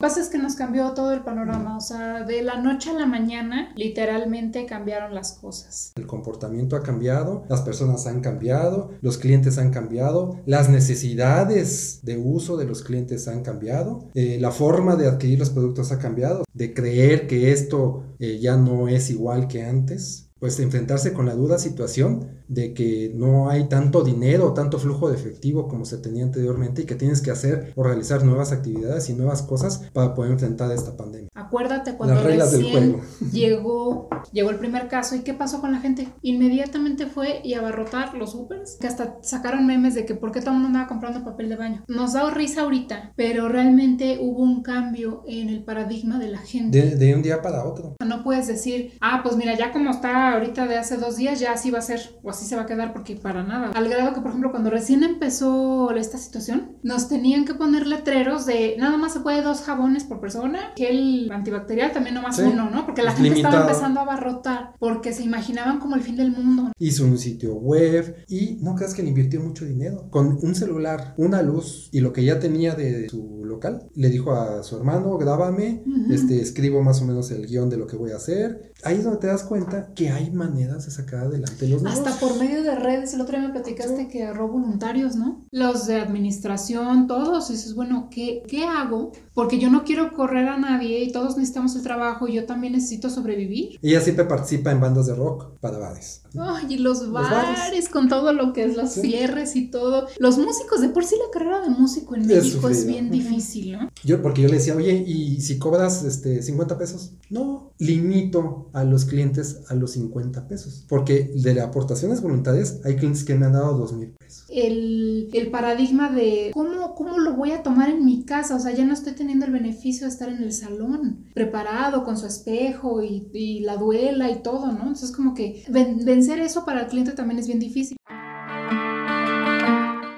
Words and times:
Pasa 0.00 0.20
es 0.20 0.28
que 0.28 0.38
nos 0.38 0.54
cambió 0.54 0.92
todo 0.92 1.12
el 1.12 1.24
panorama, 1.24 1.76
o 1.76 1.80
sea, 1.80 2.22
de 2.22 2.40
la 2.42 2.62
noche 2.62 2.90
a 2.90 2.92
la 2.92 3.04
mañana 3.04 3.72
literalmente 3.74 4.64
cambiaron 4.64 5.12
las 5.12 5.32
cosas. 5.32 5.90
El 5.96 6.06
comportamiento 6.06 6.76
ha 6.76 6.84
cambiado, 6.84 7.44
las 7.48 7.62
personas 7.62 8.06
han 8.06 8.20
cambiado, 8.20 8.92
los 9.00 9.18
clientes 9.18 9.58
han 9.58 9.72
cambiado, 9.72 10.38
las 10.46 10.68
necesidades 10.68 11.98
de 12.04 12.16
uso 12.16 12.56
de 12.56 12.66
los 12.66 12.84
clientes 12.84 13.26
han 13.26 13.42
cambiado, 13.42 14.08
eh, 14.14 14.38
la 14.40 14.52
forma 14.52 14.94
de 14.94 15.08
adquirir 15.08 15.40
los 15.40 15.50
productos 15.50 15.90
ha 15.90 15.98
cambiado, 15.98 16.44
de 16.52 16.72
creer 16.72 17.26
que 17.26 17.50
esto 17.50 18.04
eh, 18.20 18.38
ya 18.38 18.56
no 18.56 18.86
es 18.86 19.10
igual 19.10 19.48
que 19.48 19.64
antes 19.64 20.27
pues 20.40 20.58
enfrentarse 20.60 21.12
con 21.12 21.26
la 21.26 21.34
dura 21.34 21.58
situación 21.58 22.28
de 22.48 22.74
que 22.74 23.12
no 23.14 23.50
hay 23.50 23.68
tanto 23.68 24.02
dinero, 24.02 24.54
tanto 24.54 24.78
flujo 24.78 25.08
de 25.08 25.16
efectivo 25.16 25.68
como 25.68 25.84
se 25.84 25.98
tenía 25.98 26.24
anteriormente 26.24 26.82
y 26.82 26.84
que 26.86 26.94
tienes 26.94 27.20
que 27.22 27.30
hacer 27.30 27.72
o 27.76 27.82
realizar 27.82 28.24
nuevas 28.24 28.52
actividades 28.52 29.08
y 29.10 29.14
nuevas 29.14 29.42
cosas 29.42 29.82
para 29.92 30.14
poder 30.14 30.32
enfrentar 30.32 30.70
esta 30.72 30.96
pandemia. 30.96 31.27
Acuérdate 31.38 31.94
cuando 31.94 32.20
recién 32.20 33.00
llegó 33.32 34.08
llegó 34.32 34.50
el 34.50 34.58
primer 34.58 34.88
caso 34.88 35.14
y 35.14 35.20
qué 35.20 35.34
pasó 35.34 35.60
con 35.60 35.72
la 35.72 35.78
gente. 35.78 36.08
Inmediatamente 36.22 37.06
fue 37.06 37.40
y 37.44 37.54
abarrotar 37.54 38.14
los 38.14 38.32
supers, 38.32 38.76
que 38.80 38.86
hasta 38.86 39.18
sacaron 39.22 39.66
memes 39.66 39.94
de 39.94 40.04
que 40.04 40.14
por 40.14 40.32
qué 40.32 40.40
todo 40.40 40.50
el 40.50 40.54
mundo 40.54 40.68
andaba 40.68 40.88
comprando 40.88 41.24
papel 41.24 41.48
de 41.48 41.56
baño. 41.56 41.84
Nos 41.88 42.12
da 42.12 42.28
risa 42.30 42.62
ahorita, 42.62 43.12
pero 43.16 43.48
realmente 43.48 44.18
hubo 44.20 44.42
un 44.42 44.62
cambio 44.62 45.22
en 45.26 45.48
el 45.48 45.62
paradigma 45.62 46.18
de 46.18 46.28
la 46.28 46.38
gente. 46.38 46.80
De, 46.80 46.96
de 46.96 47.14
un 47.14 47.22
día 47.22 47.40
para 47.40 47.64
otro. 47.64 47.96
No 48.04 48.22
puedes 48.24 48.46
decir, 48.46 48.94
ah, 49.00 49.20
pues 49.22 49.36
mira, 49.36 49.56
ya 49.56 49.72
como 49.72 49.90
está 49.90 50.32
ahorita 50.32 50.66
de 50.66 50.76
hace 50.76 50.96
dos 50.96 51.16
días, 51.16 51.40
ya 51.40 51.52
así 51.52 51.70
va 51.70 51.78
a 51.78 51.82
ser 51.82 52.00
o 52.22 52.30
así 52.30 52.44
se 52.44 52.56
va 52.56 52.62
a 52.62 52.66
quedar 52.66 52.92
porque 52.92 53.16
para 53.16 53.42
nada. 53.44 53.70
Al 53.74 53.88
grado 53.88 54.14
que, 54.14 54.20
por 54.20 54.30
ejemplo, 54.30 54.50
cuando 54.50 54.70
recién 54.70 55.02
empezó 55.02 55.90
esta 55.98 56.18
situación, 56.18 56.76
nos 56.82 57.08
tenían 57.08 57.44
que 57.44 57.54
poner 57.54 57.86
letreros 57.86 58.46
de 58.46 58.76
nada 58.78 58.96
más 58.96 59.12
se 59.12 59.20
puede 59.20 59.42
dos 59.42 59.62
jabones 59.62 60.04
por 60.04 60.20
persona, 60.20 60.72
que 60.76 60.92
el 61.28 61.34
antibacterial 61.34 61.92
también 61.92 62.14
nomás 62.14 62.38
uno, 62.38 62.70
¿no? 62.70 62.86
Porque 62.86 63.02
la 63.02 63.12
gente 63.12 63.36
estaba 63.36 63.62
empezando 63.62 64.00
a 64.00 64.02
abarrotar 64.02 64.74
porque 64.78 65.12
se 65.12 65.22
imaginaban 65.22 65.78
como 65.78 65.94
el 65.94 66.02
fin 66.02 66.16
del 66.16 66.32
mundo. 66.32 66.72
Hizo 66.78 67.04
un 67.04 67.18
sitio 67.18 67.54
web 67.54 68.24
y 68.28 68.58
no 68.60 68.74
creas 68.74 68.94
que 68.94 69.02
le 69.02 69.08
invirtió 69.08 69.40
mucho 69.40 69.64
dinero. 69.64 70.08
Con 70.10 70.38
un 70.42 70.54
celular, 70.54 71.14
una 71.16 71.42
luz 71.42 71.88
y 71.92 72.00
lo 72.00 72.12
que 72.12 72.24
ya 72.24 72.38
tenía 72.38 72.74
de 72.74 73.08
su 73.08 73.44
local, 73.44 73.88
le 73.94 74.08
dijo 74.08 74.32
a 74.32 74.62
su 74.62 74.76
hermano, 74.76 75.16
grábame, 75.18 75.82
este, 76.10 76.40
escribo 76.40 76.82
más 76.82 77.00
o 77.02 77.04
menos 77.04 77.30
el 77.30 77.46
guion 77.46 77.70
de 77.70 77.76
lo 77.76 77.86
que 77.86 77.96
voy 77.96 78.12
a 78.12 78.16
hacer. 78.16 78.72
Ahí 78.84 78.96
es 78.96 79.04
donde 79.04 79.18
te 79.18 79.26
das 79.26 79.42
cuenta 79.42 79.92
que 79.94 80.10
hay 80.10 80.30
maneras 80.30 80.84
de 80.84 80.90
sacar 80.92 81.24
adelante 81.24 81.68
los 81.68 81.82
negocios. 81.82 82.06
Hasta 82.06 82.20
por 82.20 82.38
medio 82.38 82.62
de 82.62 82.76
redes, 82.76 83.14
el 83.14 83.20
otro 83.20 83.38
día 83.38 83.48
me 83.48 83.52
platicaste 83.52 84.08
que 84.08 84.22
agarró 84.22 84.48
voluntarios, 84.48 85.16
¿no? 85.16 85.44
Los 85.50 85.86
de 85.86 85.96
administración, 85.96 87.06
todos. 87.06 87.50
Y 87.50 87.54
dices, 87.54 87.74
bueno, 87.74 88.08
¿qué, 88.10 88.42
¿qué 88.46 88.64
hago? 88.64 89.12
Porque 89.34 89.58
yo 89.58 89.70
no 89.70 89.84
quiero 89.84 90.12
correr 90.12 90.48
a 90.48 90.58
nadie 90.58 91.02
y 91.02 91.12
todos 91.18 91.36
necesitamos 91.36 91.74
el 91.74 91.82
trabajo 91.82 92.28
y 92.28 92.34
yo 92.34 92.46
también 92.46 92.74
necesito 92.74 93.10
sobrevivir. 93.10 93.78
Ella 93.82 94.00
siempre 94.00 94.24
participa 94.24 94.70
en 94.70 94.80
bandas 94.80 95.06
de 95.06 95.16
rock 95.16 95.58
para 95.60 95.78
bares. 95.78 96.22
Ay, 96.38 96.74
y 96.74 96.78
los 96.78 97.10
bares, 97.10 97.88
con 97.88 98.08
todo 98.08 98.32
lo 98.32 98.52
que 98.52 98.64
es 98.64 98.76
los 98.76 98.90
cierres 98.90 99.56
y 99.56 99.68
todo. 99.68 100.06
Los 100.18 100.38
músicos, 100.38 100.80
de 100.80 100.90
por 100.90 101.04
sí 101.04 101.16
la 101.18 101.30
carrera 101.32 101.60
de 101.62 101.70
músico 101.70 102.14
en 102.14 102.26
México 102.26 102.68
es, 102.68 102.86
bien 102.86 103.10
difícil, 103.10 103.72
¿no? 103.72 103.90
Yo, 104.04 104.22
porque 104.22 104.42
yo 104.42 104.48
le 104.48 104.54
decía, 104.54 104.76
oye, 104.76 105.04
¿y 105.06 105.40
si 105.40 105.58
cobras 105.58 106.04
este 106.04 106.40
50 106.40 106.78
pesos? 106.78 107.14
No, 107.30 107.72
limito 107.78 108.70
a 108.72 108.84
los 108.84 109.04
clientes 109.04 109.62
a 109.68 109.74
los 109.74 109.92
50 109.92 110.46
pesos. 110.46 110.84
Porque 110.88 111.32
de 111.34 111.54
las 111.54 111.66
aportaciones 111.66 112.20
voluntarias 112.22 112.80
hay 112.84 112.96
clientes 112.96 113.24
que 113.24 113.34
me 113.34 113.46
han 113.46 113.54
dado 113.54 113.76
2 113.76 113.92
mil 113.94 114.10
pesos. 114.10 114.44
El, 114.48 115.30
el, 115.32 115.50
paradigma 115.50 116.10
de 116.10 116.50
¿cómo, 116.52 116.94
cómo 116.94 117.18
lo 117.18 117.34
voy 117.34 117.52
a 117.52 117.62
tomar 117.62 117.88
en 117.88 118.04
mi 118.04 118.24
casa, 118.24 118.54
o 118.54 118.60
sea, 118.60 118.72
ya 118.72 118.84
no 118.84 118.94
estoy 118.94 119.14
teniendo 119.14 119.46
el 119.46 119.52
beneficio 119.52 120.06
de 120.06 120.12
estar 120.12 120.28
en 120.28 120.42
el 120.42 120.52
salón, 120.52 121.07
preparado 121.34 122.04
con 122.04 122.16
su 122.16 122.26
espejo 122.26 123.02
y, 123.02 123.28
y 123.32 123.60
la 123.60 123.76
duela 123.76 124.30
y 124.30 124.42
todo, 124.42 124.66
¿no? 124.72 124.80
Entonces 124.80 125.12
como 125.12 125.34
que 125.34 125.64
vencer 125.68 126.40
eso 126.40 126.64
para 126.64 126.82
el 126.82 126.86
cliente 126.88 127.12
también 127.12 127.38
es 127.38 127.46
bien 127.46 127.60
difícil. 127.60 127.98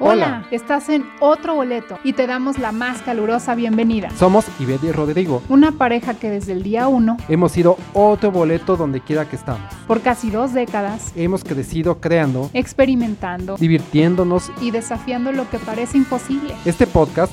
Hola, 0.03 0.47
estás 0.51 0.89
en 0.89 1.05
otro 1.21 1.55
boleto 1.55 1.99
y 2.05 2.15
te 2.15 2.27
damos 2.27 2.59
la 2.59 2.73
más 2.73 3.03
calurosa 3.03 3.55
bienvenida. 3.55 4.09
Somos 4.17 4.47
Ivette 4.59 4.85
y 4.85 4.93
Rodrigo, 4.93 5.43
una 5.51 5.73
pareja 5.73 6.15
que 6.15 6.31
desde 6.31 6.53
el 6.53 6.63
día 6.63 6.89
uno 6.89 7.19
hemos 7.29 7.53
sido 7.53 7.77
otro 7.93 8.33
boleto 8.33 8.79
donde 8.79 9.03
quiera 9.03 9.29
que 9.29 9.37
estamos. 9.37 9.73
Por 9.87 10.01
casi 10.01 10.31
dos 10.31 10.55
décadas 10.55 11.13
hemos 11.17 11.45
crecido 11.45 12.01
creando, 12.01 12.49
experimentando, 12.55 13.57
divirtiéndonos 13.57 14.51
y 14.63 14.71
desafiando 14.71 15.33
lo 15.33 15.49
que 15.51 15.59
parece 15.59 15.99
imposible. 15.99 16.55
Este 16.65 16.87
podcast 16.87 17.33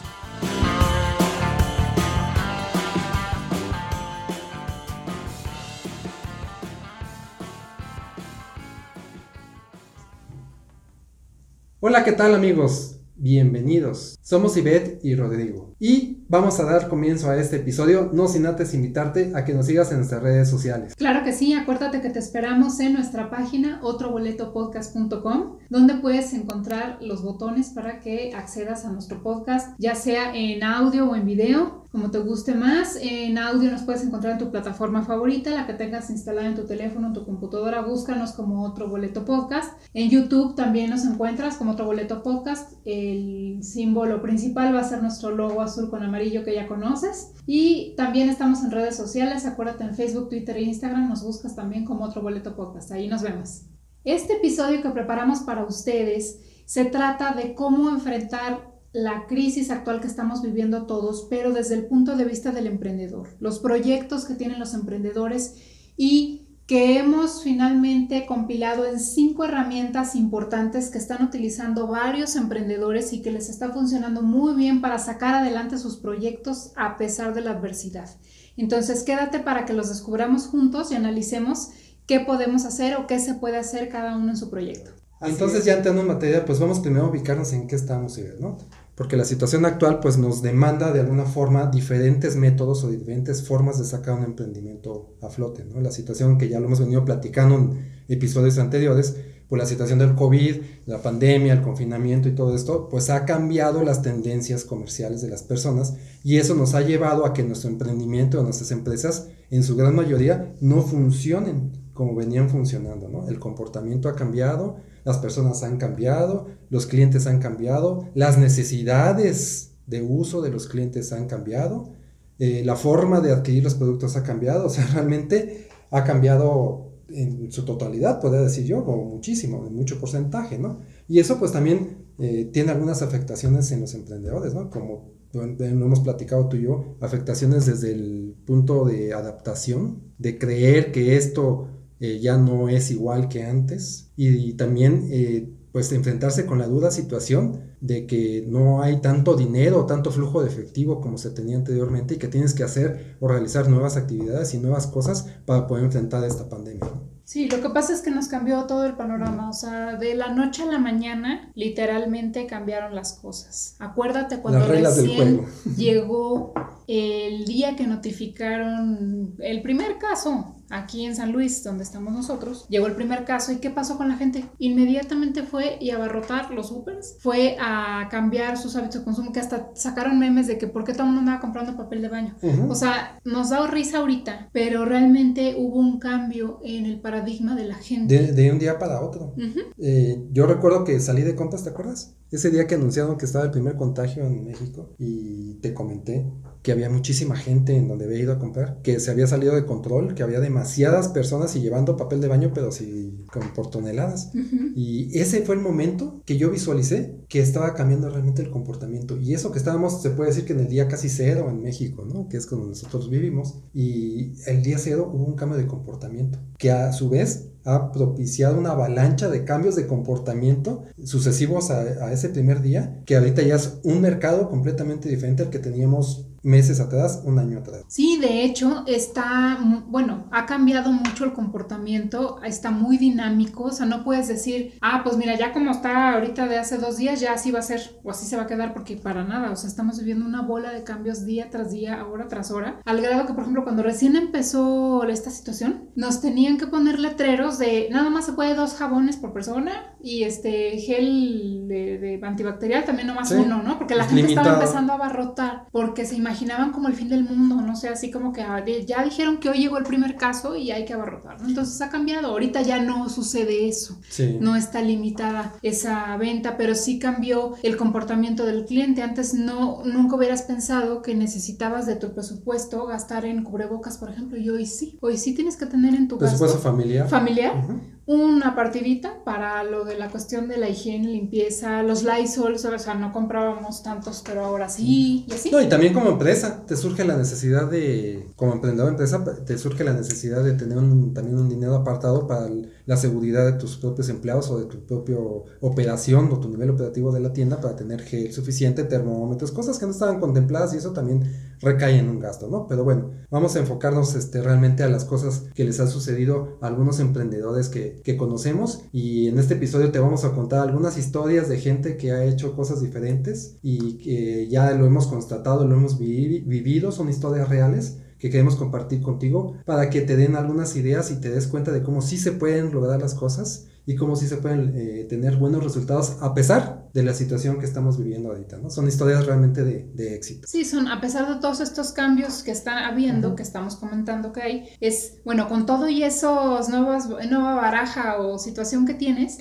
Hola, 11.83 12.03
¿qué 12.03 12.11
tal 12.11 12.35
amigos? 12.35 12.99
Bienvenidos. 13.15 14.15
Somos 14.21 14.55
Ivette 14.55 14.99
y 15.01 15.15
Rodrigo. 15.15 15.70
Y 15.83 16.19
vamos 16.29 16.59
a 16.59 16.65
dar 16.65 16.89
comienzo 16.89 17.31
a 17.31 17.37
este 17.37 17.55
episodio, 17.55 18.11
no 18.13 18.27
sin 18.27 18.45
antes 18.45 18.75
invitarte 18.75 19.31
a 19.35 19.43
que 19.43 19.55
nos 19.55 19.65
sigas 19.65 19.89
en 19.89 19.97
nuestras 19.97 20.21
redes 20.21 20.47
sociales. 20.47 20.93
Claro 20.95 21.23
que 21.23 21.33
sí, 21.33 21.55
acuérdate 21.55 22.01
que 22.01 22.11
te 22.11 22.19
esperamos 22.19 22.79
en 22.79 22.93
nuestra 22.93 23.31
página 23.31 23.79
otroboletopodcast.com, 23.81 25.57
donde 25.71 25.95
puedes 25.95 26.35
encontrar 26.35 26.99
los 27.01 27.23
botones 27.23 27.69
para 27.69 27.99
que 27.99 28.31
accedas 28.35 28.85
a 28.85 28.91
nuestro 28.91 29.23
podcast, 29.23 29.73
ya 29.79 29.95
sea 29.95 30.35
en 30.35 30.63
audio 30.63 31.09
o 31.09 31.15
en 31.15 31.25
video 31.25 31.81
como 31.91 32.09
te 32.09 32.19
guste 32.19 32.55
más. 32.55 32.97
En 33.01 33.37
audio 33.37 33.69
nos 33.69 33.81
puedes 33.81 34.03
encontrar 34.03 34.33
en 34.33 34.39
tu 34.39 34.49
plataforma 34.49 35.03
favorita, 35.03 35.51
la 35.51 35.67
que 35.67 35.73
tengas 35.73 36.09
instalada 36.09 36.47
en 36.47 36.55
tu 36.55 36.65
teléfono, 36.65 37.07
en 37.07 37.13
tu 37.13 37.25
computadora. 37.25 37.81
Búscanos 37.81 38.31
como 38.31 38.63
otro 38.63 38.87
boleto 38.87 39.25
podcast. 39.25 39.73
En 39.93 40.09
YouTube 40.09 40.55
también 40.55 40.89
nos 40.89 41.03
encuentras 41.03 41.57
como 41.57 41.71
otro 41.71 41.85
boleto 41.85 42.23
podcast. 42.23 42.73
El 42.85 43.59
símbolo 43.61 44.21
principal 44.21 44.73
va 44.73 44.79
a 44.79 44.85
ser 44.85 45.01
nuestro 45.01 45.31
logo 45.31 45.61
azul 45.71 45.89
con 45.89 46.03
amarillo 46.03 46.43
que 46.43 46.53
ya 46.53 46.67
conoces. 46.67 47.33
Y 47.45 47.95
también 47.97 48.29
estamos 48.29 48.63
en 48.63 48.71
redes 48.71 48.95
sociales. 48.95 49.45
Acuérdate 49.45 49.83
en 49.83 49.95
Facebook, 49.95 50.29
Twitter 50.29 50.57
e 50.57 50.61
Instagram. 50.61 51.09
Nos 51.09 51.23
buscas 51.23 51.55
también 51.55 51.85
como 51.85 52.05
otro 52.05 52.21
boleto 52.21 52.55
podcast. 52.55 52.91
Ahí 52.91 53.07
nos 53.07 53.21
vemos. 53.21 53.63
Este 54.03 54.33
episodio 54.33 54.81
que 54.81 54.89
preparamos 54.89 55.39
para 55.39 55.65
ustedes 55.65 56.39
se 56.65 56.85
trata 56.85 57.33
de 57.33 57.53
cómo 57.53 57.89
enfrentar 57.89 58.71
la 58.93 59.25
crisis 59.27 59.71
actual 59.71 60.01
que 60.01 60.07
estamos 60.07 60.41
viviendo 60.41 60.85
todos, 60.85 61.27
pero 61.29 61.51
desde 61.53 61.75
el 61.75 61.85
punto 61.85 62.15
de 62.17 62.25
vista 62.25 62.51
del 62.51 62.67
emprendedor, 62.67 63.29
los 63.39 63.59
proyectos 63.59 64.25
que 64.25 64.35
tienen 64.35 64.59
los 64.59 64.73
emprendedores 64.73 65.55
y 65.95 66.50
que 66.67 66.97
hemos 66.97 67.43
finalmente 67.43 68.25
compilado 68.25 68.85
en 68.85 68.99
cinco 68.99 69.43
herramientas 69.43 70.15
importantes 70.15 70.89
que 70.89 70.97
están 70.97 71.23
utilizando 71.23 71.87
varios 71.87 72.35
emprendedores 72.35 73.11
y 73.13 73.21
que 73.21 73.31
les 73.31 73.49
está 73.49 73.71
funcionando 73.71 74.21
muy 74.21 74.55
bien 74.55 74.79
para 74.79 74.97
sacar 74.99 75.35
adelante 75.35 75.77
sus 75.77 75.97
proyectos 75.97 76.71
a 76.75 76.97
pesar 76.97 77.33
de 77.33 77.41
la 77.41 77.51
adversidad. 77.51 78.09
Entonces, 78.55 79.03
quédate 79.03 79.39
para 79.39 79.65
que 79.65 79.73
los 79.73 79.89
descubramos 79.89 80.47
juntos 80.47 80.91
y 80.91 80.95
analicemos 80.95 81.69
qué 82.05 82.19
podemos 82.19 82.65
hacer 82.65 82.95
o 82.95 83.07
qué 83.07 83.19
se 83.19 83.33
puede 83.33 83.57
hacer 83.57 83.89
cada 83.89 84.15
uno 84.15 84.29
en 84.29 84.37
su 84.37 84.49
proyecto. 84.49 84.91
Entonces, 85.21 85.65
ya 85.65 85.73
entrando 85.73 86.01
en 86.01 86.07
materia, 86.07 86.45
pues 86.45 86.59
vamos 86.59 86.79
primero 86.79 87.05
a 87.05 87.09
ubicarnos 87.09 87.53
en 87.53 87.67
qué 87.67 87.75
estamos, 87.75 88.19
¿no? 88.39 88.57
Porque 89.01 89.17
la 89.17 89.25
situación 89.25 89.65
actual 89.65 89.99
pues 89.99 90.19
nos 90.19 90.43
demanda 90.43 90.91
de 90.91 90.99
alguna 90.99 91.25
forma 91.25 91.65
diferentes 91.65 92.35
métodos 92.35 92.83
o 92.83 92.91
diferentes 92.91 93.41
formas 93.41 93.79
de 93.79 93.83
sacar 93.83 94.13
un 94.13 94.23
emprendimiento 94.23 95.15
a 95.23 95.29
flote, 95.29 95.65
¿no? 95.65 95.81
La 95.81 95.89
situación 95.89 96.37
que 96.37 96.49
ya 96.49 96.59
lo 96.59 96.67
hemos 96.67 96.81
venido 96.81 97.03
platicando 97.03 97.55
en 97.55 98.03
episodios 98.09 98.59
anteriores, 98.59 99.17
pues 99.49 99.59
la 99.59 99.65
situación 99.65 99.97
del 99.97 100.13
COVID, 100.13 100.55
la 100.85 101.01
pandemia, 101.01 101.53
el 101.53 101.63
confinamiento 101.63 102.29
y 102.29 102.35
todo 102.35 102.55
esto, 102.55 102.89
pues 102.89 103.09
ha 103.09 103.25
cambiado 103.25 103.83
las 103.83 104.03
tendencias 104.03 104.65
comerciales 104.65 105.23
de 105.23 105.29
las 105.29 105.41
personas 105.41 105.95
y 106.23 106.37
eso 106.37 106.53
nos 106.53 106.75
ha 106.75 106.81
llevado 106.81 107.25
a 107.25 107.33
que 107.33 107.41
nuestro 107.41 107.71
emprendimiento 107.71 108.39
o 108.39 108.43
nuestras 108.43 108.69
empresas 108.69 109.29
en 109.49 109.63
su 109.63 109.75
gran 109.75 109.95
mayoría 109.95 110.53
no 110.61 110.83
funcionen 110.83 111.80
como 112.01 112.15
venían 112.15 112.49
funcionando, 112.49 113.07
¿no? 113.07 113.29
El 113.29 113.37
comportamiento 113.37 114.09
ha 114.09 114.15
cambiado, 114.15 114.77
las 115.03 115.19
personas 115.19 115.61
han 115.61 115.77
cambiado, 115.77 116.47
los 116.71 116.87
clientes 116.87 117.27
han 117.27 117.37
cambiado, 117.37 118.09
las 118.15 118.39
necesidades 118.39 119.73
de 119.85 120.01
uso 120.01 120.41
de 120.41 120.49
los 120.49 120.65
clientes 120.67 121.13
han 121.13 121.27
cambiado, 121.27 121.91
eh, 122.39 122.63
la 122.65 122.75
forma 122.75 123.21
de 123.21 123.33
adquirir 123.33 123.63
los 123.63 123.75
productos 123.75 124.15
ha 124.15 124.23
cambiado, 124.23 124.65
o 124.65 124.69
sea, 124.71 124.87
realmente 124.87 125.67
ha 125.91 126.03
cambiado 126.03 126.89
en 127.07 127.51
su 127.51 127.65
totalidad, 127.65 128.19
podría 128.19 128.41
decir 128.41 128.65
yo, 128.65 128.79
o 128.79 129.05
muchísimo, 129.05 129.67
en 129.67 129.75
mucho 129.75 129.99
porcentaje, 129.99 130.57
¿no? 130.57 130.79
Y 131.07 131.19
eso 131.19 131.37
pues 131.37 131.51
también 131.51 132.07
eh, 132.17 132.49
tiene 132.51 132.71
algunas 132.71 133.03
afectaciones 133.03 133.71
en 133.71 133.81
los 133.81 133.93
emprendedores, 133.93 134.55
¿no? 134.55 134.71
Como 134.71 135.11
lo 135.33 135.43
hemos 135.67 135.99
platicado 135.99 136.49
tú 136.49 136.57
y 136.57 136.63
yo, 136.63 136.95
afectaciones 136.99 137.67
desde 137.67 137.91
el 137.91 138.35
punto 138.43 138.85
de 138.85 139.13
adaptación, 139.13 140.01
de 140.17 140.39
creer 140.39 140.91
que 140.91 141.15
esto 141.15 141.67
eh, 142.01 142.19
ya 142.19 142.35
no 142.35 142.67
es 142.67 142.89
igual 142.89 143.29
que 143.29 143.43
antes, 143.43 144.11
y, 144.15 144.53
también 144.53 145.07
eh, 145.11 145.53
pues 145.71 145.91
enfrentarse 145.91 146.47
con 146.47 146.57
la 146.57 146.67
dura 146.67 146.89
situación 146.89 147.61
de 147.79 148.07
que 148.07 148.43
no 148.47 148.81
hay 148.81 149.01
tanto 149.01 149.35
dinero, 149.35 149.85
tanto 149.85 150.11
flujo 150.11 150.41
de 150.41 150.49
efectivo 150.49 150.99
como 150.99 151.19
se 151.19 151.29
tenía 151.29 151.55
anteriormente 151.55 152.15
y 152.15 152.17
que 152.17 152.27
tienes 152.27 152.55
que 152.55 152.63
hacer 152.63 153.17
o 153.19 153.27
realizar 153.27 153.69
nuevas 153.69 153.97
actividades 153.97 154.53
y 154.55 154.57
nuevas 154.57 154.87
cosas 154.87 155.27
para 155.45 155.67
poder 155.67 155.85
enfrentar 155.85 156.23
esta 156.23 156.49
pandemia. 156.49 156.89
Sí, 157.23 157.47
lo 157.47 157.61
que 157.61 157.69
pasa 157.69 157.93
es 157.93 158.01
que 158.01 158.11
nos 158.11 158.27
cambió 158.27 158.65
todo 158.65 158.83
el 158.85 158.95
panorama, 158.97 159.49
o 159.49 159.53
sea, 159.53 159.95
de 159.95 160.15
la 160.15 160.33
noche 160.33 160.63
a 160.63 160.65
la 160.65 160.79
mañana 160.79 161.51
literalmente 161.55 162.47
cambiaron 162.47 162.95
las 162.95 163.13
cosas. 163.13 163.75
Acuérdate 163.79 164.41
cuando 164.41 164.65
recién 164.65 165.45
llegó 165.77 166.53
el 166.87 167.45
día 167.45 167.75
que 167.75 167.87
notificaron 167.87 169.35
el 169.39 169.61
primer 169.61 169.97
caso 169.97 170.57
aquí 170.71 171.05
en 171.05 171.15
San 171.15 171.31
Luis, 171.31 171.63
donde 171.63 171.83
estamos 171.83 172.13
nosotros, 172.13 172.65
llegó 172.69 172.87
el 172.87 172.95
primer 172.95 173.25
caso 173.25 173.51
y 173.51 173.57
¿qué 173.57 173.69
pasó 173.69 173.97
con 173.97 174.07
la 174.07 174.17
gente? 174.17 174.45
Inmediatamente 174.57 175.43
fue 175.43 175.77
y 175.79 175.91
abarrotar 175.91 176.51
los 176.51 176.69
supers, 176.69 177.17
fue 177.19 177.57
a 177.59 178.07
cambiar 178.09 178.57
sus 178.57 178.75
hábitos 178.75 178.99
de 178.99 179.05
consumo, 179.05 179.31
que 179.31 179.39
hasta 179.39 179.71
sacaron 179.75 180.19
memes 180.19 180.47
de 180.47 180.57
que 180.57 180.67
por 180.67 180.83
qué 180.83 180.93
todo 180.93 181.03
el 181.03 181.07
mundo 181.07 181.21
andaba 181.21 181.39
comprando 181.39 181.77
papel 181.77 182.01
de 182.01 182.09
baño. 182.09 182.35
O 182.67 182.75
sea, 182.75 183.19
nos 183.23 183.49
da 183.49 183.65
risa 183.67 183.99
ahorita, 183.99 184.49
pero 184.51 184.85
realmente 184.85 185.55
hubo 185.57 185.79
un 185.79 185.99
cambio 185.99 186.59
en 186.63 186.85
el 186.85 186.99
paradigma 186.99 187.55
de 187.55 187.65
la 187.65 187.75
gente. 187.75 188.31
De, 188.31 188.51
un 188.51 188.59
día 188.59 188.79
para 188.79 189.01
otro. 189.01 189.33
Eh, 189.77 190.27
yo 190.31 190.45
recuerdo 190.45 190.83
que 190.83 190.99
salí 190.99 191.21
de 191.21 191.35
compras, 191.35 191.63
¿te 191.63 191.69
acuerdas? 191.69 192.15
Ese 192.31 192.49
día 192.49 192.65
que 192.65 192.75
anunciaron 192.75 193.17
que 193.17 193.25
estaba 193.25 193.45
el 193.45 193.51
primer 193.51 193.75
contagio 193.75 194.25
en 194.25 194.45
México 194.45 194.95
y 194.97 195.55
te 195.55 195.73
comenté 195.73 196.31
que 196.61 196.71
había 196.71 196.89
muchísima 196.89 197.35
gente 197.35 197.75
en 197.75 197.87
donde 197.87 198.05
había 198.05 198.19
ido 198.19 198.33
a 198.33 198.39
comprar, 198.39 198.81
que 198.83 198.99
se 198.99 199.09
había 199.09 199.27
salido 199.27 199.55
de 199.55 199.65
control, 199.65 200.13
que 200.13 200.23
había 200.23 200.39
demasiadas 200.39 201.07
personas 201.07 201.55
y 201.55 201.61
llevando 201.61 201.97
papel 201.97 202.21
de 202.21 202.27
baño, 202.27 202.51
pero 202.53 202.71
sí 202.71 203.25
como 203.31 203.53
por 203.53 203.69
toneladas. 203.69 204.31
Y 204.75 205.17
ese 205.19 205.41
fue 205.41 205.55
el 205.55 205.61
momento 205.61 206.21
que 206.25 206.37
yo 206.37 206.51
visualicé 206.51 207.15
que 207.27 207.39
estaba 207.39 207.73
cambiando 207.73 208.09
realmente 208.09 208.41
el 208.41 208.51
comportamiento. 208.51 209.17
Y 209.17 209.33
eso 209.33 209.51
que 209.51 209.57
estábamos, 209.57 210.01
se 210.01 210.11
puede 210.11 210.29
decir 210.29 210.45
que 210.45 210.53
en 210.53 210.59
el 210.59 210.67
día 210.67 210.87
casi 210.87 211.09
cero 211.09 211.47
en 211.49 211.61
México, 211.61 212.05
¿no? 212.05 212.27
Que 212.29 212.37
es 212.37 212.45
cuando 212.45 212.67
nosotros 212.67 213.09
vivimos. 213.09 213.59
Y 213.73 214.33
el 214.45 214.61
día 214.61 214.77
cero 214.77 215.09
hubo 215.11 215.25
un 215.25 215.35
cambio 215.35 215.57
de 215.57 215.67
comportamiento, 215.67 216.39
que 216.57 216.71
a 216.71 216.93
su 216.93 217.09
vez 217.09 217.47
ha 217.63 217.91
propiciado 217.91 218.57
una 218.57 218.71
avalancha 218.71 219.29
de 219.29 219.45
cambios 219.45 219.75
de 219.75 219.87
comportamiento 219.87 220.83
sucesivos 221.03 221.69
a, 221.69 221.81
a, 221.81 222.11
ese 222.11 222.29
primer 222.29 222.61
día, 222.61 223.01
que 223.05 223.15
ahorita 223.15 223.41
ya 223.43 223.55
es 223.55 223.79
un 223.83 224.01
mercado 224.01 224.49
completamente 224.49 225.09
diferente 225.09 225.43
al 225.43 225.49
que 225.49 225.59
teníamos 225.59 226.30
meses 226.43 226.79
atrás, 226.79 227.21
un 227.23 227.39
año 227.39 227.59
atrás. 227.59 227.83
Sí, 227.87 228.17
de 228.17 228.43
hecho, 228.43 228.83
está, 228.87 229.59
bueno, 229.87 230.25
ha 230.31 230.45
cambiado 230.45 230.91
mucho 230.91 231.25
el 231.25 231.33
comportamiento, 231.33 232.41
está 232.43 232.71
muy 232.71 232.97
dinámico, 232.97 233.65
o 233.65 233.71
sea, 233.71 233.85
no 233.85 234.03
puedes 234.03 234.27
decir, 234.27 234.73
ah, 234.81 235.01
pues 235.03 235.17
mira, 235.17 235.37
ya 235.37 235.53
como 235.53 235.71
está 235.71 236.13
ahorita 236.13 236.47
de 236.47 236.57
hace 236.57 236.77
dos 236.77 236.97
días, 236.97 237.19
ya 237.19 237.33
así 237.33 237.51
va 237.51 237.59
a 237.59 237.63
ser, 237.63 237.99
o 238.03 238.11
así 238.11 238.25
se 238.25 238.37
va 238.37 238.43
a 238.43 238.47
quedar, 238.47 238.73
porque 238.73 238.97
para 238.97 239.23
nada, 239.23 239.51
o 239.51 239.55
sea, 239.55 239.69
estamos 239.69 239.99
viviendo 239.99 240.25
una 240.25 240.41
bola 240.41 240.71
de 240.71 240.83
cambios 240.83 241.25
día 241.25 241.49
tras 241.49 241.71
día, 241.71 242.05
hora 242.05 242.27
tras 242.27 242.51
hora, 242.51 242.81
al 242.85 243.01
grado 243.01 243.27
que, 243.27 243.33
por 243.33 243.43
ejemplo, 243.43 243.63
cuando 243.63 243.83
recién 243.83 244.15
empezó 244.15 245.03
esta 245.11 245.29
situación, 245.29 245.89
nos 245.95 246.21
tenían 246.21 246.57
que 246.57 246.67
poner 246.67 246.99
letreros 246.99 247.59
de, 247.59 247.89
nada 247.91 248.09
más 248.09 248.25
se 248.25 248.33
puede 248.33 248.55
dos 248.55 248.75
jabones 248.75 249.17
por 249.17 249.33
persona 249.33 249.95
y 250.01 250.23
este 250.23 250.77
gel 250.79 251.67
de, 251.67 252.19
antibacterial 252.23 252.85
también 252.85 253.07
nomás 253.07 253.31
uno, 253.31 253.61
¿no? 253.61 253.77
Porque 253.77 253.95
la 253.95 254.05
gente 254.05 254.27
estaba 254.27 254.53
empezando 254.53 254.93
a 254.93 254.95
abarrotar, 254.95 255.67
porque 255.71 256.05
se 256.05 256.15
imaginaban 256.31 256.71
como 256.71 256.87
el 256.87 256.93
fin 256.93 257.09
del 257.09 257.25
mundo, 257.25 257.55
no 257.55 257.75
sé, 257.75 257.89
así 257.89 258.09
como 258.09 258.31
que 258.31 258.41
ah, 258.41 258.63
ya 258.65 259.03
dijeron 259.03 259.37
que 259.37 259.49
hoy 259.49 259.57
llegó 259.57 259.77
el 259.77 259.83
primer 259.83 260.15
caso 260.15 260.55
y 260.55 260.71
hay 260.71 260.85
que 260.85 260.93
abarrotar, 260.93 261.41
¿no? 261.41 261.49
Entonces 261.49 261.81
ha 261.81 261.89
cambiado, 261.89 262.27
ahorita 262.29 262.61
ya 262.61 262.81
no 262.81 263.09
sucede 263.09 263.67
eso, 263.67 263.99
no 264.39 264.55
está 264.55 264.81
limitada 264.81 265.53
esa 265.61 266.15
venta, 266.17 266.55
pero 266.55 266.73
sí 266.73 266.99
cambió 266.99 267.55
el 267.63 267.75
comportamiento 267.75 268.45
del 268.45 268.65
cliente. 268.65 269.01
Antes 269.01 269.33
no, 269.33 269.83
nunca 269.83 270.15
hubieras 270.15 270.43
pensado 270.43 271.01
que 271.01 271.15
necesitabas 271.15 271.85
de 271.85 271.97
tu 271.97 272.13
presupuesto 272.13 272.85
gastar 272.85 273.25
en 273.25 273.43
cubrebocas, 273.43 273.97
por 273.97 274.09
ejemplo, 274.09 274.37
y 274.37 274.49
hoy 274.49 274.65
sí, 274.65 274.97
hoy 275.01 275.17
sí 275.17 275.35
tienes 275.35 275.57
que 275.57 275.65
tener 275.65 275.93
en 275.95 276.07
tu 276.07 276.17
presupuesto 276.17 276.59
familiar. 276.59 277.09
Familiar 277.09 277.65
una 278.07 278.55
partidita 278.55 279.23
para 279.23 279.63
lo 279.63 279.85
de 279.85 279.97
la 279.97 280.09
cuestión 280.09 280.47
de 280.47 280.57
la 280.57 280.69
higiene, 280.69 281.07
limpieza, 281.09 281.83
los 281.83 282.03
Lysol, 282.03 282.55
o 282.55 282.57
sea, 282.57 282.95
no 282.95 283.11
comprábamos 283.11 283.83
tantos, 283.83 284.23
pero 284.25 284.43
ahora 284.43 284.69
sí, 284.69 285.25
y 285.27 285.33
así. 285.33 285.51
No, 285.51 285.61
y 285.61 285.69
también 285.69 285.93
como 285.93 286.09
empresa, 286.09 286.65
te 286.65 286.75
surge 286.75 287.05
la 287.05 287.15
necesidad 287.15 287.69
de, 287.69 288.27
como 288.35 288.53
emprendedor 288.53 288.87
de 288.87 288.91
empresa, 288.91 289.23
te 289.45 289.57
surge 289.57 289.83
la 289.83 289.93
necesidad 289.93 290.43
de 290.43 290.53
tener 290.53 290.77
un, 290.77 291.13
también 291.13 291.37
un 291.37 291.47
dinero 291.49 291.75
apartado 291.75 292.27
para 292.27 292.47
la 292.91 292.97
seguridad 292.97 293.45
de 293.45 293.53
tus 293.53 293.77
propios 293.77 294.09
empleados 294.09 294.49
o 294.49 294.59
de 294.59 294.65
tu 294.65 294.85
propia 294.85 295.15
operación 295.61 296.29
o 296.29 296.41
tu 296.41 296.49
nivel 296.49 296.71
operativo 296.71 297.13
de 297.13 297.21
la 297.21 297.31
tienda 297.31 297.61
para 297.61 297.77
tener 297.77 298.01
gel 298.01 298.33
suficiente, 298.33 298.83
termómetros, 298.83 299.53
cosas 299.53 299.79
que 299.79 299.85
no 299.85 299.93
estaban 299.93 300.19
contempladas 300.19 300.73
y 300.73 300.77
eso 300.77 300.91
también 300.91 301.23
recae 301.61 301.99
en 301.99 302.09
un 302.09 302.19
gasto, 302.19 302.49
¿no? 302.49 302.67
Pero 302.67 302.83
bueno, 302.83 303.11
vamos 303.29 303.55
a 303.55 303.59
enfocarnos 303.59 304.15
este, 304.15 304.41
realmente 304.41 304.83
a 304.83 304.89
las 304.89 305.05
cosas 305.05 305.45
que 305.55 305.63
les 305.63 305.79
ha 305.79 305.87
sucedido 305.87 306.57
a 306.59 306.67
algunos 306.67 306.99
emprendedores 306.99 307.69
que, 307.69 308.01
que 308.03 308.17
conocemos 308.17 308.81
y 308.91 309.29
en 309.29 309.39
este 309.39 309.53
episodio 309.53 309.89
te 309.93 309.99
vamos 309.99 310.25
a 310.25 310.33
contar 310.33 310.67
algunas 310.67 310.97
historias 310.97 311.47
de 311.47 311.59
gente 311.59 311.95
que 311.95 312.11
ha 312.11 312.25
hecho 312.25 312.57
cosas 312.57 312.81
diferentes 312.81 313.55
y 313.61 313.99
que 313.99 314.49
ya 314.49 314.69
lo 314.73 314.85
hemos 314.85 315.07
constatado, 315.07 315.65
lo 315.65 315.75
hemos 315.75 315.97
vivido, 315.97 316.91
son 316.91 317.07
historias 317.07 317.47
reales 317.47 317.99
que 318.21 318.29
queremos 318.29 318.55
compartir 318.55 319.01
contigo 319.01 319.55
para 319.65 319.89
que 319.89 320.01
te 320.01 320.15
den 320.15 320.35
algunas 320.35 320.75
ideas 320.75 321.09
y 321.09 321.19
te 321.19 321.31
des 321.31 321.47
cuenta 321.47 321.71
de 321.71 321.81
cómo 321.81 322.03
sí 322.03 322.17
se 322.17 322.31
pueden 322.31 322.71
lograr 322.71 323.01
las 323.01 323.15
cosas 323.15 323.67
y 323.87 323.95
cómo 323.95 324.15
sí 324.15 324.27
se 324.27 324.37
pueden 324.37 324.73
eh, 324.75 325.07
tener 325.09 325.37
buenos 325.37 325.63
resultados 325.63 326.17
a 326.21 326.35
pesar 326.35 326.80
de 326.93 327.03
la 327.03 327.13
situación 327.13 327.59
que 327.59 327.65
estamos 327.65 327.97
viviendo 327.97 328.29
ahorita, 328.29 328.57
¿no? 328.57 328.69
Son 328.69 328.87
historias 328.87 329.25
realmente 329.25 329.63
de, 329.63 329.89
de 329.93 330.15
éxito. 330.15 330.47
Sí, 330.47 330.65
son, 330.65 330.87
a 330.87 331.01
pesar 331.01 331.33
de 331.33 331.39
todos 331.39 331.61
estos 331.61 331.91
cambios 331.91 332.43
que 332.43 332.51
están 332.51 332.77
habiendo, 332.77 333.35
que 333.35 333.43
estamos 333.43 333.75
comentando 333.75 334.31
que 334.31 334.41
hay, 334.41 334.69
es, 334.79 335.19
bueno, 335.23 335.47
con 335.47 335.65
todo 335.65 335.89
y 335.89 336.03
esos 336.03 336.69
nuevas, 336.69 337.09
nueva 337.09 337.55
baraja 337.55 338.19
o 338.19 338.37
situación 338.37 338.85
que 338.85 338.93
tienes, 338.93 339.37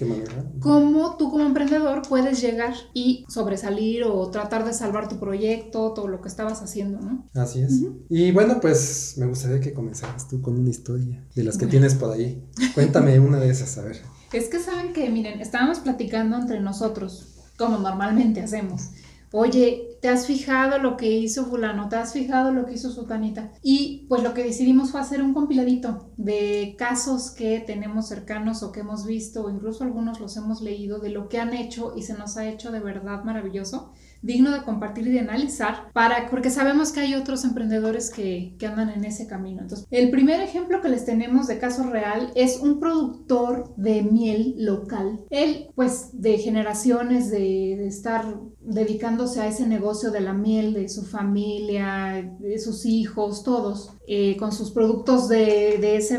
¿cómo 0.61 1.17
tú 1.17 1.31
como 1.31 1.45
emprendedor 1.45 2.03
puedes 2.09 2.41
llegar 2.41 2.75
y 2.95 3.25
sobresalir 3.29 4.05
o 4.05 4.31
tratar 4.31 4.65
de 4.65 4.73
salvar 4.73 5.09
tu 5.09 5.19
proyecto, 5.19 5.93
todo 5.93 6.09
lo 6.09 6.21
que 6.21 6.29
estabas 6.29 6.63
haciendo, 6.63 7.01
¿no? 7.01 7.29
Así 7.35 7.61
es. 7.61 7.81
Y 8.09 8.33
bueno, 8.33 8.61
pues 8.61 9.15
me 9.17 9.27
gustaría 9.27 9.61
que 9.61 9.73
comenzaras 9.73 10.29
tú 10.29 10.41
con 10.41 10.59
una 10.59 10.71
historia 10.71 11.27
de 11.35 11.45
las 11.45 11.59
que 11.59 11.67
tienes 11.67 11.95
por 11.95 12.13
ahí. 12.13 12.45
Cuéntame 12.75 13.19
una 13.21 13.39
de 13.39 13.51
esas, 13.51 13.77
a 13.79 13.83
ver. 13.83 14.01
Es 14.33 14.49
que 14.49 14.61
saben 14.61 14.93
que, 14.93 15.09
miren, 15.11 15.41
estábamos 15.41 15.81
platicando 15.81 16.37
entre 16.37 16.61
nosotros, 16.61 17.40
como 17.61 17.79
normalmente 17.79 18.41
hacemos. 18.41 18.89
Oye, 19.33 19.99
¿te 20.01 20.09
has 20.09 20.27
fijado 20.27 20.79
lo 20.79 20.97
que 20.97 21.11
hizo 21.11 21.45
fulano? 21.45 21.89
¿Te 21.91 21.97
has 21.97 22.15
fijado 22.15 22.53
lo 22.53 22.65
que 22.65 22.73
hizo 22.73 22.91
sutanita? 22.91 23.53
Y 23.63 24.07
pues 24.09 24.23
lo 24.23 24.33
que 24.33 24.43
decidimos 24.43 24.91
fue 24.91 25.01
hacer 25.01 25.23
un 25.23 25.35
compiladito 25.35 26.11
de 26.17 26.75
casos 26.79 27.31
que 27.31 27.61
tenemos 27.61 28.09
cercanos 28.09 28.63
o 28.63 28.73
que 28.73 28.81
hemos 28.81 29.05
visto 29.07 29.45
o 29.45 29.51
incluso 29.51 29.85
algunos 29.85 30.21
los 30.21 30.37
hemos 30.39 30.63
leído 30.63 31.01
de 31.01 31.11
lo 31.11 31.29
que 31.29 31.39
han 31.39 31.55
hecho 31.55 31.93
y 31.95 32.03
se 32.03 32.15
nos 32.15 32.39
ha 32.39 32.49
hecho 32.49 32.73
de 32.73 32.81
verdad 32.81 33.23
maravilloso 33.23 33.93
digno 34.23 34.53
de 34.53 34.63
compartir 34.63 35.07
y 35.07 35.13
de 35.13 35.21
analizar, 35.21 35.91
para, 35.93 36.29
porque 36.31 36.51
sabemos 36.51 36.93
que 36.93 37.01
hay 37.01 37.15
otros 37.15 37.45
emprendedores 37.45 38.11
que, 38.11 38.55
que, 38.59 38.67
andan 38.67 38.91
en 38.91 39.05
ese 39.05 39.27
camino. 39.27 39.63
Entonces, 39.63 39.87
el 39.91 40.11
primer 40.11 40.41
ejemplo 40.41 40.81
que 40.81 40.89
les 40.89 41.05
tenemos 41.05 41.47
de 41.47 41.59
caso 41.59 41.85
real 41.85 42.31
es 42.35 42.61
un 42.61 42.79
productor 42.81 43.75
de 43.77 44.03
miel 44.03 44.55
local. 44.59 45.21
Él, 45.31 45.69
pues, 45.75 46.21
de 46.21 46.39
generaciones 46.39 47.31
de, 47.31 47.87
estar 47.87 48.25
dedicándose 48.61 49.41
a 49.41 49.49
ese 49.49 49.67
negocio 49.67 50.11
de 50.11 50.21
la 50.21 50.33
miel, 50.33 50.75
de 50.75 50.89
su 50.89 51.05
familia, 51.05 52.37
de 52.39 52.59
sus 52.59 52.87
hijos, 52.87 53.43
todos, 53.43 53.93
eh, 54.07 54.37
con 54.37 54.53
sus 54.53 54.71
productos 54.71 55.29
de, 55.29 55.79
de 55.81 55.97
ese 55.97 56.19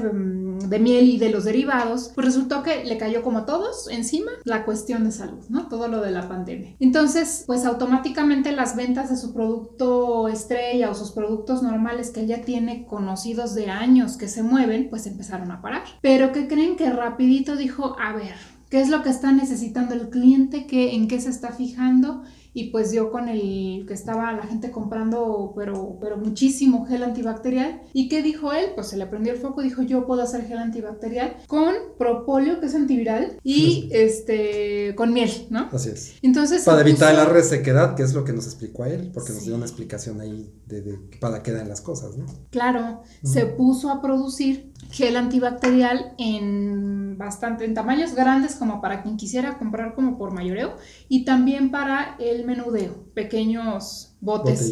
de 0.72 0.80
miel 0.80 1.10
y 1.10 1.18
de 1.18 1.30
los 1.30 1.44
derivados, 1.44 2.12
pues 2.16 2.26
resultó 2.26 2.64
que 2.64 2.86
le 2.86 2.98
cayó 2.98 3.22
como 3.22 3.40
a 3.40 3.46
todos 3.46 3.90
encima 3.90 4.32
la 4.46 4.64
cuestión 4.64 5.04
de 5.04 5.12
salud, 5.12 5.44
¿no? 5.50 5.68
Todo 5.68 5.90
lo 5.90 6.02
de 6.02 6.12
la 6.12 6.30
pandemia. 6.30 6.76
Entonces, 6.80 7.44
pues 7.46 7.66
automáticamente 7.66 8.54
las 8.54 8.78
ventas 8.78 9.10
de 9.10 9.18
su 9.18 9.34
producto 9.34 10.30
estrella 10.30 10.90
o 10.90 10.96
sus 10.96 11.12
productos 11.12 11.62
normales 11.62 12.12
que 12.12 12.22
él 12.22 12.28
ya 12.28 12.42
tiene 12.42 12.86
conocidos 12.86 13.54
de 13.54 13.70
años 13.70 14.16
que 14.16 14.30
se 14.30 14.44
mueven, 14.44 14.90
pues 14.90 15.06
empezaron 15.08 15.52
a 15.52 15.62
parar. 15.62 15.84
Pero 16.02 16.32
que 16.32 16.48
creen 16.48 16.78
que 16.78 16.90
rapidito 16.90 17.58
dijo, 17.58 17.98
a 18.00 18.14
ver, 18.14 18.36
qué 18.70 18.80
es 18.80 18.88
lo 18.88 19.04
que 19.04 19.10
está 19.10 19.34
necesitando 19.34 19.94
el 19.94 20.10
cliente, 20.10 20.68
qué, 20.68 20.96
en 20.96 21.10
qué 21.10 21.20
se 21.20 21.30
está 21.30 21.52
fijando 21.52 22.24
y 22.54 22.72
pues 22.72 22.92
yo 22.92 23.12
con 23.12 23.30
el 23.30 23.86
que 23.88 23.94
estaba 23.94 24.32
la 24.34 24.44
gente 24.44 24.72
comprando, 24.72 25.54
pero, 25.56 25.98
pero 26.02 26.18
muchísimo 26.18 26.86
gel 26.86 27.04
antibacterial. 27.04 27.82
¿Y 27.94 28.10
qué 28.10 28.22
dijo 28.22 28.52
él? 28.52 28.72
Pues 28.76 28.88
se 28.88 28.98
le 28.98 29.06
prendió 29.06 29.34
el 29.34 29.40
foco 29.40 29.62
dijo, 29.62 29.82
yo 29.82 30.06
puedo 30.06 30.22
hacer 30.22 30.46
gel 30.46 30.58
antibacterial 30.58 31.38
con 31.48 31.74
propóleo, 31.98 32.60
que 32.60 32.66
es 32.66 32.76
antiviral, 32.76 33.38
y 33.44 33.90
este 33.92 34.94
con 34.96 35.14
miel, 35.14 35.32
¿no? 35.50 35.70
Así 35.72 35.90
es. 35.90 36.16
Entonces... 36.22 36.64
Para 36.64 36.82
evitar 36.82 37.14
la 37.14 37.26
resequedad, 37.26 37.96
que 37.96 38.04
es 38.04 38.14
lo 38.14 38.24
que 38.24 38.34
nos 38.34 38.46
explicó 38.46 38.84
a 38.84 38.90
él, 38.90 39.12
porque 39.14 39.32
nos 39.34 39.46
dio 39.46 39.56
una 39.56 39.66
explicación 39.66 40.20
ahí 40.20 40.52
de, 40.68 40.82
de 40.82 41.00
para 41.20 41.44
qué 41.44 41.52
dan 41.52 41.70
las 41.70 41.82
cosas, 41.82 42.18
¿no? 42.18 42.26
Claro, 42.50 43.04
se 43.24 43.46
puso 43.46 43.90
a 43.90 44.02
producir 44.02 44.72
gel 44.90 45.16
antibacterial 45.16 46.14
en 46.18 47.18
bastante, 47.18 47.66
en 47.66 47.74
tamaños 47.74 48.16
grandes 48.16 48.56
como 48.56 48.82
para 48.82 49.04
quien 49.04 49.16
quisiera 49.16 49.58
comprar 49.58 49.94
como 49.96 50.18
por 50.18 50.34
mayoreo 50.34 50.76
y 51.08 51.24
también 51.24 51.72
para 51.72 52.16
el 52.20 52.41
menudeo, 52.44 53.06
pequeños 53.14 54.16
botes 54.22 54.72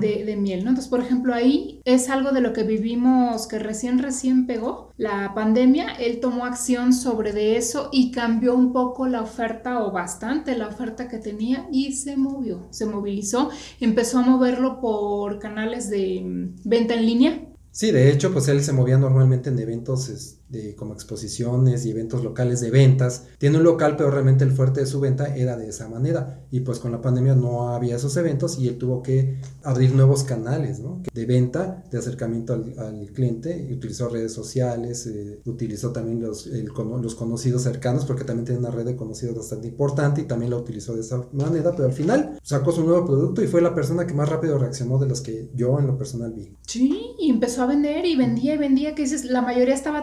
de, 0.00 0.24
de, 0.24 0.36
miel, 0.36 0.62
¿no? 0.62 0.70
Entonces, 0.70 0.88
por 0.88 1.00
ejemplo, 1.00 1.34
ahí 1.34 1.80
es 1.84 2.08
algo 2.08 2.30
de 2.30 2.40
lo 2.40 2.52
que 2.52 2.62
vivimos 2.62 3.46
que 3.48 3.58
recién, 3.58 3.98
recién 3.98 4.46
pegó 4.46 4.92
la 4.96 5.34
pandemia, 5.34 5.94
él 5.96 6.20
tomó 6.20 6.44
acción 6.44 6.92
sobre 6.92 7.32
de 7.32 7.56
eso 7.56 7.88
y 7.92 8.12
cambió 8.12 8.54
un 8.54 8.72
poco 8.72 9.08
la 9.08 9.22
oferta 9.22 9.82
o 9.82 9.90
bastante 9.90 10.56
la 10.56 10.68
oferta 10.68 11.08
que 11.08 11.18
tenía 11.18 11.68
y 11.72 11.92
se 11.92 12.16
movió, 12.16 12.68
se 12.70 12.86
movilizó, 12.86 13.50
empezó 13.80 14.18
a 14.18 14.22
moverlo 14.22 14.80
por 14.80 15.38
canales 15.40 15.90
de 15.90 16.22
mm, 16.24 16.68
venta 16.68 16.94
en 16.94 17.06
línea. 17.06 17.48
Sí, 17.72 17.90
de 17.90 18.12
hecho, 18.12 18.32
pues 18.32 18.46
él 18.46 18.62
se 18.62 18.72
movía 18.72 18.96
normalmente 18.98 19.50
en 19.50 19.58
eventos 19.58 20.36
como 20.76 20.94
exposiciones 20.94 21.84
y 21.84 21.90
eventos 21.90 22.24
locales 22.24 22.60
de 22.60 22.70
ventas. 22.70 23.26
Tiene 23.38 23.58
un 23.58 23.64
local, 23.64 23.96
pero 23.96 24.10
realmente 24.10 24.44
el 24.44 24.52
fuerte 24.52 24.80
de 24.80 24.86
su 24.86 25.00
venta 25.00 25.34
era 25.36 25.56
de 25.56 25.68
esa 25.68 25.88
manera. 25.88 26.44
Y 26.50 26.60
pues 26.60 26.78
con 26.78 26.92
la 26.92 27.00
pandemia 27.00 27.34
no 27.34 27.70
había 27.70 27.96
esos 27.96 28.16
eventos 28.16 28.58
y 28.58 28.68
él 28.68 28.78
tuvo 28.78 29.02
que 29.02 29.36
abrir 29.62 29.94
nuevos 29.94 30.24
canales 30.24 30.80
¿no? 30.80 31.02
de 31.12 31.26
venta, 31.26 31.84
de 31.90 31.98
acercamiento 31.98 32.54
al, 32.54 33.10
cliente. 33.14 33.68
Utilizó 33.72 34.08
redes 34.08 34.32
sociales, 34.32 35.06
eh, 35.06 35.40
utilizó 35.44 35.92
también 35.92 36.20
los, 36.20 36.46
los 36.46 37.14
conocidos 37.14 37.62
cercanos, 37.62 38.04
porque 38.04 38.24
también 38.24 38.46
tiene 38.46 38.60
una 38.60 38.70
red 38.70 38.84
de 38.84 38.96
conocidos 38.96 39.36
bastante 39.36 39.68
importante 39.68 40.22
y 40.22 40.24
también 40.24 40.50
la 40.50 40.56
utilizó 40.56 40.94
de 40.94 41.00
esa 41.00 41.24
manera. 41.32 41.72
Pero 41.72 41.86
al 41.86 41.92
final 41.92 42.38
sacó 42.42 42.72
su 42.72 42.84
nuevo 42.84 43.04
producto 43.06 43.42
y 43.42 43.46
fue 43.46 43.60
la 43.60 43.74
persona 43.74 44.06
que 44.06 44.14
más 44.14 44.28
rápido 44.28 44.58
reaccionó 44.58 44.98
de 44.98 45.08
los 45.08 45.20
que 45.20 45.50
yo 45.54 45.78
en 45.78 45.86
lo 45.86 45.98
personal 45.98 46.32
vi. 46.32 46.56
Sí, 46.66 47.14
y 47.18 47.30
empezó 47.30 47.62
a 47.62 47.66
vender 47.66 48.06
y 48.06 48.16
vendía 48.16 48.54
y 48.54 48.58
vendía, 48.58 48.94
que 48.94 49.02
dices, 49.02 49.24
la 49.24 49.42
mayoría 49.42 49.74
estaba 49.74 50.02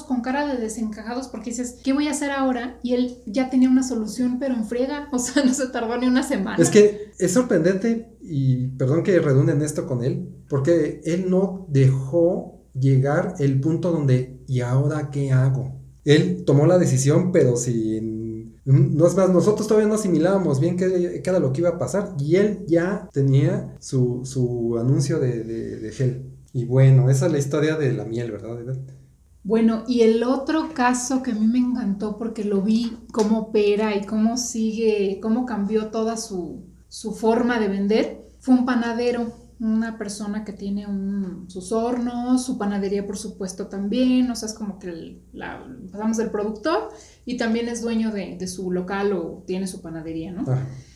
con 0.00 0.22
cara 0.22 0.46
de 0.46 0.60
desencajados 0.60 1.28
porque 1.28 1.50
dices, 1.50 1.78
¿qué 1.84 1.92
voy 1.92 2.08
a 2.08 2.12
hacer 2.12 2.30
ahora? 2.30 2.78
Y 2.82 2.94
él 2.94 3.18
ya 3.26 3.50
tenía 3.50 3.68
una 3.68 3.82
solución, 3.82 4.38
pero 4.38 4.54
en 4.54 4.64
friega, 4.64 5.08
o 5.12 5.18
sea, 5.18 5.44
no 5.44 5.54
se 5.54 5.68
tardó 5.68 5.96
ni 5.98 6.06
una 6.06 6.22
semana. 6.22 6.56
Es 6.62 6.70
que 6.70 7.12
es 7.18 7.32
sorprendente, 7.32 8.16
y 8.20 8.68
perdón 8.68 9.02
que 9.02 9.18
redunde 9.20 9.52
en 9.52 9.62
esto 9.62 9.86
con 9.86 10.02
él, 10.02 10.28
porque 10.48 11.00
él 11.04 11.26
no 11.28 11.66
dejó 11.68 12.62
llegar 12.74 13.34
el 13.38 13.60
punto 13.60 13.92
donde, 13.92 14.40
¿y 14.46 14.60
ahora 14.60 15.10
qué 15.10 15.32
hago? 15.32 15.80
Él 16.04 16.44
tomó 16.44 16.66
la 16.66 16.78
decisión, 16.78 17.30
pero 17.30 17.56
sin 17.56 18.22
no 18.64 19.06
es 19.06 19.16
más, 19.16 19.28
nosotros 19.30 19.66
todavía 19.66 19.88
no 19.88 19.96
asimilábamos 19.96 20.60
bien 20.60 20.76
qué, 20.76 21.20
era 21.24 21.40
lo 21.40 21.52
que 21.52 21.62
iba 21.62 21.70
a 21.70 21.78
pasar 21.78 22.14
y 22.18 22.36
él 22.36 22.64
ya 22.68 23.08
tenía 23.12 23.76
su, 23.80 24.76
anuncio 24.80 25.18
de, 25.18 25.42
de, 25.42 25.90
gel. 25.90 26.30
Y 26.52 26.64
bueno, 26.66 27.10
esa 27.10 27.26
es 27.26 27.32
la 27.32 27.38
historia 27.38 27.76
de 27.76 27.92
la 27.92 28.04
miel, 28.04 28.30
¿verdad? 28.30 28.76
Bueno, 29.44 29.82
y 29.88 30.02
el 30.02 30.22
otro 30.22 30.72
caso 30.72 31.22
que 31.22 31.32
a 31.32 31.34
mí 31.34 31.46
me 31.46 31.58
encantó 31.58 32.16
porque 32.16 32.44
lo 32.44 32.62
vi 32.62 32.96
cómo 33.12 33.40
opera 33.40 33.96
y 33.96 34.06
cómo 34.06 34.36
sigue, 34.36 35.18
cómo 35.20 35.46
cambió 35.46 35.88
toda 35.88 36.16
su, 36.16 36.64
forma 37.16 37.58
de 37.58 37.68
vender, 37.68 38.20
fue 38.38 38.54
un 38.54 38.64
panadero, 38.64 39.32
una 39.58 39.98
persona 39.98 40.44
que 40.44 40.52
tiene 40.52 40.86
sus 41.48 41.72
hornos, 41.72 42.44
su 42.44 42.56
panadería 42.56 43.04
por 43.04 43.16
supuesto 43.16 43.66
también, 43.66 44.30
o 44.30 44.36
sea, 44.36 44.48
es 44.48 44.54
como 44.54 44.78
que 44.78 45.20
la, 45.32 45.64
pasamos 45.90 46.18
del 46.18 46.30
productor 46.30 46.90
y 47.24 47.36
también 47.36 47.68
es 47.68 47.82
dueño 47.82 48.12
de, 48.12 48.46
su 48.46 48.70
local 48.70 49.12
o 49.12 49.42
tiene 49.46 49.66
su 49.66 49.82
panadería, 49.82 50.30
¿no? 50.30 50.44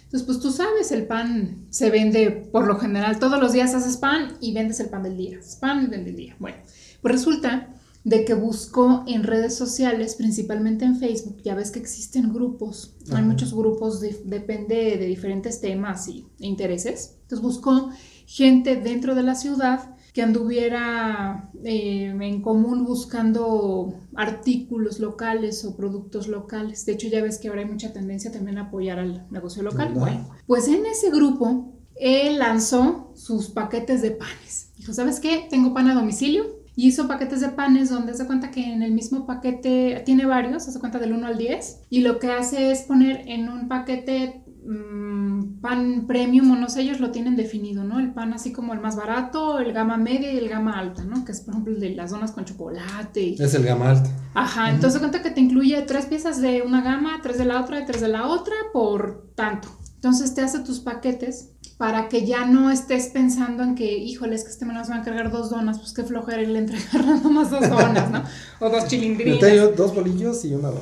Entonces, 0.04 0.22
pues 0.24 0.38
tú 0.38 0.52
sabes, 0.52 0.92
el 0.92 1.06
pan 1.08 1.66
se 1.70 1.90
vende 1.90 2.30
por 2.30 2.68
lo 2.68 2.78
general, 2.78 3.18
todos 3.18 3.40
los 3.40 3.52
días 3.52 3.74
haces 3.74 3.96
pan 3.96 4.36
y 4.40 4.54
vendes 4.54 4.78
el 4.78 4.88
pan 4.88 5.02
del 5.02 5.16
día, 5.16 5.38
haces 5.40 5.56
pan 5.56 5.82
y 5.82 5.86
vendes 5.88 6.10
el 6.10 6.16
día. 6.16 6.36
Bueno, 6.38 6.58
pues 7.02 7.14
resulta 7.14 7.75
de 8.06 8.24
que 8.24 8.34
buscó 8.34 9.02
en 9.08 9.24
redes 9.24 9.56
sociales, 9.56 10.14
principalmente 10.14 10.84
en 10.84 10.94
Facebook, 10.94 11.42
ya 11.42 11.56
ves 11.56 11.72
que 11.72 11.80
existen 11.80 12.32
grupos, 12.32 12.94
hay 13.12 13.24
muchos 13.24 13.52
grupos, 13.52 14.00
depende 14.00 14.96
de 14.96 15.06
diferentes 15.06 15.60
temas 15.60 16.06
y 16.06 16.24
intereses. 16.38 17.18
Entonces 17.22 17.42
buscó 17.42 17.90
gente 18.24 18.76
dentro 18.76 19.16
de 19.16 19.24
la 19.24 19.34
ciudad 19.34 19.96
que 20.14 20.22
anduviera 20.22 21.50
eh, 21.64 22.16
en 22.16 22.42
común 22.42 22.84
buscando 22.84 23.98
artículos 24.14 25.00
locales 25.00 25.64
o 25.64 25.76
productos 25.76 26.28
locales. 26.28 26.86
De 26.86 26.92
hecho, 26.92 27.08
ya 27.08 27.20
ves 27.20 27.38
que 27.38 27.48
ahora 27.48 27.62
hay 27.62 27.68
mucha 27.68 27.92
tendencia 27.92 28.30
también 28.30 28.58
a 28.58 28.68
apoyar 28.68 29.00
al 29.00 29.26
negocio 29.32 29.64
local. 29.64 29.94
Bueno, 29.94 30.30
pues 30.46 30.68
en 30.68 30.86
ese 30.86 31.10
grupo, 31.10 31.72
él 31.96 32.38
lanzó 32.38 33.10
sus 33.16 33.48
paquetes 33.50 34.00
de 34.00 34.12
panes. 34.12 34.70
Dijo, 34.76 34.92
¿sabes 34.92 35.18
qué? 35.18 35.48
Tengo 35.50 35.74
pan 35.74 35.88
a 35.88 35.94
domicilio. 35.94 36.55
Y 36.76 36.88
hizo 36.88 37.08
paquetes 37.08 37.40
de 37.40 37.48
panes 37.48 37.90
donde 37.90 38.14
se 38.14 38.26
cuenta 38.26 38.50
que 38.50 38.72
en 38.72 38.82
el 38.82 38.92
mismo 38.92 39.26
paquete 39.26 40.02
tiene 40.04 40.26
varios, 40.26 40.64
se 40.64 40.78
cuenta 40.78 40.98
del 40.98 41.14
1 41.14 41.26
al 41.26 41.38
10. 41.38 41.86
Y 41.90 42.02
lo 42.02 42.18
que 42.18 42.30
hace 42.30 42.70
es 42.70 42.82
poner 42.82 43.24
en 43.26 43.48
un 43.48 43.66
paquete 43.66 44.44
Mm, 44.68 45.60
pan 45.60 46.06
premium 46.08 46.50
o 46.50 46.56
no 46.56 46.68
sé, 46.68 46.80
ellos 46.82 46.98
lo 46.98 47.12
tienen 47.12 47.36
definido, 47.36 47.84
¿no? 47.84 48.00
El 48.00 48.12
pan 48.12 48.32
así 48.32 48.52
como 48.52 48.72
el 48.72 48.80
más 48.80 48.96
barato, 48.96 49.60
el 49.60 49.72
gama 49.72 49.96
media 49.96 50.32
y 50.32 50.38
el 50.38 50.48
gama 50.48 50.76
alta, 50.76 51.04
¿no? 51.04 51.24
Que 51.24 51.30
es 51.30 51.40
por 51.40 51.54
ejemplo 51.54 51.72
el 51.72 51.80
de 51.80 51.90
las 51.90 52.10
donas 52.10 52.32
con 52.32 52.44
chocolate. 52.44 53.36
Es 53.38 53.54
el 53.54 53.62
gama 53.62 53.90
alta. 53.90 54.10
Ajá, 54.34 54.70
entonces 54.70 54.98
cuenta 54.98 55.22
que 55.22 55.30
te 55.30 55.40
incluye 55.40 55.80
tres 55.82 56.06
piezas 56.06 56.40
de 56.40 56.62
una 56.62 56.82
gama, 56.82 57.20
tres 57.22 57.38
de 57.38 57.44
la 57.44 57.60
otra 57.60 57.86
tres 57.86 58.00
de 58.00 58.08
la 58.08 58.26
otra 58.26 58.54
por 58.72 59.30
tanto. 59.36 59.68
Entonces 59.94 60.34
te 60.34 60.42
hace 60.42 60.58
tus 60.60 60.80
paquetes 60.80 61.52
para 61.76 62.08
que 62.08 62.24
ya 62.24 62.46
no 62.46 62.70
estés 62.70 63.08
pensando 63.08 63.62
en 63.62 63.74
que, 63.74 63.98
híjole, 63.98 64.34
es 64.34 64.44
que 64.44 64.50
este 64.50 64.64
me 64.64 64.72
las 64.72 64.88
van 64.88 65.00
a 65.00 65.04
cargar 65.04 65.30
dos 65.30 65.50
donas, 65.50 65.78
pues 65.78 65.92
qué 65.92 66.04
flojera 66.04 66.40
y 66.42 66.46
le 66.46 66.58
entregar 66.60 67.04
más 67.24 67.50
dos 67.50 67.68
donas, 67.68 68.10
¿no? 68.10 68.24
O 68.60 68.70
dos 68.70 68.86
chilindrinas. 68.86 69.40
Yo 69.40 69.46
tengo 69.46 69.68
dos 69.68 69.94
bolillos 69.94 70.42
y 70.46 70.54
una 70.54 70.68
dona. 70.68 70.80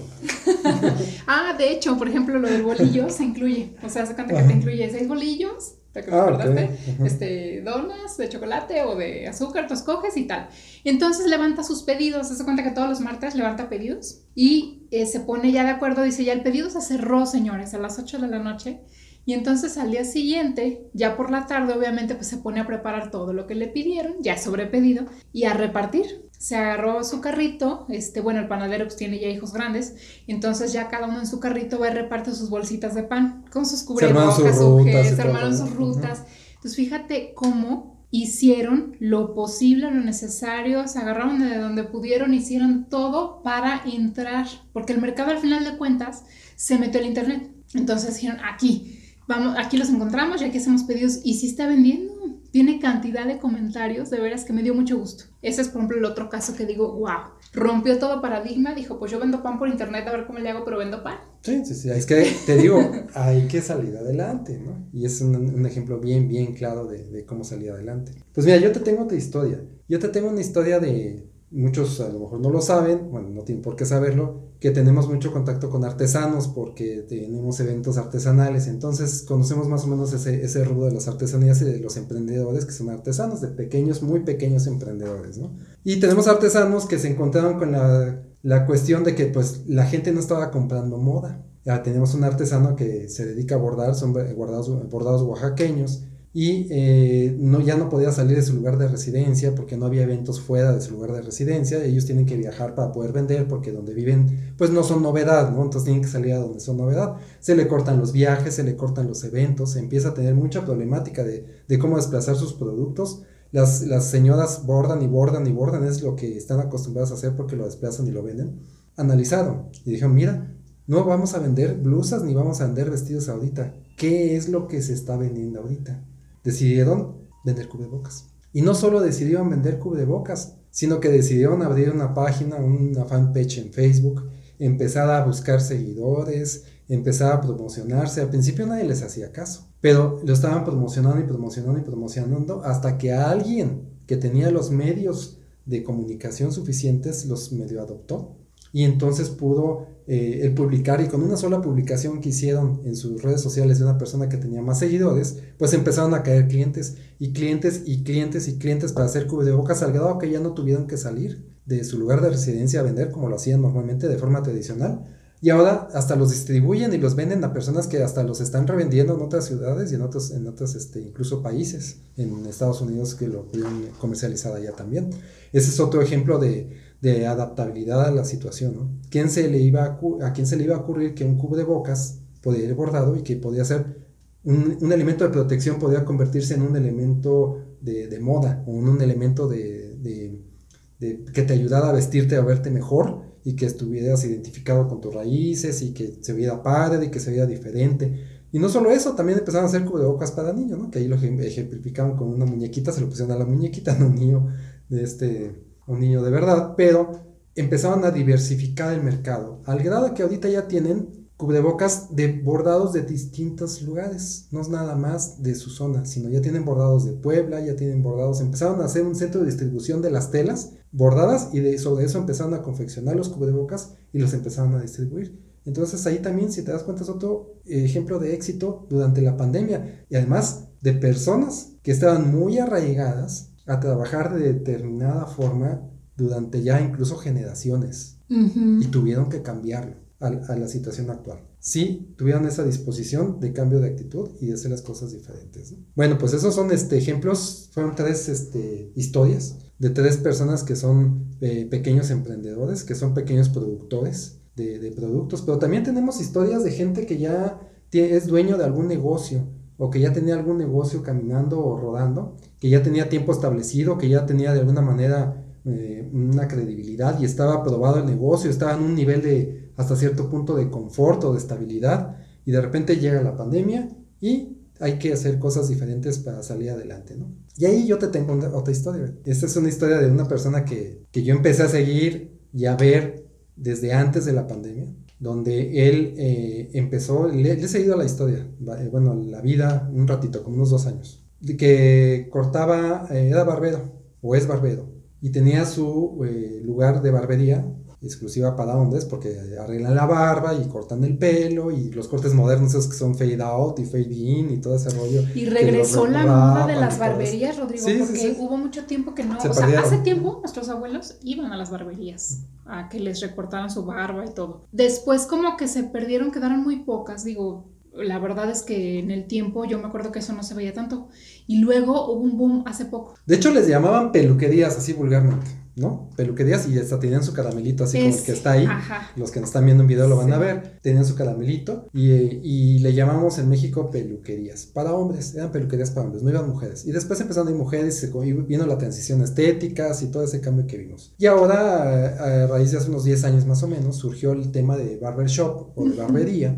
ah, 1.26 1.54
de 1.58 1.72
hecho, 1.72 1.98
por 1.98 2.08
ejemplo, 2.08 2.38
lo 2.38 2.48
del 2.48 2.62
bolillo 2.62 3.10
se 3.10 3.24
incluye. 3.24 3.74
O 3.82 3.88
sea, 3.88 4.06
se 4.06 4.14
cuenta 4.14 4.36
que 4.36 4.42
te 4.44 4.52
incluye 4.52 4.88
seis 4.88 5.08
bolillos, 5.08 5.74
¿te 5.92 6.04
ah, 6.12 6.56
Este, 7.04 7.60
donas 7.62 8.16
de 8.16 8.28
chocolate 8.28 8.82
o 8.82 8.94
de 8.94 9.26
azúcar, 9.26 9.66
tú 9.66 9.74
escoges 9.74 10.16
y 10.16 10.28
tal. 10.28 10.48
Entonces 10.84 11.26
levanta 11.26 11.64
sus 11.64 11.82
pedidos, 11.82 12.28
se 12.28 12.44
cuenta 12.44 12.62
que 12.62 12.70
todos 12.70 12.88
los 12.88 13.00
martes 13.00 13.34
levanta 13.34 13.68
pedidos 13.68 14.20
y 14.36 14.86
eh, 14.92 15.06
se 15.06 15.18
pone 15.18 15.50
ya 15.50 15.64
de 15.64 15.70
acuerdo, 15.70 16.02
dice, 16.02 16.22
ya 16.22 16.32
el 16.32 16.42
pedido 16.42 16.70
se 16.70 16.80
cerró, 16.80 17.26
señores, 17.26 17.74
a 17.74 17.78
las 17.78 17.98
8 17.98 18.20
de 18.20 18.28
la 18.28 18.38
noche 18.38 18.80
y 19.26 19.32
entonces 19.32 19.78
al 19.78 19.90
día 19.90 20.04
siguiente, 20.04 20.86
ya 20.92 21.16
por 21.16 21.30
la 21.30 21.46
tarde, 21.46 21.72
obviamente, 21.72 22.14
pues 22.14 22.26
se 22.26 22.36
pone 22.36 22.60
a 22.60 22.66
preparar 22.66 23.10
todo 23.10 23.32
lo 23.32 23.46
que 23.46 23.54
le 23.54 23.68
pidieron, 23.68 24.16
ya 24.20 24.36
sobrepedido, 24.36 25.06
y 25.32 25.44
a 25.44 25.54
repartir. 25.54 26.22
Se 26.38 26.56
agarró 26.56 27.02
su 27.04 27.22
carrito, 27.22 27.86
este, 27.88 28.20
bueno, 28.20 28.40
el 28.40 28.48
panadero 28.48 28.84
pues 28.84 28.96
tiene 28.96 29.18
ya 29.18 29.28
hijos 29.28 29.54
grandes, 29.54 29.94
entonces 30.26 30.74
ya 30.74 30.88
cada 30.88 31.06
uno 31.06 31.20
en 31.20 31.26
su 31.26 31.40
carrito 31.40 31.78
va 31.78 31.88
y 31.88 31.94
reparte 31.94 32.32
sus 32.32 32.50
bolsitas 32.50 32.94
de 32.94 33.04
pan, 33.04 33.44
con 33.50 33.64
sus 33.64 33.82
cubrebocas, 33.82 34.58
su 34.58 34.84
se 34.84 35.22
armaron 35.22 35.56
sus 35.56 35.70
rutas. 35.70 36.24
Entonces 36.56 36.76
fíjate 36.76 37.32
cómo 37.34 38.06
hicieron 38.10 38.96
lo 39.00 39.34
posible, 39.34 39.90
lo 39.90 40.00
necesario, 40.02 40.86
se 40.86 40.98
agarraron 40.98 41.40
de 41.40 41.56
donde 41.56 41.84
pudieron, 41.84 42.34
hicieron 42.34 42.90
todo 42.90 43.42
para 43.42 43.82
entrar, 43.86 44.46
porque 44.72 44.92
el 44.92 45.00
mercado 45.00 45.30
al 45.30 45.38
final 45.38 45.64
de 45.64 45.78
cuentas 45.78 46.24
se 46.56 46.78
metió 46.78 47.00
al 47.00 47.06
internet. 47.06 47.50
Entonces 47.72 48.14
dijeron, 48.14 48.38
aquí, 48.44 49.00
vamos, 49.26 49.56
aquí 49.58 49.76
los 49.76 49.88
encontramos 49.90 50.42
y 50.42 50.44
aquí 50.44 50.58
hacemos 50.58 50.84
pedidos 50.84 51.20
y 51.24 51.34
sí 51.34 51.48
está 51.48 51.66
vendiendo. 51.66 52.12
Tiene 52.50 52.78
cantidad 52.78 53.26
de 53.26 53.38
comentarios, 53.38 54.10
de 54.10 54.20
veras 54.20 54.44
que 54.44 54.52
me 54.52 54.62
dio 54.62 54.74
mucho 54.74 54.96
gusto. 54.96 55.24
Ese 55.42 55.60
es, 55.60 55.68
por 55.68 55.78
ejemplo, 55.78 55.98
el 55.98 56.04
otro 56.04 56.28
caso 56.28 56.54
que 56.54 56.66
digo, 56.66 56.92
wow, 56.92 57.32
rompió 57.52 57.98
todo 57.98 58.22
paradigma. 58.22 58.74
Dijo, 58.74 58.96
pues 58.96 59.10
yo 59.10 59.18
vendo 59.18 59.42
pan 59.42 59.58
por 59.58 59.68
internet, 59.68 60.06
a 60.06 60.12
ver 60.12 60.24
cómo 60.24 60.38
le 60.38 60.50
hago, 60.50 60.64
pero 60.64 60.78
vendo 60.78 61.02
pan. 61.02 61.18
Sí, 61.42 61.64
sí, 61.64 61.74
sí. 61.74 61.90
Es 61.90 62.06
que 62.06 62.32
te 62.46 62.56
digo, 62.56 62.78
hay 63.14 63.48
que 63.48 63.60
salir 63.60 63.96
adelante, 63.96 64.56
¿no? 64.64 64.86
Y 64.92 65.04
es 65.04 65.20
un, 65.20 65.66
ejemplo 65.66 65.98
bien, 65.98 66.28
bien 66.28 66.54
claro 66.54 66.86
de, 66.86 67.10
de 67.10 67.26
cómo 67.26 67.42
salir 67.42 67.72
adelante. 67.72 68.12
Pues 68.32 68.46
mira, 68.46 68.58
yo 68.58 68.70
te 68.70 68.78
tengo 68.78 69.02
otra 69.02 69.18
historia. 69.18 69.60
Yo 69.88 69.98
te 69.98 70.08
tengo 70.08 70.28
una 70.28 70.40
historia 70.40 70.78
de, 70.78 71.26
muchos 71.54 72.00
a 72.00 72.08
lo 72.08 72.20
mejor 72.20 72.40
no 72.40 72.50
lo 72.50 72.60
saben, 72.60 73.10
bueno, 73.10 73.30
no 73.30 73.42
tienen 73.42 73.62
por 73.62 73.76
qué 73.76 73.86
saberlo, 73.86 74.42
que 74.60 74.70
tenemos 74.70 75.08
mucho 75.08 75.32
contacto 75.32 75.70
con 75.70 75.84
artesanos 75.84 76.48
porque 76.48 77.04
tenemos 77.08 77.58
eventos 77.60 77.96
artesanales, 77.96 78.66
entonces 78.66 79.22
conocemos 79.22 79.68
más 79.68 79.84
o 79.84 79.86
menos 79.86 80.12
ese, 80.12 80.44
ese 80.44 80.64
rubro 80.64 80.86
de 80.86 80.92
las 80.92 81.08
artesanías 81.08 81.62
y 81.62 81.64
de 81.64 81.78
los 81.78 81.96
emprendedores 81.96 82.66
que 82.66 82.72
son 82.72 82.90
artesanos, 82.90 83.40
de 83.40 83.48
pequeños, 83.48 84.02
muy 84.02 84.20
pequeños 84.20 84.66
emprendedores, 84.66 85.38
¿no? 85.38 85.56
Y 85.84 86.00
tenemos 86.00 86.28
artesanos 86.28 86.86
que 86.86 86.98
se 86.98 87.08
encontraron 87.08 87.58
con 87.58 87.72
la 87.72 88.20
la 88.44 88.66
cuestión 88.66 89.04
de 89.04 89.14
que 89.14 89.24
pues 89.24 89.62
la 89.66 89.86
gente 89.86 90.12
no 90.12 90.20
estaba 90.20 90.50
comprando 90.50 90.98
moda. 90.98 91.42
Ya 91.64 91.82
tenemos 91.82 92.12
un 92.12 92.24
artesano 92.24 92.76
que 92.76 93.08
se 93.08 93.24
dedica 93.24 93.54
a 93.54 93.58
bordar, 93.58 93.94
son 93.94 94.12
bordados, 94.12 94.90
bordados 94.90 95.22
oaxaqueños, 95.22 96.04
y 96.36 96.66
eh, 96.70 97.36
no, 97.38 97.60
ya 97.60 97.76
no 97.76 97.88
podía 97.88 98.10
salir 98.10 98.36
de 98.36 98.42
su 98.42 98.54
lugar 98.54 98.76
de 98.76 98.88
residencia 98.88 99.54
porque 99.54 99.76
no 99.76 99.86
había 99.86 100.02
eventos 100.02 100.40
fuera 100.40 100.72
de 100.72 100.80
su 100.80 100.90
lugar 100.90 101.12
de 101.12 101.22
residencia. 101.22 101.82
Ellos 101.84 102.06
tienen 102.06 102.26
que 102.26 102.36
viajar 102.36 102.74
para 102.74 102.90
poder 102.90 103.12
vender 103.12 103.46
porque 103.46 103.70
donde 103.70 103.94
viven 103.94 104.52
pues 104.58 104.70
no 104.70 104.82
son 104.82 105.00
novedad, 105.04 105.52
¿no? 105.52 105.62
Entonces 105.62 105.84
tienen 105.84 106.02
que 106.02 106.08
salir 106.08 106.32
a 106.32 106.38
donde 106.38 106.58
son 106.58 106.76
novedad. 106.76 107.14
Se 107.38 107.54
le 107.54 107.68
cortan 107.68 108.00
los 108.00 108.12
viajes, 108.12 108.54
se 108.54 108.64
le 108.64 108.74
cortan 108.74 109.06
los 109.06 109.22
eventos, 109.22 109.70
se 109.70 109.78
empieza 109.78 110.08
a 110.08 110.14
tener 110.14 110.34
mucha 110.34 110.64
problemática 110.64 111.22
de, 111.22 111.46
de 111.68 111.78
cómo 111.78 111.98
desplazar 111.98 112.34
sus 112.34 112.54
productos. 112.54 113.22
Las, 113.52 113.82
las 113.82 114.06
señoras 114.06 114.66
bordan 114.66 115.02
y 115.02 115.06
bordan 115.06 115.46
y 115.46 115.52
bordan, 115.52 115.84
es 115.84 116.02
lo 116.02 116.16
que 116.16 116.36
están 116.36 116.58
acostumbradas 116.58 117.12
a 117.12 117.14
hacer 117.14 117.36
porque 117.36 117.54
lo 117.54 117.64
desplazan 117.64 118.08
y 118.08 118.10
lo 118.10 118.24
venden. 118.24 118.58
Analizaron 118.96 119.68
y 119.84 119.92
dijeron, 119.92 120.16
mira, 120.16 120.52
no 120.88 121.04
vamos 121.04 121.34
a 121.34 121.38
vender 121.38 121.76
blusas 121.76 122.24
ni 122.24 122.34
vamos 122.34 122.60
a 122.60 122.66
vender 122.66 122.90
vestidos 122.90 123.28
ahorita. 123.28 123.72
¿Qué 123.96 124.36
es 124.36 124.48
lo 124.48 124.66
que 124.66 124.82
se 124.82 124.94
está 124.94 125.16
vendiendo 125.16 125.60
ahorita? 125.60 126.02
Decidieron 126.44 127.16
vender 127.44 127.68
cubrebocas. 127.68 128.26
Y 128.52 128.62
no 128.62 128.74
solo 128.74 129.00
decidieron 129.00 129.50
vender 129.50 129.78
cubrebocas, 129.78 130.56
sino 130.70 131.00
que 131.00 131.08
decidieron 131.08 131.62
abrir 131.62 131.90
una 131.90 132.14
página, 132.14 132.56
una 132.56 133.04
fanpage 133.04 133.58
en 133.58 133.72
Facebook, 133.72 134.28
empezar 134.58 135.10
a 135.10 135.24
buscar 135.24 135.60
seguidores, 135.60 136.64
empezar 136.88 137.32
a 137.32 137.40
promocionarse. 137.40 138.20
Al 138.20 138.28
principio 138.28 138.66
nadie 138.66 138.84
les 138.84 139.02
hacía 139.02 139.32
caso, 139.32 139.68
pero 139.80 140.20
lo 140.24 140.32
estaban 140.32 140.64
promocionando 140.64 141.20
y 141.20 141.24
promocionando 141.24 141.80
y 141.80 141.84
promocionando 141.84 142.62
hasta 142.62 142.98
que 142.98 143.12
alguien 143.12 143.88
que 144.06 144.16
tenía 144.16 144.50
los 144.50 144.70
medios 144.70 145.38
de 145.66 145.82
comunicación 145.82 146.52
suficientes 146.52 147.24
los 147.26 147.52
medio 147.52 147.80
adoptó 147.80 148.36
y 148.74 148.82
entonces 148.82 149.30
pudo 149.30 149.86
eh, 150.08 150.40
el 150.42 150.52
publicar 150.52 151.00
y 151.00 151.06
con 151.06 151.22
una 151.22 151.36
sola 151.36 151.62
publicación 151.62 152.20
que 152.20 152.30
hicieron 152.30 152.82
en 152.84 152.96
sus 152.96 153.22
redes 153.22 153.40
sociales 153.40 153.78
de 153.78 153.84
una 153.84 153.96
persona 153.96 154.28
que 154.28 154.36
tenía 154.36 154.62
más 154.62 154.80
seguidores, 154.80 155.38
pues 155.58 155.72
empezaron 155.74 156.12
a 156.12 156.24
caer 156.24 156.48
clientes 156.48 156.96
y 157.20 157.32
clientes 157.32 157.84
y 157.86 158.02
clientes 158.02 158.48
y 158.48 158.58
clientes 158.58 158.92
para 158.92 159.06
hacer 159.06 159.28
cubrebocas 159.28 159.82
al 159.82 159.92
grado 159.92 160.18
que 160.18 160.28
ya 160.28 160.40
no 160.40 160.54
tuvieron 160.54 160.88
que 160.88 160.96
salir 160.96 161.46
de 161.64 161.84
su 161.84 162.00
lugar 162.00 162.20
de 162.20 162.30
residencia 162.30 162.80
a 162.80 162.82
vender 162.82 163.12
como 163.12 163.28
lo 163.28 163.36
hacían 163.36 163.62
normalmente 163.62 164.08
de 164.08 164.18
forma 164.18 164.42
tradicional. 164.42 165.04
Y 165.40 165.50
ahora 165.50 165.88
hasta 165.94 166.16
los 166.16 166.30
distribuyen 166.30 166.92
y 166.94 166.98
los 166.98 167.14
venden 167.14 167.44
a 167.44 167.52
personas 167.52 167.86
que 167.86 168.02
hasta 168.02 168.24
los 168.24 168.40
están 168.40 168.66
revendiendo 168.66 169.14
en 169.14 169.20
otras 169.20 169.44
ciudades 169.44 169.92
y 169.92 169.94
en 169.94 170.00
otros, 170.00 170.30
en 170.30 170.46
otros 170.48 170.74
este, 170.74 171.00
incluso 171.00 171.42
países, 171.42 171.98
en 172.16 172.46
Estados 172.46 172.80
Unidos 172.80 173.14
que 173.14 173.28
lo 173.28 173.46
pudieron 173.46 173.88
comercializar 174.00 174.54
allá 174.54 174.72
también. 174.72 175.10
Ese 175.52 175.68
es 175.70 175.80
otro 175.80 176.00
ejemplo 176.02 176.38
de, 176.38 176.93
de 177.04 177.26
adaptabilidad 177.26 178.06
a 178.06 178.10
la 178.10 178.24
situación. 178.24 178.74
¿no? 178.74 178.90
¿Quién 179.10 179.28
se 179.28 179.46
le 179.48 179.58
iba 179.58 179.84
a, 179.84 180.32
quién 180.32 180.46
se 180.46 180.56
le 180.56 180.64
iba 180.64 180.74
a 180.74 180.78
ocurrir 180.78 181.14
que 181.14 181.24
un 181.24 181.36
cubo 181.36 181.54
de 181.54 181.62
bocas 181.62 182.20
podía 182.42 182.64
ir 182.64 182.74
bordado 182.74 183.14
y 183.14 183.22
que 183.22 183.36
podía 183.36 183.62
ser 183.64 184.02
un, 184.42 184.78
un 184.80 184.90
elemento 184.90 185.24
de 185.24 185.30
protección, 185.30 185.78
podía 185.78 186.04
convertirse 186.04 186.54
en 186.54 186.62
un 186.62 186.74
elemento 186.76 187.58
de, 187.82 188.08
de 188.08 188.20
moda 188.20 188.64
o 188.66 188.72
en 188.72 188.88
un 188.88 189.02
elemento 189.02 189.46
de, 189.46 189.96
de, 189.98 191.24
que 191.34 191.42
te 191.42 191.52
ayudara 191.52 191.90
a 191.90 191.92
vestirte, 191.92 192.36
a 192.36 192.40
verte 192.40 192.70
mejor 192.70 193.22
y 193.44 193.54
que 193.54 193.66
estuvieras 193.66 194.24
identificado 194.24 194.88
con 194.88 195.02
tus 195.02 195.14
raíces 195.14 195.82
y 195.82 195.92
que 195.92 196.18
se 196.22 196.32
viera 196.32 196.62
padre 196.62 197.06
y 197.06 197.10
que 197.10 197.20
se 197.20 197.30
viera 197.30 197.46
diferente. 197.46 198.48
Y 198.50 198.58
no 198.58 198.70
solo 198.70 198.90
eso, 198.90 199.14
también 199.14 199.40
empezaron 199.40 199.66
a 199.66 199.68
hacer 199.68 199.84
cubrebocas 199.84 200.32
para 200.32 200.54
niños, 200.54 200.78
¿no? 200.78 200.90
Que 200.90 201.00
ahí 201.00 201.08
lo 201.08 201.16
ejemplificaban 201.16 202.16
con 202.16 202.28
una 202.28 202.46
muñequita, 202.46 202.92
se 202.92 203.02
lo 203.02 203.10
pusieron 203.10 203.32
a 203.32 203.38
la 203.38 203.44
muñequita, 203.44 203.98
no 203.98 204.06
un 204.06 204.14
niño 204.14 204.46
de 204.88 205.02
este 205.02 205.73
un 205.86 206.00
niño 206.00 206.22
de 206.22 206.30
verdad, 206.30 206.74
pero 206.76 207.12
empezaron 207.54 208.04
a 208.04 208.10
diversificar 208.10 208.92
el 208.92 209.02
mercado, 209.02 209.60
al 209.64 209.82
grado 209.82 210.14
que 210.14 210.22
ahorita 210.22 210.48
ya 210.48 210.66
tienen 210.66 211.24
cubrebocas 211.36 212.14
de 212.14 212.40
bordados 212.40 212.92
de 212.92 213.02
distintos 213.02 213.82
lugares, 213.82 214.46
no 214.52 214.60
es 214.60 214.68
nada 214.68 214.94
más 214.94 215.42
de 215.42 215.54
su 215.54 215.70
zona, 215.70 216.04
sino 216.04 216.28
ya 216.28 216.40
tienen 216.40 216.64
bordados 216.64 217.04
de 217.04 217.12
Puebla, 217.12 217.60
ya 217.60 217.74
tienen 217.74 218.02
bordados, 218.02 218.40
empezaron 218.40 218.80
a 218.80 218.84
hacer 218.84 219.02
un 219.04 219.16
centro 219.16 219.40
de 219.40 219.46
distribución 219.46 220.00
de 220.00 220.10
las 220.10 220.30
telas 220.30 220.74
bordadas 220.92 221.48
y 221.52 221.60
de, 221.60 221.76
sobre 221.78 222.04
eso 222.04 222.18
empezaron 222.18 222.54
a 222.54 222.62
confeccionar 222.62 223.16
los 223.16 223.28
cubrebocas 223.28 223.94
y 224.12 224.18
los 224.20 224.32
empezaron 224.32 224.74
a 224.76 224.82
distribuir. 224.82 225.40
Entonces 225.64 226.06
ahí 226.06 226.20
también, 226.20 226.52
si 226.52 226.62
te 226.62 226.70
das 226.70 226.82
cuenta, 226.82 227.02
es 227.02 227.08
otro 227.08 227.54
ejemplo 227.64 228.18
de 228.18 228.34
éxito 228.34 228.86
durante 228.88 229.22
la 229.22 229.36
pandemia 229.36 230.04
y 230.08 230.16
además 230.16 230.68
de 230.82 230.92
personas 230.92 231.72
que 231.82 231.90
estaban 231.90 232.30
muy 232.30 232.58
arraigadas 232.58 233.53
a 233.66 233.80
trabajar 233.80 234.34
de 234.34 234.52
determinada 234.52 235.26
forma 235.26 235.90
durante 236.16 236.62
ya 236.62 236.80
incluso 236.80 237.16
generaciones 237.16 238.18
y 238.28 238.86
tuvieron 238.86 239.28
que 239.28 239.42
cambiarlo 239.42 239.96
a, 240.20 240.30
la 240.30 240.68
situación 240.68 241.10
actual. 241.10 241.40
Sí, 241.58 242.14
tuvieron 242.16 242.46
esa 242.46 242.64
disposición 242.64 243.40
de 243.40 243.52
cambio 243.52 243.80
de 243.80 243.88
actitud 243.88 244.30
y 244.40 244.46
de 244.46 244.54
hacer 244.54 244.70
las 244.70 244.82
cosas 244.82 245.12
diferentes. 245.12 245.74
Bueno, 245.94 246.18
pues 246.18 246.32
esos 246.32 246.54
son 246.54 246.70
este, 246.72 246.96
ejemplos, 246.96 247.70
fueron 247.72 247.94
tres 247.94 248.28
este, 248.28 248.92
historias 248.94 249.58
de 249.78 249.90
tres 249.90 250.16
personas 250.16 250.62
que 250.62 250.76
son 250.76 251.36
eh, 251.40 251.66
pequeños 251.70 252.10
emprendedores, 252.10 252.84
que 252.84 252.94
son 252.94 253.12
pequeños 253.12 253.48
productores 253.48 254.40
de, 254.56 254.78
de, 254.78 254.92
productos, 254.92 255.42
pero 255.42 255.58
también 255.58 255.82
tenemos 255.82 256.20
historias 256.20 256.64
de 256.64 256.70
gente 256.70 257.06
que 257.06 257.18
ya 257.18 257.60
es 257.90 258.26
dueño 258.26 258.56
de 258.56 258.64
algún 258.64 258.88
negocio 258.88 259.46
o 259.76 259.90
que 259.90 260.00
ya 260.00 260.12
tenía 260.12 260.34
algún 260.34 260.58
negocio 260.58 261.02
caminando 261.02 261.64
o 261.64 261.76
rodando, 261.76 262.36
que 262.60 262.68
ya 262.68 262.82
tenía 262.82 263.08
tiempo 263.08 263.32
establecido, 263.32 263.98
que 263.98 264.08
ya 264.08 264.26
tenía 264.26 264.52
de 264.52 264.60
alguna 264.60 264.80
manera 264.80 265.44
eh, 265.64 266.08
una 266.12 266.46
credibilidad 266.46 267.18
y 267.20 267.24
estaba 267.24 267.54
aprobado 267.54 267.98
el 267.98 268.06
negocio, 268.06 268.50
estaba 268.50 268.74
en 268.74 268.82
un 268.82 268.94
nivel 268.94 269.22
de 269.22 269.72
hasta 269.76 269.96
cierto 269.96 270.30
punto 270.30 270.54
de 270.54 270.70
confort 270.70 271.24
o 271.24 271.32
de 271.32 271.38
estabilidad 271.38 272.16
y 272.44 272.52
de 272.52 272.60
repente 272.60 272.96
llega 272.96 273.22
la 273.22 273.36
pandemia 273.36 273.88
y 274.20 274.58
hay 274.80 274.98
que 274.98 275.12
hacer 275.12 275.38
cosas 275.38 275.68
diferentes 275.68 276.18
para 276.18 276.42
salir 276.42 276.70
adelante, 276.70 277.16
¿no? 277.16 277.32
Y 277.56 277.64
ahí 277.64 277.86
yo 277.86 277.98
te 277.98 278.08
tengo 278.08 278.34
otra 278.56 278.72
historia. 278.72 279.14
Esta 279.24 279.46
es 279.46 279.56
una 279.56 279.68
historia 279.68 279.98
de 279.98 280.10
una 280.10 280.26
persona 280.26 280.64
que, 280.64 281.06
que 281.12 281.22
yo 281.22 281.34
empecé 281.34 281.62
a 281.62 281.68
seguir 281.68 282.40
y 282.52 282.66
a 282.66 282.76
ver 282.76 283.24
desde 283.56 283.92
antes 283.92 284.24
de 284.24 284.32
la 284.32 284.46
pandemia 284.46 284.86
donde 285.18 285.88
él 285.88 286.14
eh, 286.18 286.70
empezó, 286.74 287.28
le, 287.28 287.52
he 287.52 287.68
seguido 287.68 287.96
la 287.96 288.04
historia, 288.04 288.46
eh, 288.78 288.88
bueno, 288.90 289.14
la 289.14 289.40
vida, 289.40 289.90
un 289.92 290.06
ratito, 290.06 290.42
como 290.42 290.56
unos 290.56 290.70
dos 290.70 290.86
años, 290.86 291.24
de 291.40 291.56
que 291.56 292.28
cortaba, 292.30 293.06
eh, 293.10 293.28
era 293.28 293.44
barbero, 293.44 293.92
o 294.20 294.34
es 294.34 294.46
barbero, 294.46 294.88
y 295.20 295.30
tenía 295.30 295.64
su 295.64 296.20
lugar 296.64 297.02
de 297.02 297.10
barbería 297.10 297.64
exclusiva 298.04 298.56
para 298.56 298.76
hombres 298.76 299.04
porque 299.04 299.36
arreglan 299.60 299.94
la 299.94 300.06
barba 300.06 300.54
y 300.54 300.68
cortan 300.68 301.04
el 301.04 301.16
pelo 301.16 301.70
y 301.70 301.90
los 301.90 302.08
cortes 302.08 302.34
modernos 302.34 302.70
esos 302.70 302.88
que 302.88 302.96
son 302.96 303.16
fade 303.16 303.42
out 303.42 303.78
y 303.78 303.84
fade 303.84 304.12
in 304.12 304.50
y 304.50 304.58
todo 304.58 304.76
ese 304.76 304.90
rollo. 304.90 305.22
Y 305.34 305.46
regresó 305.46 306.06
la 306.06 306.24
moda 306.24 306.66
de 306.66 306.76
las 306.76 306.98
barberías, 306.98 307.58
Rodrigo, 307.58 307.84
porque 307.84 308.36
hubo 308.38 308.56
mucho 308.56 308.84
tiempo 308.84 309.14
que 309.14 309.24
no, 309.24 309.38
o 309.38 309.54
sea, 309.54 309.80
hace 309.80 309.98
tiempo 309.98 310.38
nuestros 310.40 310.68
abuelos 310.68 311.16
iban 311.22 311.52
a 311.52 311.56
las 311.56 311.70
barberías 311.70 312.44
a 312.66 312.88
que 312.88 313.00
les 313.00 313.20
recortaran 313.20 313.70
su 313.70 313.84
barba 313.84 314.24
y 314.24 314.32
todo. 314.32 314.64
Después 314.72 315.26
como 315.26 315.56
que 315.56 315.68
se 315.68 315.84
perdieron, 315.84 316.30
quedaron 316.30 316.62
muy 316.62 316.80
pocas, 316.80 317.24
digo, 317.24 317.64
la 317.96 318.18
verdad 318.18 318.50
es 318.50 318.62
que 318.62 318.98
en 318.98 319.10
el 319.10 319.26
tiempo 319.26 319.64
yo 319.64 319.78
me 319.78 319.86
acuerdo 319.86 320.12
que 320.12 320.18
eso 320.18 320.32
no 320.32 320.42
se 320.42 320.54
veía 320.54 320.72
tanto. 320.72 321.08
Y 321.46 321.58
luego 321.58 322.10
hubo 322.10 322.20
un 322.20 322.36
boom 322.36 322.64
hace 322.66 322.86
poco. 322.86 323.14
De 323.26 323.36
hecho 323.36 323.50
les 323.50 323.68
llamaban 323.68 324.12
peluquerías 324.12 324.76
así 324.76 324.92
vulgarmente. 324.92 325.46
¿No? 325.76 326.10
Peluquerías 326.16 326.68
y 326.68 326.78
hasta 326.78 327.00
tenían 327.00 327.24
su 327.24 327.32
caramelito 327.32 327.84
así 327.84 327.98
como 327.98 328.14
el 328.14 328.22
que 328.22 328.32
está 328.32 328.52
ahí. 328.52 328.68
Los 329.16 329.30
que 329.30 329.40
nos 329.40 329.48
están 329.48 329.64
viendo 329.64 329.82
en 329.82 329.88
video 329.88 330.08
lo 330.08 330.16
van 330.16 330.32
a 330.32 330.38
ver. 330.38 330.78
Tenían 330.82 331.04
su 331.04 331.14
caramelito 331.14 331.88
y, 331.92 332.10
y, 332.12 332.78
le 332.78 332.94
llamamos 332.94 333.38
en 333.38 333.48
México 333.48 333.90
peluquerías. 333.90 334.66
Para 334.66 334.92
hombres, 334.92 335.34
eran 335.34 335.50
peluquerías 335.50 335.90
para 335.90 336.06
hombres, 336.06 336.22
no 336.22 336.30
iban 336.30 336.48
mujeres. 336.48 336.86
Y 336.86 336.92
después 336.92 337.20
empezaron 337.20 337.48
a 337.48 337.50
ir 337.50 337.56
mujeres 337.56 338.02
y 338.02 338.32
vino 338.32 338.66
la 338.66 338.78
transición 338.78 339.22
estéticas 339.22 340.02
y 340.02 340.06
todo 340.06 340.22
ese 340.22 340.40
cambio 340.40 340.66
que 340.66 340.78
vimos. 340.78 341.14
Y 341.18 341.26
ahora, 341.26 342.44
a, 342.44 342.46
raíz 342.46 342.70
de 342.70 342.78
hace 342.78 342.90
unos 342.90 343.04
10 343.04 343.24
años 343.24 343.46
más 343.46 343.62
o 343.62 343.68
menos, 343.68 343.96
surgió 343.96 344.32
el 344.32 344.50
tema 344.52 344.76
de 344.76 344.98
barbershop 344.98 345.72
o 345.76 345.84
de 345.88 345.96
barbería. 345.96 346.56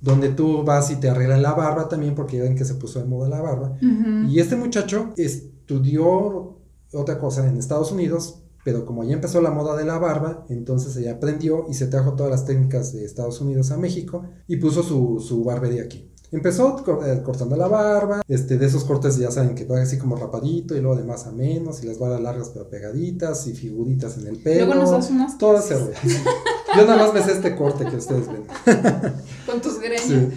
donde 0.00 0.28
tú 0.28 0.64
vas 0.64 0.90
y 0.90 0.96
te 0.96 1.08
arreglan 1.08 1.42
la 1.42 1.54
barba 1.54 1.88
también, 1.88 2.14
porque 2.14 2.36
ya 2.36 2.42
ven 2.42 2.54
que 2.54 2.66
se 2.66 2.74
puso 2.74 2.98
de 3.00 3.06
moda 3.06 3.28
la 3.28 3.40
barba. 3.40 3.78
Y 4.28 4.38
este 4.38 4.54
muchacho 4.54 5.12
estudió 5.16 6.60
otra 6.92 7.18
cosa 7.18 7.46
en 7.46 7.56
Estados 7.56 7.92
Unidos, 7.92 8.43
pero 8.64 8.86
como 8.86 9.04
ya 9.04 9.14
empezó 9.14 9.40
la 9.40 9.50
moda 9.50 9.76
de 9.76 9.84
la 9.84 9.98
barba, 9.98 10.46
entonces 10.48 10.96
ella 10.96 11.12
aprendió 11.12 11.66
y 11.68 11.74
se 11.74 11.86
trajo 11.86 12.14
todas 12.14 12.32
las 12.32 12.44
técnicas 12.44 12.92
de 12.92 13.04
Estados 13.04 13.40
Unidos 13.40 13.70
a 13.70 13.76
México 13.76 14.24
y 14.48 14.56
puso 14.56 14.82
su, 14.82 15.20
su 15.20 15.44
barbería 15.44 15.82
aquí. 15.82 16.10
Empezó 16.32 16.82
eh, 17.06 17.22
cortando 17.22 17.54
la 17.54 17.68
barba, 17.68 18.22
este, 18.26 18.58
de 18.58 18.66
esos 18.66 18.82
cortes 18.82 19.16
ya 19.16 19.30
saben 19.30 19.54
que 19.54 19.66
va 19.66 19.80
así 19.80 19.98
como 19.98 20.16
rapadito 20.16 20.74
y 20.74 20.80
luego 20.80 20.96
de 20.96 21.04
más 21.04 21.26
a 21.26 21.30
menos 21.30 21.84
y 21.84 21.86
las 21.86 22.00
barbas 22.00 22.20
largas 22.22 22.50
pero 22.52 22.68
pegaditas 22.68 23.46
y 23.46 23.52
figuritas 23.52 24.18
en 24.18 24.26
el 24.26 24.38
pelo. 24.38 24.66
Luego 24.66 24.80
nos 24.80 24.90
das 24.90 25.10
unas 25.10 25.38
Todas 25.38 25.66
se 25.66 25.76
Yo 25.76 26.86
nada 26.86 26.96
más 26.96 27.14
me 27.14 27.22
sé 27.22 27.32
este 27.32 27.54
corte 27.54 27.84
que 27.84 27.96
ustedes 27.96 28.26
ven. 28.26 28.46
Con 29.46 29.60
tus 29.60 29.78
greñas. 29.78 30.32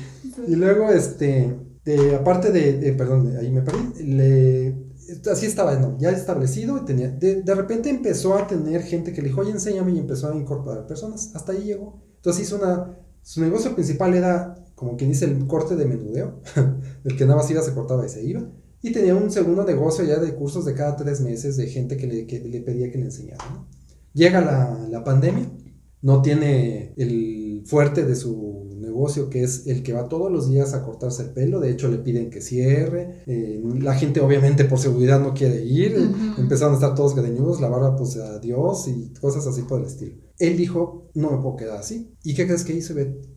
Y 0.48 0.56
luego, 0.56 0.92
este, 0.92 1.58
de, 1.84 2.16
aparte 2.16 2.52
de, 2.52 2.94
perdón, 2.94 3.36
ahí 3.40 3.50
me 3.50 3.64
perdí, 3.64 4.04
le 4.04 4.87
así 5.32 5.46
estaba, 5.46 5.98
ya 5.98 6.12
establecido 6.12 6.78
y 6.78 6.86
tenía, 6.86 7.10
de, 7.10 7.42
de, 7.42 7.56
repente 7.56 7.90
empezó 7.90 8.36
a 8.36 8.48
tener 8.48 8.82
gente 8.84 9.14
que 9.14 9.22
le 9.22 9.30
dijo, 9.30 9.42
oye, 9.42 9.52
enséñame 9.52 9.94
y 9.94 10.00
empezó 10.00 10.32
a 10.32 10.36
incorporar 10.36 10.88
personas, 10.88 11.32
hasta 11.36 11.52
ahí 11.52 11.64
llegó. 11.64 12.02
Entonces 12.16 12.44
hizo 12.44 12.58
una, 12.58 12.98
su 13.22 13.42
negocio 13.42 13.74
principal 13.74 14.14
era, 14.14 14.56
como 14.76 14.98
quien 14.98 15.12
dice, 15.12 15.26
el 15.26 15.48
corte 15.48 15.76
de 15.76 15.86
menudeo, 15.86 16.42
el 17.04 17.18
que 17.18 17.26
nada 17.26 17.38
más 17.38 17.50
iba, 17.52 17.62
se 17.62 17.74
cortaba 17.74 18.06
y 18.06 18.10
se 18.10 18.24
iba. 18.24 18.50
Y 18.82 18.92
tenía 18.92 19.16
un 19.16 19.32
segundo 19.32 19.64
negocio 19.64 20.06
ya 20.06 20.18
de 20.18 20.36
cursos 20.36 20.66
de 20.66 20.74
cada 20.74 20.96
tres 20.96 21.22
meses 21.22 21.58
de 21.58 21.68
gente 21.68 21.98
que 21.98 22.08
le, 22.08 22.28
que 22.28 22.40
le 22.40 22.62
pedía 22.62 22.92
que 22.92 22.98
le 22.98 23.06
enseñara. 23.06 23.44
¿no? 23.52 23.68
Llega 24.14 24.42
la, 24.42 24.88
la 24.90 25.04
pandemia, 25.04 25.50
no 26.02 26.22
tiene 26.22 26.94
el 26.98 27.64
fuerte 27.66 28.06
de 28.06 28.16
su 28.16 28.67
negocio 28.98 29.30
que 29.30 29.44
es 29.44 29.68
el 29.68 29.84
que 29.84 29.94
va 29.94 30.10
todos 30.10 30.32
los 30.32 30.50
días 30.50 30.74
a 30.74 30.84
cortarse 30.84 31.22
el 31.22 31.30
pelo, 31.30 31.60
de 31.60 31.70
hecho 31.70 31.88
le 31.88 32.00
piden 32.00 32.32
que 32.32 32.42
cierre, 32.42 33.24
eh, 33.28 33.62
la 33.80 33.94
gente 33.94 34.22
obviamente 34.22 34.66
por 34.66 34.80
seguridad 34.80 35.20
no 35.20 35.36
quiere 35.36 35.64
ir, 35.64 35.96
empezaron 36.38 36.74
a 36.74 36.78
estar 36.78 36.96
todos 36.96 37.16
greñudos, 37.16 37.62
la 37.62 37.70
barba 37.70 37.96
pues 37.96 38.18
adiós 38.18 38.88
y 38.88 39.14
cosas 39.22 39.46
así 39.46 39.62
por 39.62 39.82
el 39.82 39.86
estilo. 39.86 40.16
Él 40.40 40.58
dijo, 40.58 41.10
no 41.14 41.32
me 41.32 41.38
puedo 41.38 41.56
quedar 41.56 41.78
así. 41.78 42.16
¿Y 42.24 42.34
qué 42.34 42.46
crees 42.46 42.64
que 42.64 42.74
hizo? 42.74 42.94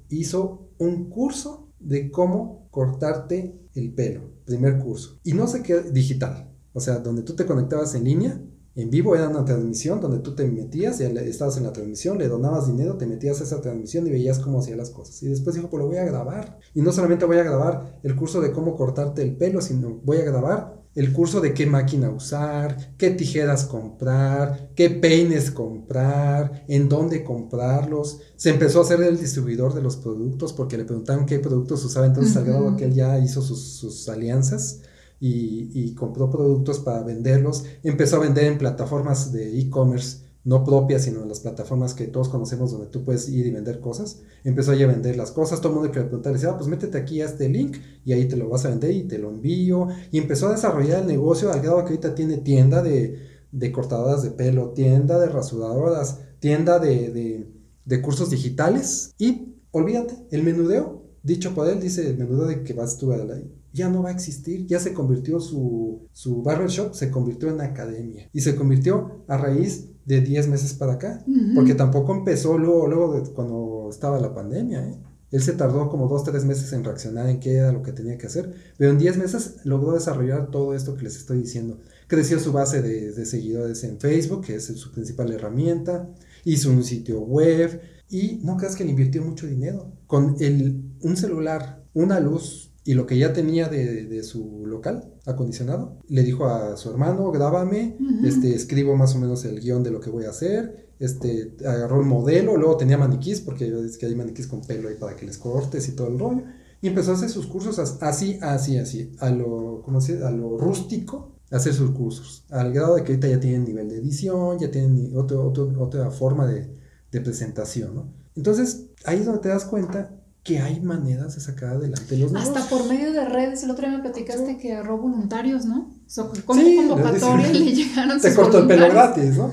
Hizo 0.08 0.70
un 0.78 1.10
curso 1.10 1.68
de 1.78 2.10
cómo 2.10 2.68
cortarte 2.70 3.60
el 3.74 3.92
pelo, 3.92 4.32
primer 4.46 4.78
curso. 4.78 5.20
Y 5.24 5.34
no 5.34 5.46
sé 5.46 5.62
qué, 5.62 5.80
digital, 5.92 6.50
o 6.72 6.80
sea, 6.80 6.98
donde 6.98 7.22
tú 7.22 7.34
te 7.34 7.46
conectabas 7.46 7.94
en 7.94 8.04
línea 8.04 8.40
en 8.82 8.90
vivo 8.90 9.14
era 9.14 9.28
una 9.28 9.44
transmisión 9.44 10.00
donde 10.00 10.18
tú 10.18 10.34
te 10.34 10.46
metías 10.46 11.00
y 11.00 11.04
estabas 11.04 11.56
en 11.56 11.64
la 11.64 11.72
transmisión, 11.72 12.18
le 12.18 12.28
donabas 12.28 12.66
dinero, 12.66 12.96
te 12.96 13.06
metías 13.06 13.40
a 13.40 13.44
esa 13.44 13.60
transmisión 13.60 14.06
y 14.06 14.10
veías 14.10 14.38
cómo 14.38 14.60
hacía 14.60 14.76
las 14.76 14.90
cosas. 14.90 15.22
Y 15.22 15.28
después 15.28 15.56
dijo, 15.56 15.68
pues 15.68 15.80
lo 15.80 15.88
voy 15.88 15.98
a 15.98 16.04
grabar. 16.04 16.58
Y 16.74 16.82
no 16.82 16.92
solamente 16.92 17.24
voy 17.24 17.38
a 17.38 17.42
grabar 17.42 17.98
el 18.02 18.14
curso 18.14 18.40
de 18.40 18.52
cómo 18.52 18.76
cortarte 18.76 19.22
el 19.22 19.36
pelo, 19.36 19.60
sino 19.60 20.00
voy 20.04 20.18
a 20.18 20.24
grabar 20.24 20.80
el 20.94 21.12
curso 21.12 21.40
de 21.40 21.54
qué 21.54 21.66
máquina 21.66 22.10
usar, 22.10 22.94
qué 22.96 23.10
tijeras 23.10 23.64
comprar, 23.64 24.70
qué 24.74 24.90
peines 24.90 25.50
comprar, 25.50 26.64
en 26.66 26.88
dónde 26.88 27.22
comprarlos. 27.22 28.20
Se 28.36 28.50
empezó 28.50 28.80
a 28.80 28.82
hacer 28.82 29.00
el 29.02 29.18
distribuidor 29.18 29.74
de 29.74 29.82
los 29.82 29.96
productos 29.96 30.52
porque 30.52 30.76
le 30.76 30.84
preguntaron 30.84 31.26
qué 31.26 31.38
productos 31.38 31.84
usaba, 31.84 32.06
entonces 32.06 32.36
al 32.36 32.44
grado 32.44 32.76
que 32.76 32.84
él 32.84 32.94
ya 32.94 33.18
hizo 33.18 33.40
sus, 33.40 33.60
sus 33.60 34.08
alianzas 34.08 34.80
y, 35.20 35.94
compró 35.94 36.30
productos 36.30 36.80
para 36.80 37.02
venderlos. 37.02 37.64
Empezó 37.82 38.16
a 38.16 38.20
vender 38.20 38.44
en 38.44 38.58
plataformas 38.58 39.32
de 39.32 39.60
e-commerce, 39.60 40.24
no 40.44 40.64
propias, 40.64 41.02
sino 41.02 41.22
en 41.22 41.28
las 41.28 41.40
plataformas 41.40 41.92
que 41.92 42.06
todos 42.06 42.30
conocemos 42.30 42.72
donde 42.72 42.86
tú 42.86 43.04
puedes 43.04 43.28
ir 43.28 43.46
y 43.46 43.50
vender 43.50 43.80
cosas. 43.80 44.22
Empezó 44.42 44.72
a 44.72 44.76
vender 44.76 45.16
las 45.16 45.32
cosas, 45.32 45.60
todo 45.60 45.72
el 45.72 45.78
mundo 45.78 45.92
que 45.92 45.98
le 45.98 46.06
preguntaba 46.06 46.34
decía, 46.34 46.50
ah, 46.50 46.56
pues 46.56 46.68
métete 46.68 46.96
aquí 46.96 47.20
a 47.20 47.26
este 47.26 47.48
link 47.50 47.76
y 48.04 48.14
ahí 48.14 48.26
te 48.26 48.36
lo 48.36 48.48
vas 48.48 48.64
a 48.64 48.70
vender 48.70 48.92
y 48.92 49.02
te 49.02 49.18
lo 49.18 49.28
envío. 49.28 49.88
Y 50.10 50.18
empezó 50.18 50.48
a 50.48 50.52
desarrollar 50.52 51.02
el 51.02 51.08
negocio 51.08 51.52
al 51.52 51.60
grado 51.60 51.84
que 51.84 51.90
ahorita 51.90 52.14
tiene 52.14 52.38
tienda 52.38 52.82
de, 52.82 53.18
de 53.52 53.72
cortadoras 53.72 54.22
de 54.22 54.30
pelo, 54.30 54.70
tienda 54.70 55.18
de 55.20 55.28
rasuradoras, 55.28 56.20
tienda 56.38 56.78
de, 56.78 57.10
de, 57.10 57.52
de 57.84 58.02
cursos 58.02 58.30
digitales 58.30 59.12
y 59.18 59.56
olvídate, 59.72 60.14
el 60.30 60.42
menudeo, 60.42 61.04
dicho 61.22 61.54
por 61.54 61.68
él, 61.68 61.80
dice 61.80 62.08
el 62.08 62.16
menudeo 62.16 62.46
de 62.46 62.64
que 62.64 62.72
vas 62.72 62.96
tú 62.96 63.12
a 63.12 63.18
la, 63.18 63.38
ya 63.72 63.88
no 63.88 64.02
va 64.02 64.10
a 64.10 64.12
existir, 64.12 64.66
ya 64.66 64.80
se 64.80 64.92
convirtió 64.92 65.40
su, 65.40 66.08
su 66.12 66.42
barbershop, 66.42 66.94
se 66.94 67.10
convirtió 67.10 67.48
en 67.48 67.60
academia 67.60 68.28
y 68.32 68.40
se 68.40 68.56
convirtió 68.56 69.24
a 69.28 69.36
raíz 69.36 69.88
de 70.04 70.20
10 70.20 70.48
meses 70.48 70.74
para 70.74 70.94
acá, 70.94 71.24
porque 71.54 71.74
tampoco 71.74 72.14
empezó 72.14 72.58
luego, 72.58 72.88
luego 72.88 73.22
cuando 73.34 73.88
estaba 73.90 74.18
la 74.18 74.34
pandemia, 74.34 74.88
¿eh? 74.88 74.98
Él 75.30 75.42
se 75.42 75.52
tardó 75.52 75.88
como 75.88 76.08
2, 76.08 76.24
3 76.24 76.44
meses 76.44 76.72
en 76.72 76.82
reaccionar 76.82 77.28
en 77.28 77.38
qué 77.38 77.54
era 77.54 77.70
lo 77.70 77.82
que 77.82 77.92
tenía 77.92 78.18
que 78.18 78.26
hacer, 78.26 78.52
pero 78.76 78.90
en 78.90 78.98
10 78.98 79.16
meses 79.18 79.58
logró 79.62 79.92
desarrollar 79.92 80.50
todo 80.50 80.74
esto 80.74 80.96
que 80.96 81.04
les 81.04 81.16
estoy 81.16 81.38
diciendo. 81.38 81.78
Creció 82.08 82.40
su 82.40 82.52
base 82.52 82.82
de, 82.82 83.12
de 83.12 83.26
seguidores 83.26 83.84
en 83.84 84.00
Facebook, 84.00 84.44
que 84.44 84.56
es 84.56 84.66
su 84.66 84.90
principal 84.90 85.30
herramienta, 85.30 86.10
hizo 86.44 86.70
un 86.70 86.82
sitio 86.82 87.20
web 87.20 87.80
y 88.08 88.40
no 88.42 88.56
creas 88.56 88.74
que 88.74 88.84
le 88.84 88.90
invirtió 88.90 89.22
mucho 89.22 89.46
dinero. 89.46 89.92
Con 90.08 90.34
el, 90.40 90.82
un 91.00 91.16
celular, 91.16 91.84
una 91.94 92.18
luz, 92.18 92.69
y 92.90 92.94
lo 92.94 93.06
que 93.06 93.16
ya 93.16 93.32
tenía 93.32 93.68
de, 93.68 94.20
su 94.24 94.66
local 94.66 95.14
acondicionado, 95.24 96.00
le 96.08 96.24
dijo 96.24 96.46
a 96.46 96.76
su 96.76 96.90
hermano, 96.90 97.30
grábame, 97.30 97.96
este, 98.24 98.52
escribo 98.52 98.96
más 98.96 99.14
o 99.14 99.20
menos 99.20 99.44
el 99.44 99.60
guion 99.60 99.84
de 99.84 99.92
lo 99.92 100.00
que 100.00 100.10
voy 100.10 100.24
a 100.24 100.30
hacer, 100.30 100.88
este, 100.98 101.54
agarró 101.64 102.00
el 102.00 102.06
modelo, 102.06 102.56
luego 102.56 102.76
tenía 102.76 102.98
maniquís, 102.98 103.42
porque 103.42 103.72
es 103.86 103.96
que 103.96 104.06
hay 104.06 104.16
maniquís 104.16 104.48
con 104.48 104.62
pelo 104.62 104.88
ahí 104.88 104.96
para 104.96 105.14
que 105.14 105.24
les 105.24 105.38
cortes 105.38 105.88
y 105.88 105.92
todo 105.92 106.08
el 106.08 106.18
rollo, 106.18 106.42
y 106.82 106.88
empezó 106.88 107.12
a 107.12 107.14
hacer 107.14 107.30
sus 107.30 107.46
cursos 107.46 107.78
así, 107.78 108.40
así, 108.42 108.76
así, 108.76 109.12
a 109.20 109.30
lo, 109.30 109.82
¿cómo 109.84 110.00
se 110.00 110.24
A 110.24 110.32
lo 110.32 110.58
rústico, 110.58 111.36
hacer 111.52 111.72
sus 111.72 111.92
cursos, 111.92 112.44
al 112.50 112.72
grado 112.72 112.96
de 112.96 113.04
que 113.04 113.12
ahorita 113.12 113.28
ya 113.28 113.38
tienen 113.38 113.66
nivel 113.66 113.88
de 113.88 113.98
edición, 113.98 114.58
ya 114.58 114.68
tienen 114.68 115.12
otro, 115.14 115.52
otra 115.78 116.10
forma 116.10 116.44
de, 116.48 116.74
de 117.12 117.20
presentación, 117.20 117.94
¿no? 117.94 118.12
Entonces, 118.34 118.86
ahí 119.04 119.18
es 119.18 119.26
donde 119.26 119.42
te 119.42 119.48
das 119.48 119.64
cuenta 119.64 120.19
que 120.42 120.58
hay 120.58 120.80
maneras 120.80 121.34
de 121.34 121.40
sacar 121.40 121.74
adelante 121.74 122.16
los 122.16 122.32
negocios. 122.32 122.56
Hasta 122.56 122.68
por 122.70 122.88
medio 122.88 123.12
de 123.12 123.26
redes, 123.26 123.62
el 123.62 123.70
otro 123.70 123.86
día 123.86 123.98
me 123.98 124.02
platicaste 124.02 124.56
que 124.56 124.72
agarró 124.72 124.96
voluntarios, 124.96 125.66
¿no? 125.66 125.94
So, 126.06 126.32
como 126.46 126.60
sí, 126.60 126.76
convocatoria 126.76 127.48
le 127.52 127.72
llegaron 127.72 128.20
Te 128.20 128.34
corto 128.34 128.58
el 128.60 128.66
pelo 128.66 128.88
gratis, 128.88 129.36
¿no? 129.36 129.50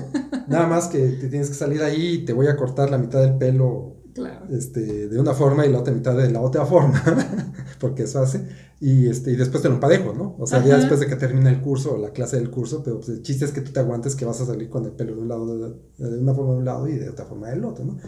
Nada 0.48 0.66
más 0.66 0.86
que 0.88 0.98
te 0.98 1.28
tienes 1.28 1.48
que 1.48 1.54
salir 1.54 1.82
ahí 1.82 2.14
y 2.14 2.24
te 2.24 2.32
voy 2.32 2.46
a 2.46 2.56
cortar 2.56 2.90
la 2.90 2.96
mitad 2.96 3.20
del 3.20 3.36
pelo 3.36 3.98
claro. 4.14 4.46
este, 4.50 5.08
de 5.08 5.20
una 5.20 5.34
forma 5.34 5.66
y 5.66 5.72
la 5.72 5.80
otra 5.80 5.92
mitad 5.92 6.16
de 6.16 6.30
la 6.30 6.40
otra 6.40 6.64
forma, 6.64 7.02
porque 7.80 8.04
eso 8.04 8.20
hace, 8.20 8.48
y, 8.80 9.08
este, 9.08 9.32
y 9.32 9.36
después 9.36 9.62
te 9.62 9.68
lo 9.68 9.74
empadejo, 9.74 10.14
¿no? 10.14 10.36
O 10.38 10.46
sea, 10.46 10.64
ya 10.64 10.78
después 10.78 11.00
de 11.00 11.06
que 11.06 11.16
termine 11.16 11.50
el 11.50 11.60
curso, 11.60 11.98
la 11.98 12.10
clase 12.10 12.36
del 12.36 12.50
curso, 12.50 12.82
pero 12.82 12.96
pues, 12.96 13.10
el 13.10 13.22
chiste 13.22 13.44
es 13.44 13.52
que 13.52 13.60
tú 13.60 13.72
te 13.72 13.80
aguantes 13.80 14.16
que 14.16 14.24
vas 14.24 14.40
a 14.40 14.46
salir 14.46 14.70
con 14.70 14.86
el 14.86 14.92
pelo 14.92 15.14
de 15.16 15.20
un 15.20 15.28
lado, 15.28 15.76
de, 15.98 16.10
de 16.10 16.18
una 16.18 16.32
forma 16.32 16.52
de 16.52 16.58
un 16.58 16.64
lado 16.64 16.88
y 16.88 16.94
de 16.94 17.10
otra 17.10 17.26
forma 17.26 17.50
del 17.50 17.64
otro, 17.64 17.84
¿no? 17.84 17.98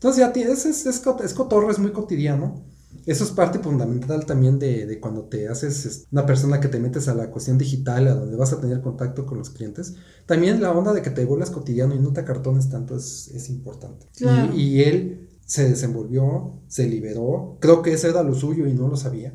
Entonces 0.00 0.20
ya 0.20 0.32
tienes, 0.32 0.64
es, 0.64 0.86
es, 0.86 1.02
es, 1.22 1.34
cotorro, 1.34 1.70
es 1.70 1.78
muy 1.78 1.92
cotidiano. 1.92 2.64
Eso 3.04 3.22
es 3.22 3.32
parte 3.32 3.58
fundamental 3.58 4.24
también 4.24 4.58
de, 4.58 4.86
de, 4.86 4.98
cuando 4.98 5.24
te 5.24 5.46
haces 5.46 6.06
una 6.10 6.24
persona 6.24 6.58
que 6.58 6.68
te 6.68 6.80
metes 6.80 7.06
a 7.08 7.14
la 7.14 7.30
cuestión 7.30 7.58
digital, 7.58 8.08
a 8.08 8.14
donde 8.14 8.34
vas 8.34 8.54
a 8.54 8.60
tener 8.62 8.80
contacto 8.80 9.26
con 9.26 9.36
los 9.36 9.50
clientes. 9.50 9.96
También 10.24 10.62
la 10.62 10.72
onda 10.72 10.94
de 10.94 11.02
que 11.02 11.10
te 11.10 11.26
vuelvas 11.26 11.50
cotidiano 11.50 11.94
y 11.94 11.98
no 11.98 12.14
te 12.14 12.20
acartones 12.20 12.70
tanto 12.70 12.96
es, 12.96 13.28
es 13.34 13.50
importante. 13.50 14.06
Y, 14.54 14.58
y, 14.58 14.82
él 14.84 15.28
se 15.44 15.68
desenvolvió, 15.68 16.62
se 16.66 16.88
liberó. 16.88 17.58
Creo 17.60 17.82
que 17.82 17.92
eso 17.92 18.08
era 18.08 18.22
lo 18.22 18.34
suyo 18.34 18.66
y 18.66 18.72
no 18.72 18.88
lo 18.88 18.96
sabía. 18.96 19.34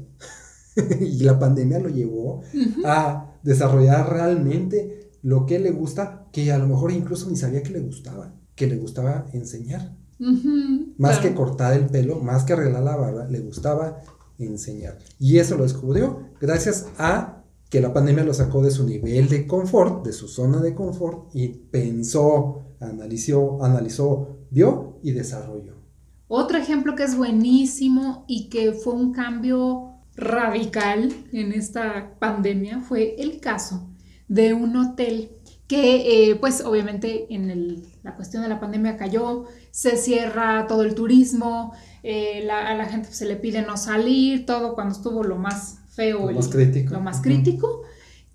y 0.99 1.23
la 1.23 1.37
pandemia 1.37 1.77
lo 1.77 1.89
llevó 1.89 2.41
a 2.85 3.35
desarrollar 3.43 4.11
realmente 4.11 5.11
lo 5.21 5.45
que 5.45 5.59
le 5.59 5.69
gusta, 5.69 6.25
que 6.31 6.51
a 6.51 6.57
lo 6.57 6.67
mejor 6.67 6.91
incluso 6.91 7.29
ni 7.29 7.35
sabía 7.35 7.61
que 7.61 7.69
le 7.71 7.81
gustaba, 7.81 8.33
que 8.55 8.65
le 8.65 8.77
gustaba 8.77 9.27
enseñar 9.31 9.95
más 10.97 11.19
que 11.19 11.33
cortar 11.33 11.73
el 11.73 11.87
pelo, 11.87 12.19
más 12.19 12.43
que 12.43 12.53
arreglar 12.53 12.83
la 12.83 12.95
barba, 12.95 13.25
le 13.25 13.39
gustaba 13.39 14.01
enseñar. 14.37 14.97
Y 15.19 15.37
eso 15.37 15.57
lo 15.57 15.63
descubrió 15.63 16.29
gracias 16.39 16.87
a 16.97 17.43
que 17.69 17.81
la 17.81 17.93
pandemia 17.93 18.23
lo 18.23 18.33
sacó 18.33 18.61
de 18.61 18.71
su 18.71 18.85
nivel 18.85 19.27
de 19.27 19.47
confort, 19.47 20.05
de 20.05 20.13
su 20.13 20.27
zona 20.27 20.61
de 20.61 20.75
confort, 20.75 21.29
y 21.33 21.49
pensó, 21.49 22.63
analizó, 22.79 23.63
analizó, 23.63 24.37
vio 24.51 24.99
y 25.03 25.11
desarrolló. 25.11 25.73
Otro 26.27 26.57
ejemplo 26.57 26.95
que 26.95 27.03
es 27.03 27.15
buenísimo 27.15 28.25
y 28.27 28.49
que 28.49 28.71
fue 28.71 28.93
un 28.93 29.11
cambio 29.11 29.91
radical 30.15 31.13
en 31.31 31.51
esta 31.51 32.17
pandemia 32.19 32.79
fue 32.79 33.15
el 33.19 33.39
caso 33.39 33.89
de 34.27 34.53
un 34.53 34.75
hotel 34.75 35.31
que 35.67 36.29
eh, 36.29 36.35
pues 36.35 36.61
obviamente 36.61 37.33
en 37.33 37.83
la 38.03 38.15
cuestión 38.15 38.43
de 38.43 38.49
la 38.49 38.59
pandemia 38.59 38.97
cayó, 38.97 39.45
se 39.71 39.97
cierra 39.97 40.67
todo 40.67 40.83
el 40.83 40.93
turismo, 40.93 41.73
eh, 42.03 42.47
a 42.51 42.75
la 42.75 42.85
gente 42.85 43.11
se 43.11 43.25
le 43.25 43.35
pide 43.35 43.63
no 43.63 43.77
salir, 43.77 44.45
todo 44.45 44.75
cuando 44.75 44.93
estuvo 44.93 45.23
lo 45.23 45.37
más 45.37 45.79
feo, 45.89 46.29
lo 46.29 46.35
más 46.35 46.49
crítico. 46.49 46.93
Lo 46.93 47.01
más 47.01 47.21
crítico. 47.21 47.81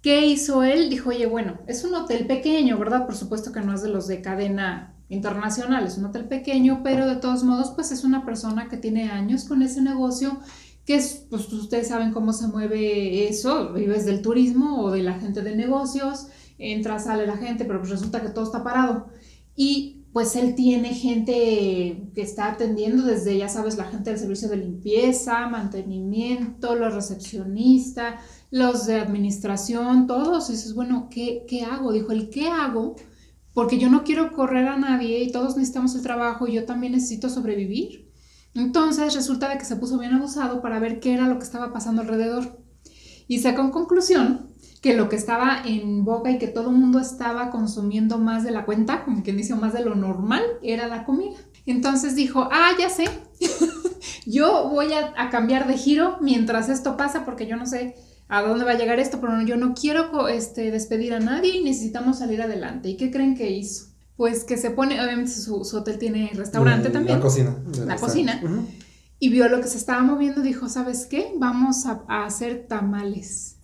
¿Qué 0.02 0.26
hizo 0.26 0.64
él? 0.64 0.90
Dijo, 0.90 1.10
oye, 1.10 1.26
bueno, 1.26 1.58
es 1.66 1.84
un 1.84 1.94
hotel 1.94 2.26
pequeño, 2.26 2.78
¿verdad? 2.78 3.06
Por 3.06 3.14
supuesto 3.14 3.52
que 3.52 3.60
no 3.60 3.74
es 3.74 3.82
de 3.82 3.90
los 3.90 4.08
de 4.08 4.22
cadena 4.22 4.96
internacional, 5.10 5.86
es 5.86 5.98
un 5.98 6.06
hotel 6.06 6.24
pequeño, 6.26 6.80
pero 6.82 7.06
de 7.06 7.16
todos 7.16 7.44
modos, 7.44 7.72
pues 7.74 7.92
es 7.92 8.02
una 8.02 8.24
persona 8.24 8.68
que 8.68 8.76
tiene 8.76 9.10
años 9.10 9.44
con 9.44 9.62
ese 9.62 9.82
negocio, 9.82 10.38
que 10.86 10.94
es, 10.94 11.26
pues 11.28 11.52
ustedes 11.52 11.88
saben 11.88 12.12
cómo 12.12 12.32
se 12.32 12.46
mueve 12.46 13.28
eso, 13.28 13.72
vives 13.74 14.06
del 14.06 14.22
turismo 14.22 14.82
o 14.82 14.90
de 14.90 15.02
la 15.02 15.14
gente 15.14 15.42
de 15.42 15.54
negocios, 15.54 16.28
entra, 16.60 16.98
sale 16.98 17.26
la 17.26 17.36
gente, 17.36 17.64
pero 17.64 17.80
pues 17.80 17.90
resulta 17.90 18.20
que 18.20 18.28
todo 18.28 18.44
está 18.44 18.62
parado. 18.62 19.08
Y 19.56 20.00
pues 20.12 20.34
él 20.34 20.54
tiene 20.54 20.92
gente 20.92 22.10
que 22.14 22.22
está 22.22 22.52
atendiendo 22.52 23.04
desde, 23.04 23.38
ya 23.38 23.48
sabes, 23.48 23.76
la 23.76 23.84
gente 23.84 24.10
del 24.10 24.18
servicio 24.18 24.48
de 24.48 24.56
limpieza, 24.56 25.46
mantenimiento, 25.48 26.74
los 26.74 26.94
recepcionistas, 26.94 28.20
los 28.50 28.86
de 28.86 28.96
administración, 28.96 30.06
todos. 30.06 30.48
Y 30.48 30.52
dices, 30.52 30.74
bueno, 30.74 31.08
¿qué, 31.10 31.44
¿qué 31.48 31.62
hago? 31.62 31.92
Dijo 31.92 32.12
el 32.12 32.28
¿qué 32.28 32.48
hago? 32.48 32.96
Porque 33.54 33.78
yo 33.78 33.88
no 33.88 34.02
quiero 34.02 34.32
correr 34.32 34.66
a 34.66 34.76
nadie 34.78 35.22
y 35.22 35.32
todos 35.32 35.56
necesitamos 35.56 35.94
el 35.94 36.02
trabajo 36.02 36.48
y 36.48 36.54
yo 36.54 36.64
también 36.64 36.92
necesito 36.92 37.28
sobrevivir. 37.28 38.10
Entonces 38.54 39.14
resulta 39.14 39.48
de 39.48 39.58
que 39.58 39.64
se 39.64 39.76
puso 39.76 39.98
bien 39.98 40.12
abusado 40.12 40.60
para 40.60 40.80
ver 40.80 40.98
qué 40.98 41.14
era 41.14 41.28
lo 41.28 41.38
que 41.38 41.44
estaba 41.44 41.72
pasando 41.72 42.02
alrededor. 42.02 42.58
Y 43.28 43.38
sacó 43.38 43.62
en 43.62 43.70
conclusión 43.70 44.49
que 44.80 44.94
lo 44.94 45.08
que 45.08 45.16
estaba 45.16 45.62
en 45.64 46.04
boca 46.04 46.30
y 46.30 46.38
que 46.38 46.48
todo 46.48 46.70
el 46.70 46.76
mundo 46.76 47.00
estaba 47.00 47.50
consumiendo 47.50 48.18
más 48.18 48.44
de 48.44 48.50
la 48.50 48.64
cuenta, 48.64 49.04
como 49.04 49.22
quien 49.22 49.36
dice, 49.36 49.54
más 49.54 49.74
de 49.74 49.84
lo 49.84 49.94
normal, 49.94 50.42
era 50.62 50.88
la 50.88 51.04
comida. 51.04 51.36
Entonces 51.66 52.16
dijo, 52.16 52.48
ah, 52.50 52.70
ya 52.78 52.88
sé, 52.88 53.04
yo 54.26 54.68
voy 54.70 54.92
a, 54.94 55.12
a, 55.16 55.28
cambiar 55.28 55.66
de 55.66 55.76
giro 55.76 56.16
mientras 56.20 56.68
esto 56.68 56.96
pasa 56.96 57.24
porque 57.24 57.46
yo 57.46 57.56
no 57.56 57.66
sé 57.66 57.94
a 58.28 58.42
dónde 58.42 58.64
va 58.64 58.72
a 58.72 58.78
llegar 58.78 58.98
esto, 59.00 59.20
pero 59.20 59.42
yo 59.42 59.56
no 59.56 59.74
quiero 59.74 60.28
este, 60.28 60.70
despedir 60.70 61.12
a 61.12 61.20
nadie 61.20 61.56
y 61.56 61.64
necesitamos 61.64 62.18
salir 62.20 62.40
adelante. 62.40 62.88
¿Y 62.88 62.96
qué 62.96 63.10
creen 63.10 63.36
que 63.36 63.50
hizo? 63.50 63.86
Pues 64.16 64.44
que 64.44 64.56
se 64.56 64.70
pone, 64.70 65.02
obviamente 65.02 65.32
su, 65.32 65.64
su 65.64 65.76
hotel 65.76 65.98
tiene 65.98 66.30
restaurante 66.34 66.90
también. 66.90 67.18
La 67.18 67.22
cocina. 67.22 67.56
La 67.86 67.96
cocina. 67.96 68.40
Y 69.18 69.28
vio 69.30 69.48
lo 69.48 69.60
que 69.60 69.66
se 69.66 69.76
estaba 69.76 70.02
moviendo, 70.02 70.42
dijo, 70.42 70.68
¿sabes 70.68 71.06
qué? 71.06 71.32
Vamos 71.38 71.86
a, 71.86 72.04
a 72.08 72.24
hacer 72.24 72.66
tamales. 72.68 73.56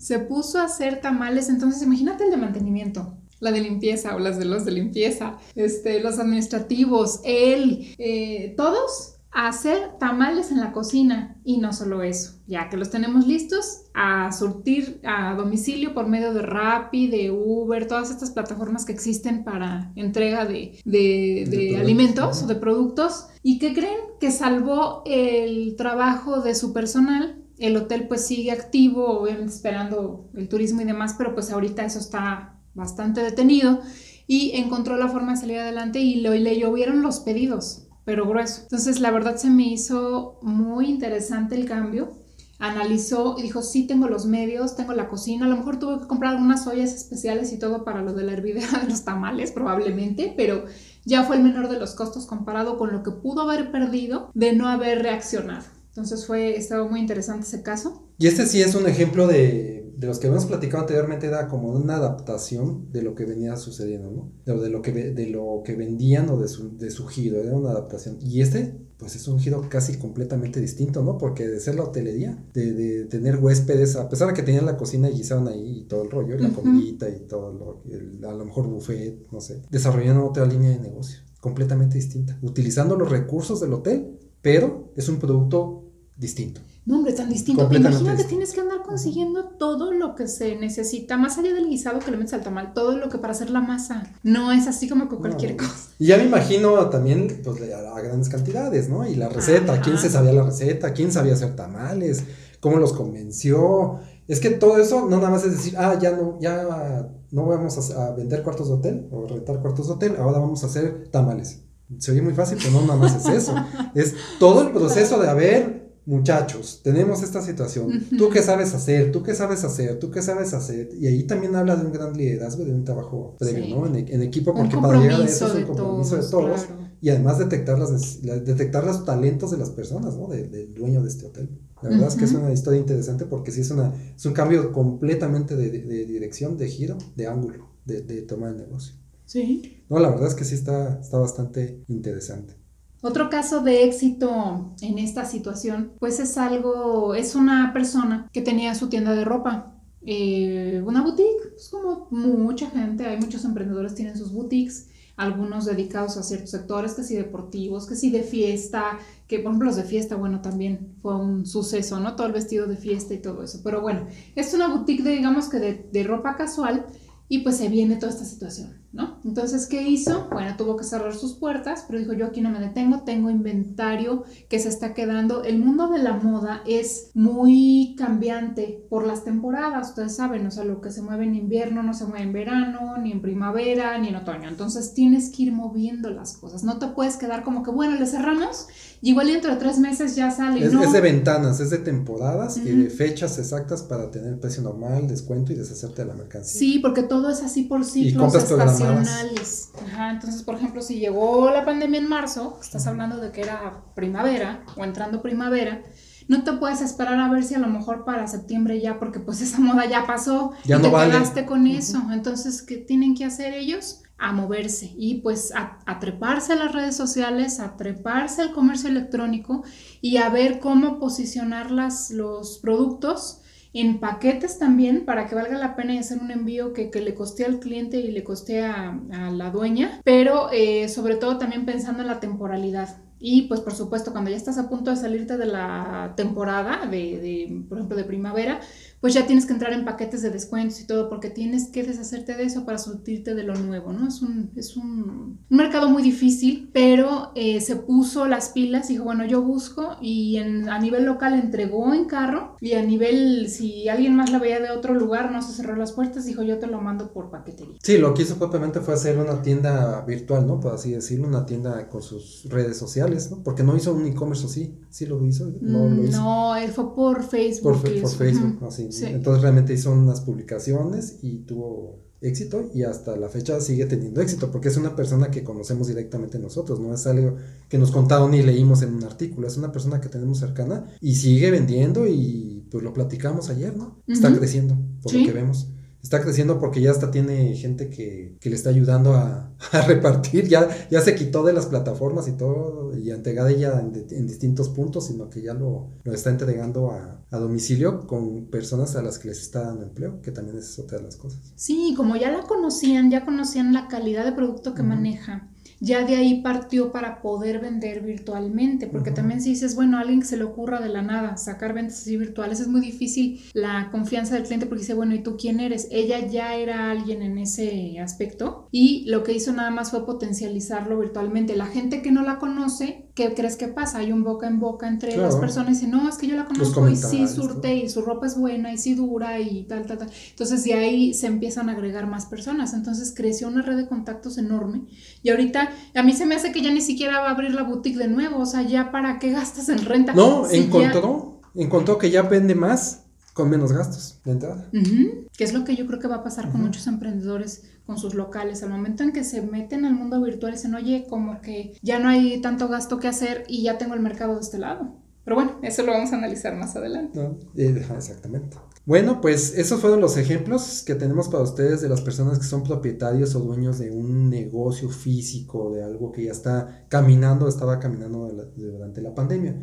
Se 0.00 0.18
puso 0.18 0.58
a 0.58 0.64
hacer 0.64 1.00
tamales, 1.00 1.48
entonces 1.48 1.82
imagínate 1.82 2.24
el 2.24 2.30
de 2.30 2.36
mantenimiento 2.38 3.16
la 3.40 3.52
de 3.52 3.60
limpieza 3.60 4.14
o 4.14 4.18
las 4.18 4.38
de 4.38 4.44
los 4.44 4.64
de 4.64 4.72
limpieza, 4.72 5.38
este, 5.54 6.00
los 6.00 6.18
administrativos, 6.18 7.20
él, 7.24 7.94
eh, 7.98 8.52
todos 8.56 9.16
a 9.32 9.46
hacer 9.46 9.92
tamales 9.98 10.50
en 10.50 10.60
la 10.60 10.72
cocina. 10.72 11.36
Y 11.44 11.58
no 11.58 11.72
solo 11.72 12.02
eso, 12.02 12.34
ya 12.46 12.68
que 12.68 12.76
los 12.76 12.90
tenemos 12.90 13.26
listos 13.26 13.84
a 13.94 14.30
surtir 14.32 15.00
a 15.04 15.34
domicilio 15.34 15.94
por 15.94 16.08
medio 16.08 16.34
de 16.34 16.42
Rappi, 16.42 17.06
de 17.06 17.30
Uber, 17.30 17.86
todas 17.86 18.10
estas 18.10 18.32
plataformas 18.32 18.84
que 18.84 18.92
existen 18.92 19.44
para 19.44 19.92
entrega 19.94 20.44
de, 20.44 20.78
de, 20.84 21.46
de 21.48 21.76
alimentos 21.76 22.42
o 22.42 22.46
de 22.46 22.56
productos. 22.56 23.26
Y 23.42 23.58
que 23.58 23.72
creen 23.72 24.00
que 24.20 24.30
salvó 24.30 25.02
el 25.06 25.76
trabajo 25.76 26.42
de 26.42 26.54
su 26.54 26.72
personal. 26.72 27.39
El 27.60 27.76
hotel 27.76 28.08
pues 28.08 28.26
sigue 28.26 28.50
activo, 28.50 29.26
esperando 29.26 30.30
el 30.34 30.48
turismo 30.48 30.80
y 30.80 30.84
demás, 30.84 31.14
pero 31.18 31.34
pues 31.34 31.52
ahorita 31.52 31.84
eso 31.84 31.98
está 31.98 32.58
bastante 32.74 33.22
detenido 33.22 33.80
y 34.26 34.52
encontró 34.54 34.96
la 34.96 35.08
forma 35.08 35.32
de 35.32 35.40
salir 35.40 35.58
adelante 35.58 36.00
y 36.00 36.16
le, 36.16 36.40
le 36.40 36.58
llovieron 36.58 37.02
los 37.02 37.20
pedidos, 37.20 37.88
pero 38.04 38.26
grueso. 38.26 38.62
Entonces 38.62 39.00
la 39.00 39.10
verdad 39.10 39.36
se 39.36 39.50
me 39.50 39.64
hizo 39.64 40.38
muy 40.40 40.88
interesante 40.88 41.54
el 41.54 41.66
cambio. 41.66 42.12
Analizó 42.58 43.36
y 43.38 43.42
dijo, 43.42 43.60
sí, 43.60 43.86
tengo 43.86 44.08
los 44.08 44.24
medios, 44.24 44.76
tengo 44.76 44.92
la 44.94 45.08
cocina, 45.08 45.44
a 45.46 45.48
lo 45.48 45.56
mejor 45.56 45.78
tuve 45.78 46.00
que 46.00 46.06
comprar 46.06 46.34
algunas 46.34 46.66
ollas 46.66 46.94
especiales 46.94 47.52
y 47.52 47.58
todo 47.58 47.84
para 47.84 48.02
lo 48.02 48.14
de 48.14 48.24
la 48.24 48.32
hervidera 48.32 48.78
de 48.80 48.88
los 48.88 49.04
tamales 49.04 49.52
probablemente, 49.52 50.32
pero 50.34 50.64
ya 51.04 51.24
fue 51.24 51.36
el 51.36 51.42
menor 51.42 51.68
de 51.68 51.78
los 51.78 51.94
costos 51.94 52.24
comparado 52.26 52.78
con 52.78 52.92
lo 52.92 53.02
que 53.02 53.10
pudo 53.10 53.42
haber 53.42 53.70
perdido 53.70 54.30
de 54.32 54.54
no 54.54 54.68
haber 54.68 55.02
reaccionado. 55.02 55.79
Entonces 55.90 56.26
fue, 56.26 56.56
estaba 56.56 56.88
muy 56.88 57.00
interesante 57.00 57.46
ese 57.46 57.62
caso. 57.62 58.08
Y 58.18 58.26
este 58.26 58.46
sí 58.46 58.62
es 58.62 58.74
un 58.74 58.86
ejemplo 58.86 59.26
de, 59.26 59.92
de 59.96 60.06
los 60.06 60.18
que 60.18 60.28
hemos 60.28 60.46
platicado 60.46 60.82
anteriormente, 60.82 61.26
era 61.26 61.48
como 61.48 61.72
una 61.72 61.96
adaptación 61.96 62.90
de 62.92 63.02
lo 63.02 63.14
que 63.14 63.24
venía 63.26 63.56
sucediendo, 63.56 64.10
¿no? 64.10 64.32
De, 64.46 64.58
de 64.60 64.70
lo, 64.70 64.82
que, 64.82 64.92
de 64.92 65.26
lo 65.26 65.62
que 65.64 65.74
vendían 65.74 66.30
o 66.30 66.38
de 66.38 66.48
su, 66.48 66.76
de 66.78 66.90
su 66.90 67.06
giro, 67.06 67.38
era 67.38 67.56
una 67.56 67.70
adaptación. 67.70 68.18
Y 68.20 68.40
este, 68.40 68.78
pues 68.98 69.16
es 69.16 69.26
un 69.26 69.40
giro 69.40 69.68
casi 69.68 69.98
completamente 69.98 70.60
distinto, 70.60 71.02
¿no? 71.02 71.18
Porque 71.18 71.48
de 71.48 71.58
ser 71.58 71.74
la 71.74 71.82
hotelería, 71.82 72.40
de, 72.54 72.72
de 72.72 73.04
tener 73.06 73.38
huéspedes, 73.38 73.96
a 73.96 74.08
pesar 74.08 74.28
de 74.28 74.34
que 74.34 74.42
tenían 74.42 74.66
la 74.66 74.76
cocina 74.76 75.10
y 75.10 75.14
guisaban 75.14 75.48
ahí 75.48 75.80
y 75.80 75.84
todo 75.84 76.04
el 76.04 76.10
rollo, 76.10 76.36
y 76.36 76.38
la 76.38 76.50
comidita 76.50 77.08
y 77.08 77.26
todo, 77.26 77.52
lo, 77.52 77.82
el, 77.92 78.24
a 78.24 78.32
lo 78.32 78.44
mejor 78.44 78.68
buffet, 78.68 79.26
no 79.32 79.40
sé, 79.40 79.60
desarrollaron 79.70 80.22
otra 80.22 80.46
línea 80.46 80.70
de 80.70 80.78
negocio 80.78 81.18
completamente 81.40 81.96
distinta, 81.96 82.38
utilizando 82.42 82.96
los 82.96 83.10
recursos 83.10 83.60
del 83.60 83.72
hotel, 83.72 84.18
pero 84.42 84.92
es 84.96 85.08
un 85.08 85.18
producto 85.18 85.84
distinto. 86.16 86.60
No, 86.86 86.96
hombre, 86.96 87.12
tan 87.12 87.28
distinto. 87.28 87.68
Imagínate, 87.72 88.24
tienes 88.24 88.52
que 88.52 88.60
andar 88.60 88.82
consiguiendo 88.82 89.50
todo 89.58 89.92
lo 89.92 90.14
que 90.14 90.26
se 90.26 90.56
necesita, 90.56 91.16
más 91.18 91.38
allá 91.38 91.52
del 91.52 91.68
guisado 91.68 92.00
que 92.00 92.10
le 92.10 92.16
metes 92.16 92.32
al 92.32 92.42
tamal, 92.42 92.72
todo 92.72 92.96
lo 92.96 93.08
que 93.10 93.18
para 93.18 93.32
hacer 93.32 93.50
la 93.50 93.60
masa. 93.60 94.10
No 94.22 94.50
es 94.50 94.66
así 94.66 94.88
como 94.88 95.08
con 95.08 95.18
cualquier 95.20 95.52
No. 95.52 95.58
cosa. 95.58 95.90
Y 95.98 96.06
ya 96.06 96.16
me 96.16 96.24
imagino 96.24 96.88
también 96.88 97.42
pues, 97.44 97.60
a, 97.72 97.96
a 97.96 98.00
grandes 98.00 98.28
cantidades, 98.28 98.88
¿no? 98.88 99.06
Y 99.06 99.14
la 99.14 99.28
receta, 99.28 99.74
Ajá. 99.74 99.82
quién 99.82 99.98
se 99.98 100.08
sabía 100.10 100.32
la 100.32 100.42
receta, 100.42 100.92
quién 100.92 101.12
sabía 101.12 101.34
hacer 101.34 101.54
tamales, 101.54 102.24
cómo 102.60 102.78
los 102.78 102.92
convenció. 102.94 104.00
Es 104.26 104.40
que 104.40 104.50
todo 104.50 104.78
eso 104.78 105.02
no 105.08 105.18
nada 105.18 105.30
más 105.30 105.44
es 105.44 105.52
decir, 105.52 105.74
ah, 105.76 105.96
ya 106.00 106.12
no, 106.12 106.38
ya 106.40 107.08
no 107.30 107.46
vamos 107.46 107.90
a, 107.92 108.06
a 108.08 108.14
vender 108.14 108.42
cuartos 108.42 108.68
de 108.68 108.74
hotel 108.74 109.08
o 109.12 109.26
rentar 109.26 109.60
cuartos 109.60 109.86
de 109.86 109.92
hotel, 109.92 110.16
ahora 110.18 110.38
vamos 110.38 110.64
a 110.64 110.66
hacer 110.66 111.08
tamales. 111.10 111.62
Se 111.98 112.12
oye 112.12 112.22
muy 112.22 112.34
fácil, 112.34 112.58
pero 112.62 112.72
no 112.80 112.82
nada 112.86 112.96
más 112.96 113.16
es 113.26 113.34
eso. 113.42 113.54
Es 113.94 114.14
todo 114.38 114.62
el 114.62 114.72
proceso 114.72 115.20
de 115.20 115.28
haber, 115.28 115.90
muchachos, 116.06 116.80
tenemos 116.82 117.22
esta 117.22 117.42
situación. 117.42 118.04
¿Tú 118.16 118.30
qué 118.30 118.42
sabes 118.42 118.74
hacer? 118.74 119.12
¿Tú 119.12 119.22
qué 119.22 119.34
sabes 119.34 119.64
hacer? 119.64 119.98
¿Tú 119.98 120.10
qué 120.10 120.22
sabes 120.22 120.54
hacer? 120.54 120.90
Y 120.98 121.06
ahí 121.06 121.24
también 121.24 121.54
habla 121.56 121.76
de 121.76 121.86
un 121.86 121.92
gran 121.92 122.16
liderazgo, 122.16 122.64
de 122.64 122.72
un 122.72 122.84
trabajo 122.84 123.36
previo, 123.38 123.64
Sí. 123.64 123.72
¿no? 123.74 123.86
En, 123.86 123.96
en 123.96 124.22
equipo, 124.22 124.54
porque 124.54 124.76
para 124.76 125.00
llegar 125.00 125.20
a 125.20 125.24
eso 125.24 125.46
es 125.46 125.52
un 125.54 125.60
de 125.60 125.66
compromiso 125.66 126.10
todos. 126.16 126.24
de 126.26 126.30
todos. 126.30 126.64
claro. 126.64 126.90
Y 127.02 127.08
además 127.08 127.38
detectar, 127.38 127.78
las, 127.78 128.20
detectar 128.22 128.84
los 128.84 129.04
talentos 129.06 129.50
de 129.50 129.56
las 129.56 129.70
personas, 129.70 130.16
¿no? 130.16 130.26
De- 130.28 130.48
del 130.48 130.74
dueño 130.74 131.02
de 131.02 131.08
este 131.08 131.26
hotel. 131.26 131.48
La 131.82 131.88
verdad 131.88 132.08
es 132.08 132.14
que 132.14 132.26
es 132.26 132.32
una 132.32 132.52
historia 132.52 132.78
interesante 132.78 133.24
porque 133.24 133.52
sí 133.52 133.62
es, 133.62 133.70
una, 133.70 133.94
es 134.14 134.26
un 134.26 134.34
cambio 134.34 134.70
completamente 134.70 135.56
de, 135.56 135.70
de- 135.70 135.80
de 135.82 136.04
dirección, 136.04 136.58
de 136.58 136.68
giro, 136.68 136.98
de 137.16 137.26
ángulo, 137.26 137.70
de, 137.86 138.02
de 138.02 138.20
toma 138.22 138.52
de 138.52 138.58
negocio. 138.66 138.94
Sí. 139.30 139.84
No, 139.88 140.00
la 140.00 140.10
verdad 140.10 140.26
es 140.26 140.34
que 140.34 140.44
sí 140.44 140.56
está, 140.56 140.98
está 141.00 141.16
bastante 141.16 141.84
interesante. 141.86 142.56
Otro 143.00 143.30
caso 143.30 143.60
de 143.60 143.84
éxito 143.84 144.74
en 144.80 144.98
esta 144.98 145.24
situación, 145.24 145.92
pues 146.00 146.18
es 146.18 146.36
algo, 146.36 147.14
es 147.14 147.36
una 147.36 147.72
persona 147.72 148.28
que 148.32 148.42
tenía 148.42 148.74
su 148.74 148.88
tienda 148.88 149.14
de 149.14 149.24
ropa, 149.24 149.72
eh, 150.04 150.82
una 150.84 151.02
boutique, 151.02 151.50
pues 151.52 151.68
como 151.68 152.08
mucha 152.10 152.70
gente, 152.70 153.06
hay 153.06 153.20
muchos 153.20 153.44
emprendedores 153.44 153.94
tienen 153.94 154.18
sus 154.18 154.32
boutiques, 154.32 154.88
algunos 155.16 155.64
dedicados 155.64 156.16
a 156.16 156.24
ciertos 156.24 156.50
sectores, 156.50 156.94
que 156.94 157.04
sí 157.04 157.14
deportivos, 157.14 157.86
que 157.86 157.94
sí 157.94 158.10
de 158.10 158.24
fiesta, 158.24 158.98
que 159.28 159.38
por 159.38 159.50
ejemplo 159.52 159.66
los 159.66 159.76
de 159.76 159.84
fiesta, 159.84 160.16
bueno, 160.16 160.40
también 160.40 160.96
fue 161.02 161.14
un 161.14 161.46
suceso, 161.46 162.00
¿no? 162.00 162.16
Todo 162.16 162.26
el 162.26 162.32
vestido 162.32 162.66
de 162.66 162.76
fiesta 162.76 163.14
y 163.14 163.18
todo 163.22 163.44
eso, 163.44 163.60
pero 163.62 163.80
bueno, 163.80 164.08
es 164.34 164.52
una 164.54 164.66
boutique 164.66 165.04
de, 165.04 165.12
digamos 165.12 165.48
que 165.48 165.60
de, 165.60 165.88
de 165.92 166.02
ropa 166.02 166.34
casual 166.34 166.84
y 167.30 167.38
pues 167.38 167.56
se 167.56 167.68
viene 167.68 167.94
toda 167.94 168.12
esta 168.12 168.24
situación, 168.24 168.82
¿no? 168.92 169.09
Entonces, 169.30 169.68
¿qué 169.68 169.82
hizo? 169.82 170.26
Bueno, 170.32 170.56
tuvo 170.58 170.76
que 170.76 170.82
cerrar 170.82 171.14
sus 171.14 171.34
puertas, 171.34 171.84
pero 171.86 172.00
dijo, 172.00 172.14
yo 172.14 172.26
aquí 172.26 172.40
no 172.40 172.50
me 172.50 172.58
detengo, 172.58 173.04
tengo 173.04 173.30
inventario 173.30 174.24
que 174.48 174.58
se 174.58 174.68
está 174.68 174.92
quedando. 174.92 175.44
El 175.44 175.60
mundo 175.60 175.86
de 175.86 176.02
la 176.02 176.14
moda 176.14 176.62
es 176.66 177.12
muy 177.14 177.94
cambiante 177.96 178.84
por 178.90 179.06
las 179.06 179.22
temporadas, 179.22 179.90
ustedes 179.90 180.16
saben, 180.16 180.44
o 180.48 180.50
sea, 180.50 180.64
lo 180.64 180.80
que 180.80 180.90
se 180.90 181.00
mueve 181.00 181.26
en 181.26 181.36
invierno 181.36 181.84
no 181.84 181.94
se 181.94 182.06
mueve 182.06 182.24
en 182.24 182.32
verano, 182.32 182.96
ni 182.98 183.12
en 183.12 183.22
primavera, 183.22 183.96
ni 183.98 184.08
en 184.08 184.16
otoño. 184.16 184.48
Entonces, 184.48 184.94
tienes 184.94 185.30
que 185.30 185.44
ir 185.44 185.52
moviendo 185.52 186.10
las 186.10 186.36
cosas. 186.36 186.64
No 186.64 186.80
te 186.80 186.88
puedes 186.88 187.16
quedar 187.16 187.44
como 187.44 187.62
que, 187.62 187.70
bueno, 187.70 187.94
le 187.94 188.06
cerramos 188.06 188.66
y 189.00 189.10
igual 189.10 189.28
dentro 189.28 189.52
de 189.52 189.56
tres 189.58 189.78
meses 189.78 190.16
ya 190.16 190.30
sale. 190.30 190.66
Es, 190.66 190.72
no. 190.72 190.82
es 190.82 190.92
de 190.92 191.00
ventanas, 191.00 191.60
es 191.60 191.70
de 191.70 191.78
temporadas 191.78 192.56
y 192.58 192.70
de 192.70 192.90
fechas 192.90 193.38
exactas 193.38 193.82
para 193.82 194.10
tener 194.10 194.38
precio 194.40 194.62
normal, 194.62 195.08
descuento 195.08 195.52
y 195.52 195.54
deshacerte 195.54 196.02
de 196.02 196.08
la 196.08 196.14
mercancía. 196.14 196.58
Sí, 196.58 196.80
porque 196.80 197.04
todo 197.04 197.30
es 197.30 197.42
así 197.42 197.62
por 197.62 197.84
ciclos 197.84 198.22
compras 198.22 198.44
programadas. 198.44 199.19
Estacionales. 199.20 199.70
Ajá, 199.86 200.10
entonces, 200.10 200.42
por 200.42 200.54
ejemplo, 200.56 200.82
si 200.82 200.98
llegó 200.98 201.50
la 201.50 201.64
pandemia 201.64 202.00
en 202.00 202.08
marzo, 202.08 202.58
estás 202.60 202.86
hablando 202.86 203.18
de 203.18 203.32
que 203.32 203.42
era 203.42 203.84
primavera 203.94 204.64
o 204.76 204.84
entrando 204.84 205.22
primavera, 205.22 205.82
no 206.28 206.44
te 206.44 206.52
puedes 206.52 206.80
esperar 206.80 207.18
a 207.18 207.28
ver 207.28 207.42
si 207.42 207.54
a 207.54 207.58
lo 207.58 207.66
mejor 207.66 208.04
para 208.04 208.26
septiembre 208.28 208.80
ya, 208.80 208.98
porque 208.98 209.20
pues 209.20 209.40
esa 209.42 209.58
moda 209.60 209.86
ya 209.86 210.06
pasó 210.06 210.52
Ya 210.64 210.76
y 210.76 210.78
no 210.78 210.84
te 210.84 210.90
vale. 210.90 211.10
quedaste 211.12 211.46
con 211.46 211.66
eso. 211.66 212.00
Entonces, 212.12 212.62
¿qué 212.62 212.76
tienen 212.76 213.14
que 213.14 213.24
hacer 213.24 213.52
ellos? 213.54 214.02
A 214.22 214.32
moverse 214.32 214.92
y 214.98 215.22
pues 215.22 215.50
a, 215.54 215.78
a 215.86 215.98
treparse 215.98 216.52
a 216.52 216.56
las 216.56 216.72
redes 216.72 216.94
sociales, 216.94 217.58
a 217.58 217.76
treparse 217.78 218.42
al 218.42 218.52
comercio 218.52 218.90
electrónico 218.90 219.64
y 220.02 220.18
a 220.18 220.28
ver 220.28 220.60
cómo 220.60 220.98
posicionar 220.98 221.70
las, 221.70 222.10
los 222.10 222.58
productos 222.58 223.39
en 223.72 224.00
paquetes 224.00 224.58
también 224.58 225.04
para 225.04 225.26
que 225.26 225.34
valga 225.34 225.56
la 225.58 225.76
pena 225.76 225.98
hacer 225.98 226.18
un 226.18 226.30
envío 226.30 226.72
que, 226.72 226.90
que 226.90 227.00
le 227.00 227.14
coste 227.14 227.44
al 227.44 227.60
cliente 227.60 227.98
y 227.98 228.10
le 228.10 228.24
coste 228.24 228.64
a, 228.64 228.98
a 229.12 229.30
la 229.30 229.50
dueña, 229.50 230.00
pero 230.04 230.50
eh, 230.52 230.88
sobre 230.88 231.16
todo 231.16 231.38
también 231.38 231.66
pensando 231.66 232.02
en 232.02 232.08
la 232.08 232.20
temporalidad. 232.20 232.98
Y 233.22 233.42
pues 233.42 233.60
por 233.60 233.74
supuesto 233.74 234.12
cuando 234.12 234.30
ya 234.30 234.36
estás 234.36 234.56
a 234.56 234.70
punto 234.70 234.90
de 234.90 234.96
salirte 234.96 235.36
de 235.36 235.44
la 235.44 236.14
temporada, 236.16 236.86
de, 236.86 237.18
de, 237.20 237.64
por 237.68 237.76
ejemplo 237.78 237.96
de 237.96 238.04
primavera, 238.04 238.60
pues 239.00 239.14
ya 239.14 239.26
tienes 239.26 239.46
que 239.46 239.52
entrar 239.52 239.72
en 239.72 239.84
paquetes 239.84 240.22
de 240.22 240.30
descuentos 240.30 240.80
y 240.80 240.86
todo 240.86 241.08
porque 241.08 241.30
tienes 241.30 241.68
que 241.68 241.82
deshacerte 241.82 242.36
de 242.36 242.44
eso 242.44 242.64
para 242.66 242.78
surtirte 242.78 243.34
de 243.34 243.44
lo 243.44 243.54
nuevo, 243.54 243.92
¿no? 243.92 244.06
Es 244.06 244.20
un, 244.20 244.50
es 244.56 244.76
un, 244.76 245.38
un 245.48 245.56
mercado 245.56 245.88
muy 245.88 246.02
difícil, 246.02 246.70
pero 246.72 247.32
eh, 247.34 247.60
se 247.60 247.76
puso 247.76 248.26
las 248.26 248.50
pilas 248.50 248.90
y 248.90 248.94
dijo, 248.94 249.04
bueno, 249.04 249.24
yo 249.24 249.42
busco 249.42 249.96
y 250.02 250.36
en, 250.36 250.68
a 250.68 250.78
nivel 250.78 251.04
local 251.04 251.34
entregó 251.34 251.94
en 251.94 252.04
carro 252.04 252.56
y 252.60 252.74
a 252.74 252.82
nivel, 252.82 253.48
si 253.48 253.88
alguien 253.88 254.14
más 254.16 254.30
la 254.30 254.38
veía 254.38 254.60
de 254.60 254.70
otro 254.70 254.94
lugar, 254.94 255.32
no 255.32 255.40
se 255.40 255.52
cerró 255.54 255.76
las 255.76 255.92
puertas, 255.92 256.26
dijo, 256.26 256.42
yo 256.42 256.58
te 256.58 256.66
lo 256.66 256.80
mando 256.80 257.12
por 257.12 257.30
paquetería. 257.30 257.76
Sí, 257.82 257.96
lo 257.98 258.12
que 258.12 258.22
hizo 258.22 258.36
propiamente 258.36 258.80
fue 258.80 258.94
hacer 258.94 259.18
una 259.18 259.40
tienda 259.40 260.02
virtual, 260.02 260.46
¿no? 260.46 260.60
Por 260.60 260.74
así 260.74 260.92
decirlo, 260.92 261.26
una 261.26 261.46
tienda 261.46 261.88
con 261.88 262.02
sus 262.02 262.44
redes 262.50 262.76
sociales, 262.76 263.30
¿no? 263.30 263.42
Porque 263.42 263.62
no 263.62 263.76
hizo 263.76 263.94
un 263.94 264.06
e-commerce 264.06 264.44
así, 264.44 264.78
sí 264.90 265.06
lo 265.06 265.24
hizo, 265.24 265.50
no 265.60 265.88
lo 265.88 266.04
hizo. 266.04 266.20
No, 266.20 266.56
él 266.56 266.70
fue 266.70 266.94
por 266.94 267.22
Facebook. 267.22 267.80
Por. 267.80 268.10
Facebook, 268.10 268.64
así, 268.66 268.89
Entonces 268.90 269.42
realmente 269.42 269.74
hizo 269.74 269.92
unas 269.92 270.20
publicaciones 270.20 271.18
y 271.22 271.38
tuvo 271.38 272.00
éxito 272.20 272.70
y 272.74 272.82
hasta 272.82 273.16
la 273.16 273.28
fecha 273.28 273.60
sigue 273.60 273.86
teniendo 273.86 274.20
éxito 274.20 274.50
porque 274.50 274.68
es 274.68 274.76
una 274.76 274.94
persona 274.94 275.30
que 275.30 275.42
conocemos 275.42 275.88
directamente 275.88 276.38
nosotros, 276.38 276.78
no 276.78 276.92
es 276.92 277.06
algo 277.06 277.36
que 277.68 277.78
nos 277.78 277.90
contaron 277.90 278.34
y 278.34 278.42
leímos 278.42 278.82
en 278.82 278.94
un 278.94 279.04
artículo, 279.04 279.48
es 279.48 279.56
una 279.56 279.72
persona 279.72 280.00
que 280.00 280.10
tenemos 280.10 280.38
cercana 280.38 280.84
y 281.00 281.14
sigue 281.14 281.50
vendiendo 281.50 282.06
y 282.06 282.68
pues 282.70 282.84
lo 282.84 282.92
platicamos 282.92 283.48
ayer, 283.48 283.74
¿no? 283.76 284.02
Está 284.06 284.36
creciendo 284.36 284.76
por 285.02 285.14
lo 285.14 285.24
que 285.24 285.32
vemos 285.32 285.68
está 286.02 286.20
creciendo 286.22 286.58
porque 286.58 286.80
ya 286.80 286.90
hasta 286.90 287.10
tiene 287.10 287.54
gente 287.54 287.90
que, 287.90 288.38
le 288.42 288.54
está 288.54 288.70
ayudando 288.70 289.14
a, 289.14 289.52
repartir, 289.86 290.48
ya, 290.48 290.68
ya 290.90 291.00
se 291.00 291.14
quitó 291.14 291.42
de 291.44 291.52
las 291.52 291.66
plataformas 291.66 292.28
y 292.28 292.32
todo, 292.32 292.96
y 292.96 293.10
entregada 293.10 293.50
ella 293.50 293.80
en, 293.80 294.26
distintos 294.26 294.68
puntos, 294.68 295.06
sino 295.06 295.28
que 295.30 295.42
ya 295.42 295.54
lo, 295.54 295.90
está 296.04 296.30
entregando 296.30 296.90
a, 296.90 297.16
domicilio 297.30 298.06
con 298.06 298.46
personas 298.46 298.96
a 298.96 299.02
las 299.02 299.18
que 299.18 299.28
les 299.28 299.40
está 299.40 299.62
dando 299.62 299.84
empleo, 299.84 300.20
que 300.20 300.32
también 300.32 300.58
es 300.58 300.78
otra 300.78 300.98
de 300.98 301.04
las 301.04 301.16
cosas. 301.16 301.52
Sí, 301.54 301.94
como 301.96 302.16
ya 302.16 302.30
la 302.30 302.42
conocían, 302.42 303.10
ya 303.10 303.24
conocían 303.24 303.72
la 303.72 303.86
calidad 303.88 304.24
de 304.24 304.32
producto 304.32 304.74
que 304.74 304.82
maneja 304.82 305.49
ya 305.80 306.04
de 306.04 306.16
ahí 306.16 306.42
partió 306.42 306.92
para 306.92 307.22
poder 307.22 307.60
vender 307.60 308.02
virtualmente, 308.02 308.86
porque 308.86 309.10
también 309.10 309.40
si 309.40 309.50
dices, 309.50 309.74
bueno, 309.74 309.96
a 309.96 310.00
alguien 310.00 310.20
que 310.20 310.26
se 310.26 310.36
le 310.36 310.44
ocurra 310.44 310.80
de 310.80 310.90
la 310.90 311.02
nada 311.02 311.36
sacar 311.36 311.72
ventas 311.72 312.00
así 312.00 312.16
virtuales, 312.16 312.60
es 312.60 312.68
muy 312.68 312.80
difícil 312.80 313.40
la 313.54 313.88
confianza 313.90 314.34
del 314.34 314.44
cliente 314.44 314.66
porque 314.66 314.82
dice, 314.82 314.94
bueno, 314.94 315.14
¿y 315.14 315.22
tú 315.22 315.36
quién 315.38 315.58
eres? 315.58 315.88
Ella 315.90 316.26
ya 316.26 316.54
era 316.54 316.90
alguien 316.90 317.22
en 317.22 317.38
ese 317.38 317.98
aspecto 317.98 318.68
y 318.70 319.04
lo 319.08 319.22
que 319.22 319.32
hizo 319.32 319.52
nada 319.52 319.70
más 319.70 319.90
fue 319.90 320.06
potencializarlo 320.06 321.00
virtualmente. 321.00 321.56
La 321.56 321.66
gente 321.66 322.02
que 322.02 322.12
no 322.12 322.22
la 322.22 322.38
conoce, 322.38 323.09
¿qué 323.14 323.34
crees 323.34 323.56
que 323.56 323.68
pasa? 323.68 323.98
Hay 323.98 324.12
un 324.12 324.24
boca 324.24 324.46
en 324.46 324.60
boca 324.60 324.88
entre 324.88 325.16
las 325.16 325.36
personas 325.36 325.70
y 325.70 325.72
dicen, 325.72 325.90
no, 325.90 326.08
es 326.08 326.16
que 326.16 326.26
yo 326.26 326.36
la 326.36 326.44
conozco 326.44 326.88
y 326.88 326.96
sí 326.96 327.26
surte 327.28 327.74
y 327.74 327.88
su 327.88 328.02
ropa 328.02 328.26
es 328.26 328.36
buena 328.36 328.72
y 328.72 328.78
sí 328.78 328.94
dura 328.94 329.38
y 329.40 329.64
tal, 329.64 329.86
tal, 329.86 329.98
tal. 329.98 330.10
Entonces 330.30 330.64
de 330.64 330.74
ahí 330.74 331.14
se 331.14 331.26
empiezan 331.26 331.68
a 331.68 331.72
agregar 331.72 332.06
más 332.06 332.26
personas. 332.26 332.74
Entonces 332.74 333.12
creció 333.14 333.48
una 333.48 333.62
red 333.62 333.76
de 333.76 333.88
contactos 333.88 334.38
enorme 334.38 334.82
y 335.22 335.30
ahorita 335.30 335.70
a 335.94 336.02
mí 336.02 336.12
se 336.12 336.26
me 336.26 336.34
hace 336.34 336.52
que 336.52 336.62
ya 336.62 336.70
ni 336.70 336.80
siquiera 336.80 337.20
va 337.20 337.28
a 337.28 337.32
abrir 337.32 337.54
la 337.54 337.62
boutique 337.62 337.98
de 337.98 338.08
nuevo, 338.08 338.38
o 338.38 338.46
sea, 338.46 338.62
ya 338.62 338.90
para 338.90 339.18
qué 339.18 339.30
gastas 339.30 339.68
en 339.68 339.84
renta. 339.84 340.14
No, 340.14 340.48
encontró, 340.48 341.40
encontró 341.54 341.98
que 341.98 342.10
ya 342.10 342.22
vende 342.22 342.54
más 342.54 343.09
con 343.34 343.50
menos 343.50 343.72
gastos 343.72 344.20
de 344.24 344.32
entrada. 344.32 344.68
Que 344.72 345.44
es 345.44 345.52
lo 345.52 345.64
que 345.64 345.76
yo 345.76 345.86
creo 345.86 345.98
que 345.98 346.08
va 346.08 346.16
a 346.16 346.24
pasar 346.24 346.50
con 346.50 346.62
muchos 346.62 346.86
emprendedores 346.86 347.64
con 347.86 347.98
sus 347.98 348.14
locales. 348.14 348.62
Al 348.62 348.70
momento 348.70 349.02
en 349.02 349.12
que 349.12 349.24
se 349.24 349.42
meten 349.42 349.84
al 349.84 349.94
mundo 349.94 350.20
virtual, 350.20 350.52
dicen, 350.52 350.74
oye, 350.74 351.06
como 351.08 351.40
que 351.40 351.76
ya 351.82 351.98
no 351.98 352.08
hay 352.08 352.40
tanto 352.40 352.68
gasto 352.68 352.98
que 352.98 353.08
hacer 353.08 353.44
y 353.48 353.62
ya 353.62 353.78
tengo 353.78 353.94
el 353.94 354.00
mercado 354.00 354.34
de 354.34 354.40
este 354.40 354.58
lado. 354.58 354.96
Pero 355.24 355.36
bueno, 355.36 355.58
eso 355.62 355.82
lo 355.82 355.92
vamos 355.92 356.12
a 356.12 356.16
analizar 356.16 356.56
más 356.56 356.74
adelante. 356.76 357.20
Eh, 357.56 357.86
exactamente. 357.96 358.56
Bueno, 358.86 359.20
pues 359.20 359.56
esos 359.56 359.80
fueron 359.80 360.00
los 360.00 360.16
ejemplos 360.16 360.82
que 360.84 360.94
tenemos 360.94 361.28
para 361.28 361.44
ustedes 361.44 361.80
de 361.82 361.88
las 361.88 362.00
personas 362.00 362.38
que 362.38 362.44
son 362.44 362.64
propietarios 362.64 363.34
o 363.34 363.40
dueños 363.40 363.78
de 363.78 363.90
un 363.90 364.30
negocio 364.30 364.88
físico, 364.88 365.72
de 365.72 365.84
algo 365.84 366.10
que 366.10 366.24
ya 366.24 366.32
está 366.32 366.86
caminando, 366.88 367.46
estaba 367.46 367.78
caminando 367.78 368.50
durante 368.56 369.02
la 369.02 369.14
pandemia. 369.14 369.62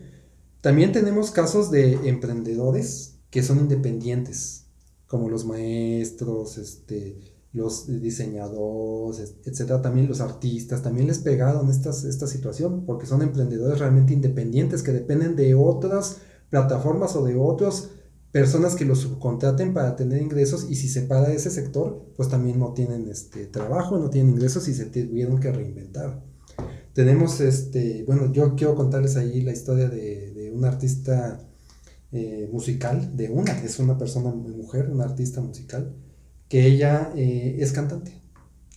También 0.61 0.91
tenemos 0.91 1.31
casos 1.31 1.71
de 1.71 1.93
emprendedores 2.07 3.16
que 3.29 3.43
son 3.43 3.59
independientes, 3.59 4.65
como 5.07 5.29
los 5.29 5.45
maestros, 5.45 6.57
este, 6.57 7.19
los 7.53 7.87
diseñadores, 8.01 9.35
etcétera, 9.43 9.81
también 9.81 10.07
los 10.07 10.21
artistas, 10.21 10.81
también 10.81 11.07
les 11.07 11.19
pegaron 11.19 11.69
esta 11.69 11.93
situación, 12.27 12.85
porque 12.85 13.05
son 13.05 13.21
emprendedores 13.21 13.79
realmente 13.79 14.13
independientes 14.13 14.83
que 14.83 14.91
dependen 14.91 15.35
de 15.35 15.55
otras 15.55 16.17
plataformas 16.49 17.15
o 17.15 17.25
de 17.25 17.35
otros 17.35 17.89
personas 18.31 18.75
que 18.75 18.85
los 18.85 18.99
subcontraten 18.99 19.73
para 19.73 19.95
tener 19.95 20.21
ingresos 20.21 20.69
y 20.69 20.75
si 20.75 20.89
se 20.89 21.01
para 21.03 21.31
ese 21.33 21.49
sector, 21.49 22.05
pues 22.15 22.29
también 22.29 22.59
no 22.59 22.73
tienen 22.73 23.09
este 23.09 23.45
trabajo, 23.47 23.97
no 23.97 24.09
tienen 24.09 24.33
ingresos 24.33 24.67
y 24.67 24.73
se 24.73 24.85
tuvieron 24.85 25.39
que 25.39 25.51
reinventar. 25.51 26.23
Tenemos 26.93 27.39
este, 27.41 28.03
bueno, 28.05 28.31
yo 28.31 28.55
quiero 28.55 28.75
contarles 28.75 29.17
ahí 29.17 29.41
la 29.41 29.53
historia 29.53 29.89
de, 29.89 30.31
de 30.33 30.51
un 30.51 30.65
artista 30.65 31.46
eh, 32.11 32.49
musical, 32.51 33.15
de 33.15 33.29
una, 33.29 33.51
es 33.59 33.79
una 33.79 33.97
persona 33.97 34.29
mujer, 34.29 34.89
una 34.91 35.05
artista 35.05 35.41
musical, 35.41 35.95
que 36.49 36.65
ella 36.65 37.11
eh, 37.15 37.57
es 37.59 37.71
cantante, 37.73 38.21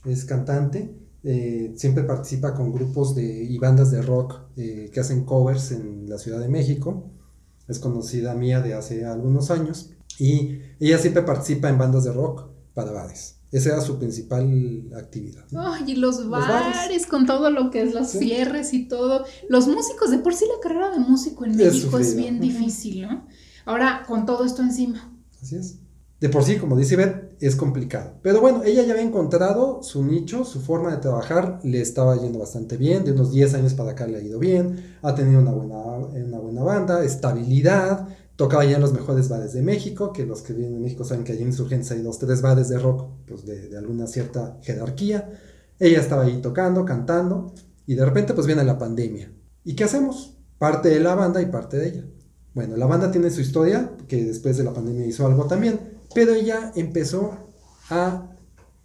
es 0.05 0.25
cantante, 0.25 0.95
eh, 1.23 1.73
siempre 1.77 2.05
participa 2.05 2.55
con 2.55 2.73
grupos 2.73 3.15
de, 3.15 3.45
y 3.45 3.59
bandas 3.59 3.91
de 3.91 4.03
rock 4.03 4.41
que 4.55 5.01
hacen 5.01 5.25
covers 5.25 5.73
en 5.73 6.09
la 6.09 6.19
Ciudad 6.19 6.41
de 6.41 6.49
México 6.49 7.11
es 7.71 7.79
conocida 7.79 8.35
mía 8.35 8.61
de 8.61 8.75
hace 8.75 9.07
algunos 9.07 9.51
años 9.51 9.91
y 10.19 10.59
ella 10.81 10.99
siempre 10.99 11.23
participa 11.23 11.69
en 11.69 11.79
bandas 11.79 12.05
de 12.05 12.13
rock 12.13 12.49
para 12.75 12.91
bares. 12.91 13.37
Esa 13.53 13.71
era 13.71 13.81
su 13.81 13.99
principal 13.99 14.91
actividad. 14.97 15.45
Ay, 15.57 15.85
y 15.93 15.97
los 15.97 16.29
bares, 16.29 17.07
con 17.07 17.27
todo 17.27 17.51
lo 17.51 17.71
que 17.71 17.83
es 17.83 17.95
los 17.95 18.09
cierres 18.09 18.73
y 18.73 18.87
todo. 18.87 19.25
Los 19.49 19.67
músicos, 19.67 20.11
de 20.11 20.19
por 20.19 20.35
sí 20.35 20.45
la 20.47 20.61
carrera 20.63 20.91
de 20.91 21.01
músico 21.01 21.45
en 21.45 21.57
México 21.57 21.99
es, 21.99 22.15
bien 22.17 22.41
difícil, 22.41 23.03
¿no? 23.03 23.27
Ahora, 23.65 24.05
con 24.07 24.25
todo 24.25 24.45
esto 24.45 24.63
encima. 24.63 25.13
Así 25.43 25.57
es 25.57 25.81
de 26.21 26.29
por 26.29 26.45
sí, 26.45 26.57
como 26.57 26.77
dice 26.77 26.97
Beth, 26.97 27.33
es 27.41 27.57
complicado. 27.57 28.13
Pero 28.23 28.43
bueno, 28.43 28.63
ella 28.63 28.83
ya 28.83 28.93
había 28.93 29.05
encontrado 29.05 29.83
su 29.83 30.05
nicho, 30.05 30.45
su 30.45 30.61
forma 30.61 30.91
de 30.91 30.99
trabajar, 30.99 31.61
le 31.63 31.81
estaba 31.81 32.15
yendo 32.17 32.39
bastante 32.39 32.77
bien, 32.77 33.05
de 33.05 33.13
unos 33.13 33.33
10 33.33 33.55
años 33.55 33.73
para 33.73 33.93
acá 33.93 34.07
le 34.07 34.19
ha 34.19 34.23
ido 34.23 34.39
bien, 34.39 34.99
ha 35.01 35.15
tenido 35.15 35.41
una 35.41 35.53
buena, 35.53 35.77
una 35.77 36.39
buena 36.39 36.63
banda, 36.63 37.05
estabilidad, 37.05 38.07
tocaba 38.41 38.65
ya 38.65 38.77
en 38.77 38.81
los 38.81 38.95
mejores 38.95 39.29
bares 39.29 39.53
de 39.53 39.61
México, 39.61 40.15
que 40.15 40.25
los 40.25 40.41
que 40.41 40.55
viven 40.55 40.75
en 40.77 40.83
México 40.83 41.05
saben 41.05 41.25
que 41.25 41.33
allí 41.33 41.43
en 41.43 41.49
Insurgencia 41.49 41.95
hay 41.95 42.01
dos, 42.01 42.19
tres 42.19 42.41
bares 42.41 42.71
de 42.71 42.79
rock, 42.79 43.11
pues 43.29 43.45
de, 43.45 43.77
alguna 43.77 44.07
cierta 44.07 44.57
jerarquía. 44.63 45.31
Ella 45.79 46.01
estaba 46.01 46.23
ahí 46.23 46.41
tocando, 46.41 46.87
cantando, 46.87 47.53
y 47.87 47.97
de 47.97 48.03
repente 48.03 48.33
pues 48.33 48.47
viene 48.47 48.65
la 48.65 48.79
pandemia. 48.79 49.31
¿Y 49.63 49.75
qué 49.75 49.85
hacemos? 49.85 50.39
Parte 50.57 50.89
de 50.89 51.01
la 51.01 51.15
banda 51.15 51.43
y 51.43 51.47
parte 51.47 51.77
de 51.77 51.89
ella. 51.89 52.05
Bueno, 52.55 52.79
la 52.79 52.87
banda 52.87 53.11
tiene 53.11 53.31
su 53.31 53.43
historia, 53.43 53.93
que 54.09 54.25
después 54.25 54.57
de 54.57 54.65
la 54.65 54.73
pandemia 54.73 55.05
hizo 55.05 55.27
algo 55.27 55.45
también, 55.45 55.79
pero 56.15 56.33
ella 56.33 56.73
empezó 56.75 57.35
a 57.91 58.39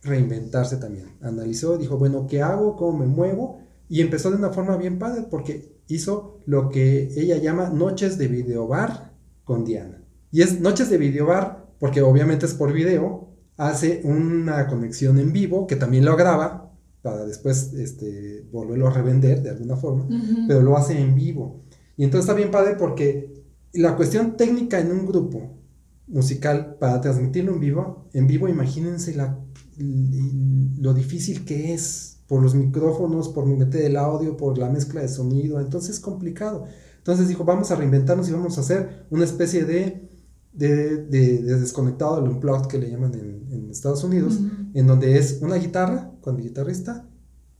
reinventarse 0.04 0.76
también. 0.76 1.16
Analizó, 1.22 1.78
dijo, 1.78 1.98
bueno, 1.98 2.28
¿qué 2.28 2.42
hago? 2.42 2.76
¿Cómo 2.76 2.98
me 2.98 3.06
muevo? 3.06 3.62
Y 3.88 4.02
empezó 4.02 4.32
de 4.32 4.36
una 4.36 4.50
forma 4.50 4.76
bien 4.76 5.00
padre 5.00 5.26
porque 5.32 5.80
hizo 5.88 6.42
lo 6.46 6.68
que 6.68 7.14
ella 7.16 7.38
llama 7.38 7.70
noches 7.70 8.18
de 8.18 8.28
videobar 8.28 9.15
con 9.46 9.64
Diana. 9.64 10.04
Y 10.32 10.42
es 10.42 10.60
noches 10.60 10.90
de 10.90 10.98
videobar 10.98 11.66
porque 11.80 12.02
obviamente 12.02 12.46
es 12.46 12.54
por 12.54 12.74
video. 12.74 13.30
Hace 13.56 14.02
una 14.04 14.68
conexión 14.68 15.18
en 15.18 15.32
vivo 15.32 15.66
que 15.66 15.78
también 15.78 16.04
lo 16.04 16.18
graba 16.18 16.74
para 17.02 17.26
después 17.26 17.72
este, 17.74 18.46
volverlo 18.52 18.88
a 18.88 18.92
revender 18.92 19.42
de 19.42 19.52
alguna 19.52 19.78
forma, 19.78 20.08
pero 20.48 20.62
lo 20.62 20.76
hace 20.76 21.00
en 21.00 21.16
vivo. 21.16 21.64
Y 21.96 22.04
entonces 22.04 22.28
está 22.28 22.36
bien 22.36 22.52
padre 22.52 22.76
porque 22.78 23.46
la 23.74 23.96
cuestión 23.96 24.36
técnica 24.36 24.80
en 24.80 24.92
un 24.92 25.06
grupo 25.06 25.56
musical 26.08 26.78
para 26.80 27.00
transmitirlo 27.02 27.54
en 27.54 27.60
vivo, 27.60 28.10
en 28.14 28.28
vivo 28.28 28.48
imagínense 28.48 29.16
la, 29.16 29.40
lo 29.78 30.94
difícil 30.94 31.46
que 31.46 31.74
es 31.74 32.16
por 32.28 32.42
los 32.42 32.56
micrófonos, 32.56 33.30
por 33.30 33.46
meter 33.46 33.84
el 33.84 33.98
audio, 33.98 34.36
por 34.36 34.58
la 34.58 34.70
mezcla 34.70 35.02
de 35.02 35.08
sonido, 35.08 35.60
entonces 35.60 35.96
es 35.96 36.00
complicado. 36.00 36.66
Entonces 37.06 37.28
dijo, 37.28 37.46
vamos 37.46 37.70
a 37.70 37.76
reinventarnos 37.76 38.28
y 38.30 38.32
vamos 38.32 38.58
a 38.58 38.62
hacer 38.62 39.06
una 39.12 39.26
especie 39.26 39.64
de, 39.64 40.10
de, 40.54 41.04
de, 41.06 41.38
desconectado 41.60 42.20
del 42.20 42.32
unplugged 42.32 42.66
que 42.66 42.80
le 42.80 42.90
llaman 42.90 43.14
en, 43.14 43.70
Estados 43.70 44.04
Unidos, 44.04 44.40
en 44.74 44.88
donde 44.88 45.20
es 45.20 45.38
una 45.42 45.58
guitarra 45.58 46.14
con 46.22 46.38
guitarrista, 46.38 47.08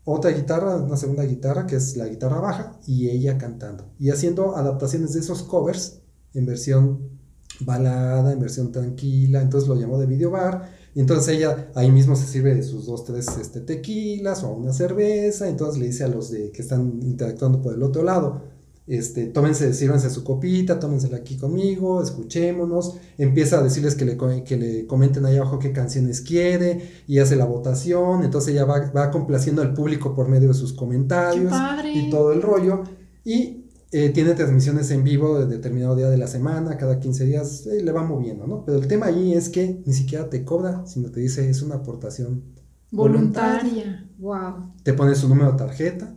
otra 0.04 0.32
guitarra, 0.32 0.78
una 0.78 0.98
segunda 0.98 1.24
guitarra 1.26 1.68
que 1.68 1.76
es 1.76 1.96
la 1.96 2.08
guitarra 2.08 2.40
baja 2.40 2.80
y 2.88 3.08
ella 3.10 3.38
cantando. 3.38 3.92
Y 4.00 4.10
haciendo 4.10 4.56
adaptaciones 4.56 5.14
de 5.14 5.20
esos 5.20 5.44
covers 5.44 6.02
en 6.34 6.48
versión 6.48 7.20
balada, 7.60 8.34
en 8.34 8.40
versión 8.40 8.72
tranquila, 8.72 9.44
entonces 9.44 9.70
lo 9.70 9.76
llamó 9.76 10.00
de 10.00 10.08
video 10.08 10.32
bar, 10.32 10.72
y 10.96 11.02
entonces 11.02 11.36
ella 11.36 11.70
ahí 11.76 11.92
mismo 11.92 12.16
se 12.16 12.26
sirve 12.26 12.56
de 12.56 12.64
sus 12.64 12.88
dos, 12.88 13.06
tres 13.06 13.28
este, 13.40 13.60
tequilas 13.60 14.44
o 14.44 14.54
una 14.54 14.74
cerveza, 14.74 15.48
entonces 15.48 15.80
le 15.80 15.86
dice 15.86 16.04
a 16.04 16.08
los 16.08 16.32
de 16.32 16.52
que 16.52 16.64
están 16.64 17.00
interactuando 17.04 17.62
por 17.62 17.76
el 17.76 17.84
otro 17.84 18.02
lado, 18.02 18.55
este, 18.88 19.26
tómense, 19.28 19.74
sírvanse 19.74 20.10
su 20.10 20.24
copita, 20.24 20.80
tómensela 20.80 21.18
aquí 21.18 21.38
conmigo, 21.38 22.04
escuchémonos, 22.04 22.98
empieza 23.18 23.60
a 23.60 23.64
decirles 23.64 23.96
que 23.96 24.06
le, 24.06 24.18
que 24.44 24.58
le 24.58 24.86
comenten 24.86 25.26
ahí 25.26 25.38
abajo 25.38 25.58
qué 25.58 25.72
canciones 25.72 26.22
quiere 26.22 27.04
y 27.08 27.20
hace 27.20 27.36
la 27.36 27.46
votación, 27.46 28.24
entonces 28.24 28.54
ella 28.54 28.66
va, 28.66 28.92
va 28.92 29.10
complaciendo 29.10 29.62
al 29.62 29.74
público 29.74 30.14
por 30.14 30.28
medio 30.28 30.50
de 30.50 30.54
sus 30.54 30.74
comentarios 30.74 31.52
y 31.94 32.10
todo 32.12 32.32
el 32.32 32.42
rollo, 32.42 32.84
y 33.24 33.66
eh, 33.92 34.10
tiene 34.10 34.34
transmisiones 34.34 34.92
en 34.92 35.04
vivo 35.04 35.40
de 35.40 35.48
determinado 35.48 35.96
día 35.96 36.10
de 36.10 36.18
la 36.18 36.28
semana, 36.28 36.78
cada 36.78 37.00
15 37.00 37.26
días, 37.26 37.66
eh, 37.66 37.82
le 37.82 37.92
va 37.92 38.04
moviendo, 38.04 38.46
¿no? 38.46 38.66
Pero 38.66 38.78
el 38.78 38.88
tema 38.88 39.08
ahí 39.08 39.34
es 39.34 39.50
que 39.50 39.82
ni 39.86 39.94
siquiera 39.94 40.30
te 40.30 40.44
cobra, 40.44 40.86
sino 40.86 41.10
te 41.10 41.22
dice 41.22 41.50
es 41.50 41.62
una 41.62 41.76
aportación 41.76 42.44
voluntaria. 42.92 44.08
Wow. 44.18 44.74
Te 44.84 44.94
pone 44.94 45.16
su 45.16 45.30
número 45.30 45.54
de 45.54 45.58
tarjeta, 45.58 46.14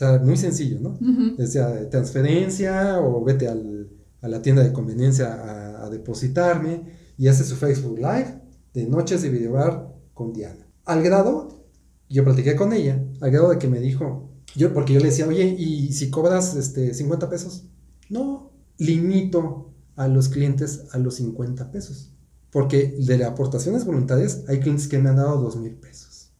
sea, 0.00 0.18
muy 0.18 0.36
sencillo, 0.36 0.80
¿no? 0.80 0.98
Uh 1.00 1.46
sea 1.46 1.88
transferencia 1.90 3.00
o 3.00 3.22
vete 3.22 3.48
al, 3.48 3.88
a 4.22 4.28
la 4.28 4.42
tienda 4.42 4.62
de 4.62 4.72
conveniencia 4.72 5.84
a, 5.84 5.90
depositarme 5.90 6.82
y 7.18 7.26
hace 7.26 7.42
su 7.42 7.56
Facebook 7.56 7.98
Live 7.98 8.40
de 8.74 8.86
noches 8.86 9.22
de 9.22 9.28
videobar 9.28 9.92
con 10.14 10.32
Diana. 10.32 10.66
Al 10.84 11.02
grado, 11.02 11.64
yo 12.08 12.22
platiqué 12.22 12.54
con 12.54 12.72
ella, 12.72 13.04
al 13.20 13.30
grado 13.32 13.50
de 13.50 13.58
que 13.58 13.66
me 13.66 13.80
dijo, 13.80 14.30
yo, 14.54 14.72
porque 14.72 14.92
yo 14.92 15.00
le 15.00 15.06
decía, 15.06 15.26
oye, 15.26 15.56
¿y 15.58 15.92
si 15.92 16.10
cobras 16.10 16.54
este, 16.54 16.94
50 16.94 17.28
pesos? 17.28 17.64
No, 18.08 18.52
limito 18.78 19.72
a 19.96 20.06
los 20.06 20.28
clientes 20.28 20.84
a 20.92 20.98
los 20.98 21.16
50 21.16 21.72
pesos. 21.72 22.12
Porque 22.50 22.96
de 22.98 23.24
aportaciones 23.24 23.84
voluntarias 23.84 24.44
hay 24.48 24.60
clientes 24.60 24.86
que 24.86 24.98
me 24.98 25.08
han 25.08 25.16
dado 25.16 25.40
2 25.40 25.56
mil 25.56 25.74
pesos. 25.74 26.30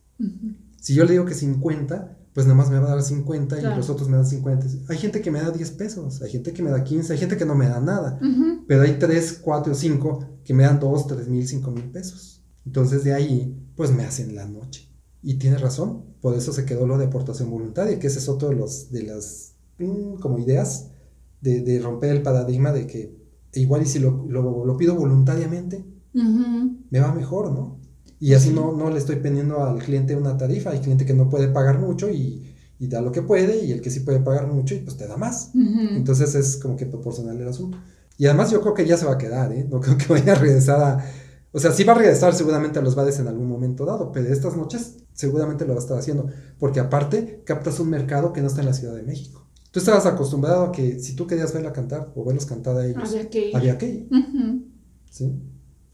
Si 0.80 0.94
yo 0.94 1.04
le 1.04 1.12
digo 1.12 1.24
que 1.24 1.34
50, 1.34 2.18
pues 2.41 2.47
nada 2.47 2.57
más 2.57 2.70
me 2.70 2.78
va 2.78 2.86
a 2.86 2.95
dar 2.95 3.03
50 3.03 3.61
y 3.61 3.76
los 3.76 3.91
otros 3.91 4.09
me 4.09 4.16
dan 4.16 4.24
50. 4.24 4.66
Hay 4.88 4.97
gente 4.97 5.20
que 5.20 5.30
me 5.30 5.43
da 5.43 5.51
10 5.51 5.72
pesos, 5.72 6.22
hay 6.22 6.30
gente 6.30 6.55
que 6.55 6.62
me 6.62 6.70
da 6.70 6.82
15, 6.82 7.12
hay 7.12 7.18
gente 7.18 7.36
que 7.36 7.45
no 7.45 7.55
me 7.55 7.68
da 7.68 7.80
nada. 7.80 8.18
Pero 8.66 8.80
hay 8.80 8.99
3, 8.99 9.41
4, 9.43 9.74
5 9.74 10.24
que 10.43 10.55
me 10.55 10.62
dan 10.62 10.80
2, 10.80 11.07
3 11.07 11.28
mil, 11.28 11.47
5 11.47 11.70
mil 11.70 11.91
pesos. 11.91 12.43
Entonces 12.64 13.05
de 13.05 13.12
ahí, 13.12 13.62
pues 13.76 13.93
me 13.93 14.05
hacen 14.05 14.34
la 14.34 14.47
noche. 14.47 14.88
Y 15.22 15.34
tiene 15.34 15.59
razón, 15.59 16.07
por 16.22 16.34
eso 16.34 16.55
se 16.55 16.64
quedó 16.64 16.86
lo 16.86 16.97
de 16.97 17.05
aportación 17.05 17.51
voluntaria, 17.51 17.99
que 17.99 18.07
ese 18.07 18.20
es 18.20 18.28
otro 18.30 18.49
de, 18.49 18.55
los, 18.55 18.91
de 18.91 19.03
las 19.03 19.57
mm, 19.78 20.14
como 20.14 20.38
ideas 20.38 20.86
de, 21.43 21.61
de, 21.61 21.78
romper 21.78 22.16
el 22.16 22.22
paradigma 22.22 22.72
de 22.72 22.86
que 22.86 23.14
igual 23.53 23.82
y 23.82 23.86
si 23.86 23.99
lo, 23.99 24.24
lo, 24.30 24.64
lo 24.64 24.76
pido 24.78 24.95
voluntariamente, 24.95 25.84
me 26.14 27.01
va 27.01 27.12
mejor, 27.12 27.53
¿no? 27.53 27.80
Y 28.20 28.34
así 28.34 28.50
no, 28.50 28.72
no 28.72 28.90
le 28.90 28.98
estoy 28.98 29.16
pendiendo 29.16 29.64
al 29.64 29.78
cliente 29.78 30.14
una 30.14 30.36
tarifa. 30.36 30.70
Hay 30.70 30.80
cliente 30.80 31.06
que 31.06 31.14
no 31.14 31.28
puede 31.28 31.48
pagar 31.48 31.78
mucho 31.78 32.10
y, 32.10 32.54
y 32.78 32.86
da 32.86 33.00
lo 33.00 33.10
que 33.10 33.22
puede, 33.22 33.64
y 33.64 33.72
el 33.72 33.80
que 33.80 33.90
sí 33.90 34.00
puede 34.00 34.20
pagar 34.20 34.46
mucho, 34.46 34.74
y 34.74 34.78
pues 34.78 34.96
te 34.96 35.06
da 35.06 35.16
más. 35.16 35.52
Entonces 35.54 36.34
es 36.34 36.56
como 36.58 36.76
que 36.76 36.86
proporcional 36.86 37.40
el 37.40 37.48
asunto. 37.48 37.78
Y 38.18 38.26
además 38.26 38.50
yo 38.50 38.60
creo 38.60 38.74
que 38.74 38.86
ya 38.86 38.98
se 38.98 39.06
va 39.06 39.12
a 39.12 39.18
quedar, 39.18 39.52
¿eh? 39.52 39.66
No 39.70 39.80
creo 39.80 39.96
que 39.96 40.06
vaya 40.06 40.32
a 40.32 40.36
regresar 40.36 40.82
a... 40.82 41.04
O 41.52 41.58
sea, 41.58 41.72
sí 41.72 41.82
va 41.82 41.94
a 41.94 41.96
regresar 41.96 42.34
seguramente 42.34 42.78
a 42.78 42.82
los 42.82 42.94
bares 42.94 43.18
en 43.18 43.26
algún 43.26 43.48
momento 43.48 43.84
dado, 43.84 44.12
pero 44.12 44.32
estas 44.32 44.56
noches 44.56 44.98
seguramente 45.14 45.64
lo 45.64 45.72
va 45.72 45.80
a 45.80 45.82
estar 45.82 45.98
haciendo, 45.98 46.28
porque 46.58 46.78
aparte 46.78 47.42
captas 47.44 47.80
un 47.80 47.88
mercado 47.90 48.32
que 48.32 48.40
no 48.40 48.46
está 48.46 48.60
en 48.60 48.66
la 48.66 48.74
Ciudad 48.74 48.94
de 48.94 49.02
México. 49.02 49.46
Tú 49.70 49.80
estabas 49.80 50.04
acostumbrado 50.06 50.64
a 50.64 50.72
que 50.72 51.00
si 51.00 51.16
tú 51.16 51.26
querías 51.26 51.52
verla 51.52 51.72
cantar 51.72 52.12
o 52.14 52.24
verlos 52.24 52.46
cantar 52.46 52.76
a 52.76 52.86
ellos, 52.86 53.02
había 53.02 53.30
que 53.30 53.48
ir. 53.48 53.56
Había 53.56 53.78
que 53.78 53.88
ir. 53.88 54.08
¿Sí? 55.10 55.32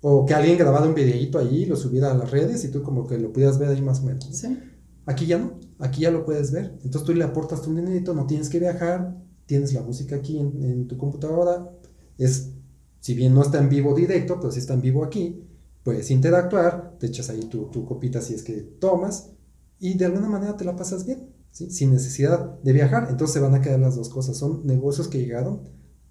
O 0.09 0.25
que 0.25 0.35
alguien 0.35 0.57
grabara 0.57 0.87
un 0.87 0.95
videíto 0.95 1.37
ahí 1.37 1.67
lo 1.67 1.75
subiera 1.75 2.13
a 2.13 2.15
las 2.15 2.31
redes 2.31 2.65
y 2.65 2.71
tú 2.71 2.81
como 2.85 3.09
que 3.09 3.19
lo 3.19 3.33
pudieras 3.33 3.59
ver 3.59 3.71
ahí 3.71 3.83
más 3.83 3.99
o 3.99 4.05
menos. 4.05 4.25
Sí. 4.31 4.57
Aquí 5.05 5.27
ya 5.27 5.37
no, 5.37 5.59
aquí 5.81 6.03
ya 6.03 6.13
lo 6.13 6.25
puedes 6.25 6.53
ver. 6.53 6.79
Entonces 6.85 7.03
tú 7.03 7.13
le 7.13 7.25
aportas 7.25 7.61
tu 7.61 7.75
dinerito, 7.75 8.15
no 8.15 8.25
tienes 8.25 8.49
que 8.49 8.61
viajar, 8.61 9.21
tienes 9.47 9.73
la 9.73 9.83
música 9.83 10.15
aquí 10.15 10.39
en, 10.39 10.87
tu 10.87 10.97
computadora. 10.97 11.73
Es, 12.19 12.53
si 13.01 13.15
bien 13.15 13.35
no 13.35 13.43
está 13.43 13.59
en 13.59 13.69
vivo 13.69 13.97
directo, 13.97 14.39
pero 14.39 14.53
sí 14.53 14.61
está 14.61 14.75
en 14.75 14.81
vivo 14.81 15.03
aquí, 15.03 15.43
puedes 15.83 16.09
interactuar, 16.13 16.97
te 17.01 17.09
echas 17.09 17.29
ahí 17.29 17.41
tu, 17.47 17.65
tu 17.73 17.85
copita 17.85 18.21
si 18.21 18.35
es 18.35 18.45
que 18.45 18.61
tomas 18.61 19.33
y 19.81 19.95
de 19.95 20.05
alguna 20.05 20.29
manera 20.29 20.57
te 20.57 20.65
la 20.65 20.77
pasas 20.77 21.05
bien, 21.05 21.31
¿sí? 21.51 21.69
sin 21.71 21.91
necesidad 21.91 22.61
de 22.63 22.73
viajar. 22.73 23.09
Entonces 23.11 23.35
se 23.35 23.41
van 23.41 23.57
a 23.57 23.61
quedar 23.61 23.81
las 23.81 23.97
dos 23.97 24.09
cosas. 24.09 24.37
Son 24.37 24.65
negocios 24.65 25.09
que 25.09 25.19
llegaron 25.19 25.63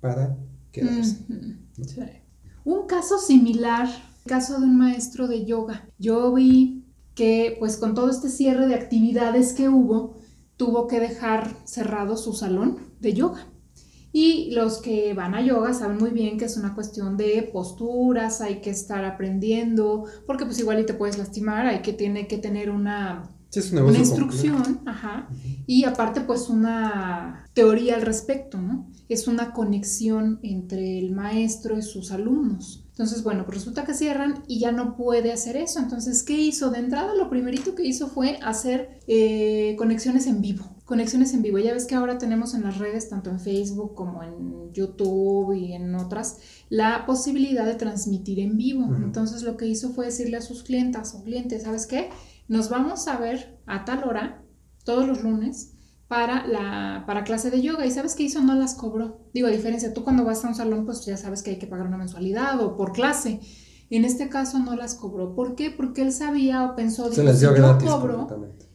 para 0.01 0.37
quedarse. 0.73 1.15
sí. 1.81 2.01
Un 2.65 2.87
caso 2.87 3.19
similar, 3.19 3.87
el 4.25 4.29
caso 4.29 4.59
de 4.59 4.65
un 4.65 4.75
maestro 4.75 5.27
de 5.27 5.45
yoga. 5.45 5.87
Yo 5.99 6.33
vi 6.33 6.83
que 7.13 7.55
pues 7.59 7.77
con 7.77 7.93
todo 7.93 8.09
este 8.09 8.27
cierre 8.27 8.65
de 8.65 8.73
actividades 8.73 9.53
que 9.53 9.69
hubo, 9.69 10.15
tuvo 10.57 10.87
que 10.87 10.99
dejar 10.99 11.55
cerrado 11.65 12.17
su 12.17 12.33
salón 12.33 12.79
de 12.99 13.13
yoga. 13.13 13.47
Y 14.11 14.49
los 14.51 14.79
que 14.79 15.13
van 15.13 15.35
a 15.35 15.41
yoga 15.41 15.75
saben 15.75 15.97
muy 15.97 16.09
bien 16.09 16.39
que 16.39 16.45
es 16.45 16.57
una 16.57 16.73
cuestión 16.73 17.17
de 17.17 17.47
posturas, 17.53 18.41
hay 18.41 18.61
que 18.61 18.71
estar 18.71 19.05
aprendiendo, 19.05 20.05
porque 20.25 20.45
pues 20.45 20.57
igual 20.57 20.79
y 20.79 20.87
te 20.87 20.95
puedes 20.95 21.19
lastimar, 21.19 21.67
hay 21.67 21.83
que 21.83 21.93
tiene 21.93 22.27
que 22.27 22.39
tener 22.39 22.71
una 22.71 23.29
una 23.71 23.97
instrucción, 23.97 24.81
ajá, 24.85 25.29
y 25.65 25.85
aparte 25.85 26.21
pues 26.21 26.49
una 26.49 27.47
teoría 27.53 27.95
al 27.95 28.01
respecto, 28.01 28.59
¿no? 28.59 28.89
Es 29.09 29.27
una 29.27 29.53
conexión 29.53 30.39
entre 30.43 30.99
el 30.99 31.11
maestro 31.11 31.77
y 31.77 31.81
sus 31.81 32.11
alumnos. 32.11 32.85
Entonces, 32.95 33.23
bueno, 33.23 33.43
pues 33.45 33.57
resulta 33.57 33.83
que 33.83 33.93
cierran 33.93 34.43
y 34.47 34.59
ya 34.59 34.71
no 34.71 34.95
puede 34.95 35.33
hacer 35.33 35.57
eso. 35.57 35.79
Entonces, 35.79 36.23
¿qué 36.23 36.39
hizo? 36.39 36.71
De 36.71 36.79
entrada, 36.79 37.13
lo 37.13 37.29
primerito 37.29 37.75
que 37.75 37.85
hizo 37.85 38.07
fue 38.07 38.39
hacer 38.41 39.01
eh, 39.05 39.75
conexiones 39.77 40.27
en 40.27 40.41
vivo. 40.41 40.63
Conexiones 40.85 41.33
en 41.33 41.41
vivo. 41.41 41.57
Ya 41.57 41.73
ves 41.73 41.87
que 41.87 41.95
ahora 41.95 42.17
tenemos 42.17 42.53
en 42.53 42.63
las 42.63 42.77
redes, 42.77 43.09
tanto 43.09 43.29
en 43.31 43.41
Facebook 43.41 43.95
como 43.95 44.23
en 44.23 44.71
YouTube 44.71 45.53
y 45.53 45.73
en 45.73 45.93
otras, 45.93 46.37
la 46.69 47.05
posibilidad 47.05 47.65
de 47.65 47.75
transmitir 47.75 48.39
en 48.39 48.55
vivo. 48.55 48.85
Entonces, 48.95 49.43
lo 49.43 49.57
que 49.57 49.67
hizo 49.67 49.89
fue 49.89 50.05
decirle 50.05 50.37
a 50.37 50.41
sus 50.41 50.63
clientas 50.63 51.15
o 51.15 51.23
clientes, 51.25 51.63
¿sabes 51.63 51.87
qué? 51.87 52.09
Nos 52.47 52.69
vamos 52.69 53.07
a 53.07 53.17
ver 53.17 53.59
a 53.65 53.85
tal 53.85 54.03
hora, 54.03 54.43
todos 54.83 55.07
los 55.07 55.23
lunes, 55.23 55.75
para 56.07 56.45
la 56.45 57.03
para 57.07 57.23
clase 57.23 57.49
de 57.49 57.61
yoga. 57.61 57.85
¿Y 57.85 57.91
sabes 57.91 58.15
qué 58.15 58.23
hizo? 58.23 58.41
No 58.41 58.55
las 58.55 58.75
cobró. 58.75 59.29
Digo, 59.33 59.47
a 59.47 59.51
diferencia, 59.51 59.93
tú 59.93 60.03
cuando 60.03 60.23
vas 60.23 60.43
a 60.45 60.47
un 60.47 60.55
salón, 60.55 60.85
pues 60.85 61.05
ya 61.05 61.17
sabes 61.17 61.41
que 61.41 61.51
hay 61.51 61.59
que 61.59 61.67
pagar 61.67 61.87
una 61.87 61.97
mensualidad 61.97 62.61
o 62.61 62.77
por 62.77 62.91
clase. 62.91 63.39
En 63.89 64.05
este 64.05 64.29
caso 64.29 64.59
no 64.59 64.75
las 64.75 64.95
cobró. 64.95 65.35
¿Por 65.35 65.55
qué? 65.55 65.71
Porque 65.71 66.01
él 66.01 66.11
sabía 66.11 66.63
o 66.63 66.75
pensó, 66.75 67.09
dijo, 67.09 67.33
si 67.33 67.41
yo 67.41 67.77
cobro, 67.79 68.27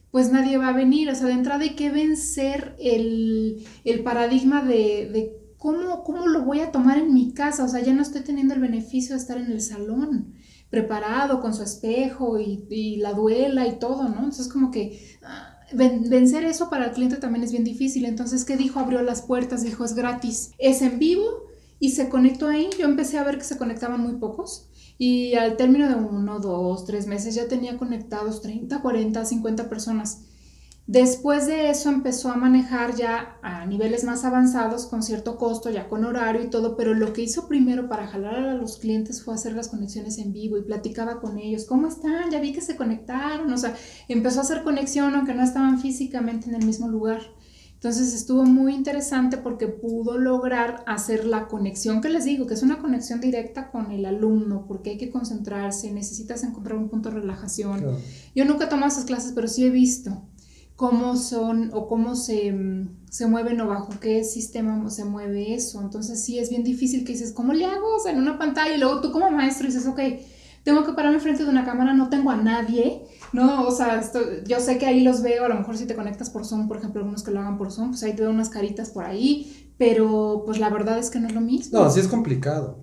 pues 0.09 0.31
nadie 0.31 0.57
va 0.57 0.69
a 0.69 0.73
venir. 0.73 1.09
O 1.09 1.15
sea, 1.15 1.27
de 1.27 1.33
entrada 1.33 1.63
hay 1.63 1.75
que 1.75 1.89
vencer 1.89 2.75
el, 2.79 3.65
paradigma 4.03 4.61
de, 4.61 5.09
de 5.11 5.37
cómo, 5.57 6.03
cómo 6.03 6.27
lo 6.27 6.43
voy 6.43 6.59
a 6.59 6.71
tomar 6.71 6.97
en 6.97 7.13
mi 7.13 7.33
casa. 7.33 7.63
O 7.63 7.67
sea, 7.67 7.81
ya 7.81 7.93
no 7.93 8.01
estoy 8.01 8.21
teniendo 8.21 8.53
el 8.53 8.61
beneficio 8.61 9.15
de 9.15 9.21
estar 9.21 9.37
en 9.37 9.51
el 9.51 9.61
salón 9.61 10.33
preparado 10.71 11.41
con 11.41 11.53
su 11.53 11.61
espejo 11.61 12.39
y, 12.39 12.95
la 12.95 13.13
duela 13.13 13.67
y 13.67 13.77
todo, 13.77 14.03
¿no? 14.05 14.15
Entonces 14.15 14.47
como 14.47 14.71
que 14.71 15.17
ah, 15.21 15.59
vencer 15.73 16.45
eso 16.45 16.69
para 16.69 16.85
el 16.85 16.91
cliente 16.91 17.17
también 17.17 17.43
es 17.43 17.51
bien 17.51 17.65
difícil. 17.65 18.05
Entonces, 18.05 18.45
¿qué 18.45 18.57
dijo? 18.57 18.79
Abrió 18.79 19.03
las 19.03 19.21
puertas, 19.21 19.63
dijo, 19.63 19.83
es 19.85 19.93
gratis, 19.93 20.51
es 20.57 20.81
en 20.81 20.97
vivo 20.97 21.43
y 21.79 21.91
se 21.91 22.09
conectó 22.09 22.47
ahí. 22.47 22.69
Yo 22.79 22.85
empecé 22.85 23.19
a 23.19 23.23
ver 23.23 23.37
que 23.37 23.43
se 23.43 23.57
conectaban 23.57 24.01
muy 24.01 24.13
pocos. 24.13 24.69
Y 24.97 25.35
al 25.35 25.57
término 25.57 25.89
de 25.89 25.95
uno, 25.95 26.39
dos, 26.39 26.85
tres 26.85 27.05
meses 27.05 27.35
ya 27.35 27.47
tenía 27.47 27.77
conectados 27.77 28.41
30, 28.41 28.81
40, 28.81 29.25
50 29.25 29.67
personas. 29.67 30.21
Después 30.91 31.47
de 31.47 31.69
eso 31.69 31.89
empezó 31.89 32.31
a 32.31 32.35
manejar 32.35 32.97
ya 32.97 33.37
a 33.41 33.65
niveles 33.65 34.03
más 34.03 34.25
avanzados 34.25 34.87
con 34.87 35.03
cierto 35.03 35.37
costo, 35.37 35.69
ya 35.69 35.87
con 35.87 36.03
horario 36.03 36.43
y 36.43 36.49
todo, 36.49 36.75
pero 36.75 36.93
lo 36.93 37.13
que 37.13 37.21
hizo 37.21 37.47
primero 37.47 37.87
para 37.87 38.07
jalar 38.07 38.35
a 38.35 38.55
los 38.55 38.77
clientes 38.77 39.23
fue 39.23 39.33
hacer 39.33 39.53
las 39.53 39.69
conexiones 39.69 40.17
en 40.17 40.33
vivo 40.33 40.57
y 40.57 40.63
platicaba 40.63 41.21
con 41.21 41.37
ellos, 41.37 41.63
¿cómo 41.63 41.87
están? 41.87 42.29
Ya 42.29 42.41
vi 42.41 42.51
que 42.51 42.59
se 42.59 42.75
conectaron, 42.75 43.53
o 43.53 43.57
sea, 43.57 43.73
empezó 44.09 44.39
a 44.39 44.43
hacer 44.43 44.63
conexión 44.63 45.15
aunque 45.15 45.33
no 45.33 45.43
estaban 45.43 45.79
físicamente 45.79 46.49
en 46.49 46.55
el 46.55 46.65
mismo 46.65 46.89
lugar. 46.89 47.21
Entonces 47.75 48.13
estuvo 48.13 48.43
muy 48.43 48.75
interesante 48.75 49.37
porque 49.37 49.69
pudo 49.69 50.17
lograr 50.17 50.83
hacer 50.87 51.25
la 51.25 51.47
conexión 51.47 52.01
que 52.01 52.09
les 52.09 52.25
digo, 52.25 52.47
que 52.47 52.53
es 52.53 52.63
una 52.63 52.79
conexión 52.79 53.21
directa 53.21 53.71
con 53.71 53.91
el 53.91 54.05
alumno, 54.05 54.65
porque 54.67 54.89
hay 54.89 54.97
que 54.97 55.09
concentrarse, 55.09 55.89
necesitas 55.93 56.43
encontrar 56.43 56.77
un 56.77 56.89
punto 56.89 57.07
de 57.09 57.21
relajación. 57.21 57.97
Yo 58.35 58.43
nunca 58.43 58.65
he 58.65 58.67
tomado 58.67 58.91
esas 58.91 59.05
clases, 59.05 59.31
pero 59.31 59.47
sí 59.47 59.65
he 59.65 59.69
visto 59.69 60.21
cómo 60.81 61.15
son 61.15 61.69
o 61.75 61.87
cómo 61.87 62.15
se, 62.15 62.51
se, 63.11 63.27
mueven 63.27 63.61
o 63.61 63.67
bajo 63.67 63.99
qué 63.99 64.23
sistema 64.23 64.89
se 64.89 65.05
mueve 65.05 65.53
eso. 65.53 65.79
Entonces 65.79 66.25
sí 66.25 66.39
es 66.39 66.49
bien 66.49 66.63
difícil 66.63 67.05
que 67.05 67.11
dices, 67.11 67.33
¿cómo 67.33 67.53
le 67.53 67.65
hago? 67.65 67.97
O 67.97 67.99
sea, 67.99 68.11
en 68.11 68.17
una 68.17 68.39
pantalla 68.39 68.75
y 68.75 68.79
luego 68.79 68.99
tú 68.99 69.11
como 69.11 69.29
maestro 69.29 69.67
dices, 69.67 69.85
ok, 69.85 69.99
tengo 70.63 70.83
que 70.83 70.93
pararme 70.93 71.19
frente 71.19 71.43
de 71.43 71.51
una 71.51 71.65
cámara, 71.65 71.93
no 71.93 72.09
tengo 72.09 72.31
a 72.31 72.35
nadie, 72.35 73.03
¿no? 73.31 73.67
O 73.67 73.71
sea, 73.71 74.01
yo 74.47 74.59
sé 74.59 74.79
que 74.79 74.87
ahí 74.87 75.03
los 75.03 75.21
veo, 75.21 75.45
a 75.45 75.49
lo 75.49 75.53
mejor 75.53 75.77
si 75.77 75.85
te 75.85 75.95
conectas 75.95 76.31
por 76.31 76.47
Zoom, 76.47 76.67
por 76.67 76.77
ejemplo, 76.77 77.01
algunos 77.01 77.21
que 77.21 77.29
lo 77.29 77.41
hagan 77.41 77.59
por 77.59 77.71
Zoom, 77.71 77.89
pues 77.89 78.01
ahí 78.01 78.15
te 78.15 78.23
veo 78.23 78.31
unas 78.31 78.49
caritas 78.49 78.89
por 78.89 79.03
ahí, 79.03 79.75
pero 79.77 80.41
pues 80.47 80.57
la 80.57 80.71
verdad 80.71 80.97
es 80.97 81.11
que 81.11 81.19
no 81.19 81.27
es 81.27 81.35
lo 81.35 81.41
mismo. 81.41 81.77
No, 81.77 81.91
sí 81.91 81.99
es 81.99 82.07
complicado. 82.07 82.79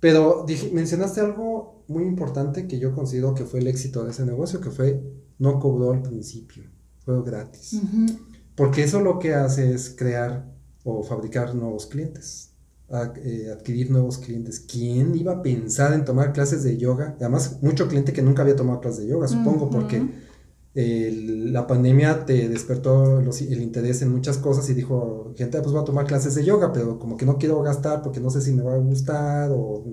Pero 0.00 0.44
mencionaste 0.74 1.22
algo 1.22 1.82
muy 1.88 2.04
importante 2.04 2.68
que 2.68 2.78
yo 2.78 2.94
considero 2.94 3.32
que 3.32 3.46
fue 3.46 3.60
el 3.60 3.68
éxito 3.68 4.04
de 4.04 4.10
ese 4.10 4.26
negocio, 4.26 4.60
que 4.60 4.70
fue 4.70 5.02
no 5.38 5.58
cobró 5.58 5.92
al 5.92 6.02
principio 6.02 6.77
gratis. 7.24 7.80
Porque 8.54 8.82
eso 8.82 9.00
lo 9.00 9.18
que 9.18 9.34
hace 9.34 9.72
es 9.72 9.94
crear 9.96 10.52
o 10.84 11.02
fabricar 11.02 11.54
nuevos 11.54 11.86
clientes, 11.86 12.54
eh, 13.24 13.50
adquirir 13.52 13.90
nuevos 13.90 14.18
clientes. 14.18 14.60
¿Quién 14.60 15.14
iba 15.14 15.32
a 15.32 15.42
pensar 15.42 15.92
en 15.92 16.04
tomar 16.04 16.32
clases 16.32 16.62
de 16.62 16.76
yoga? 16.76 17.16
Además, 17.20 17.58
mucho 17.62 17.88
cliente 17.88 18.12
que 18.12 18.22
nunca 18.22 18.42
había 18.42 18.56
tomado 18.56 18.80
clases 18.80 19.04
de 19.04 19.10
yoga, 19.10 19.28
supongo, 19.28 19.68
porque 19.70 20.02
la 20.74 21.66
pandemia 21.66 22.24
te 22.24 22.48
despertó 22.48 23.18
el 23.18 23.62
interés 23.62 24.00
en 24.02 24.12
muchas 24.12 24.38
cosas 24.38 24.68
y 24.70 24.74
dijo, 24.74 25.32
gente, 25.36 25.60
pues 25.60 25.72
voy 25.72 25.82
a 25.82 25.84
tomar 25.84 26.06
clases 26.06 26.34
de 26.36 26.44
yoga, 26.44 26.72
pero 26.72 26.98
como 26.98 27.16
que 27.16 27.26
no 27.26 27.36
quiero 27.36 27.60
gastar 27.62 28.02
porque 28.02 28.20
no 28.20 28.30
sé 28.30 28.40
si 28.40 28.52
me 28.52 28.62
va 28.62 28.74
a 28.74 28.78
gustar 28.78 29.50
o 29.52 29.84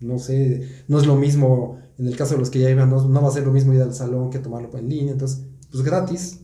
no 0.00 0.18
sé, 0.18 0.66
no 0.88 0.98
es 0.98 1.06
lo 1.06 1.16
mismo, 1.16 1.78
en 1.98 2.06
el 2.06 2.16
caso 2.16 2.34
de 2.34 2.40
los 2.40 2.48
que 2.48 2.58
ya 2.58 2.70
iban, 2.70 2.88
no, 2.88 3.06
no 3.06 3.22
va 3.22 3.28
a 3.28 3.32
ser 3.32 3.44
lo 3.44 3.52
mismo 3.52 3.74
ir 3.74 3.82
al 3.82 3.94
salón 3.94 4.30
que 4.30 4.38
tomarlo 4.38 4.76
en 4.78 4.88
línea, 4.88 5.12
entonces, 5.12 5.42
pues 5.70 5.84
gratis, 5.84 6.40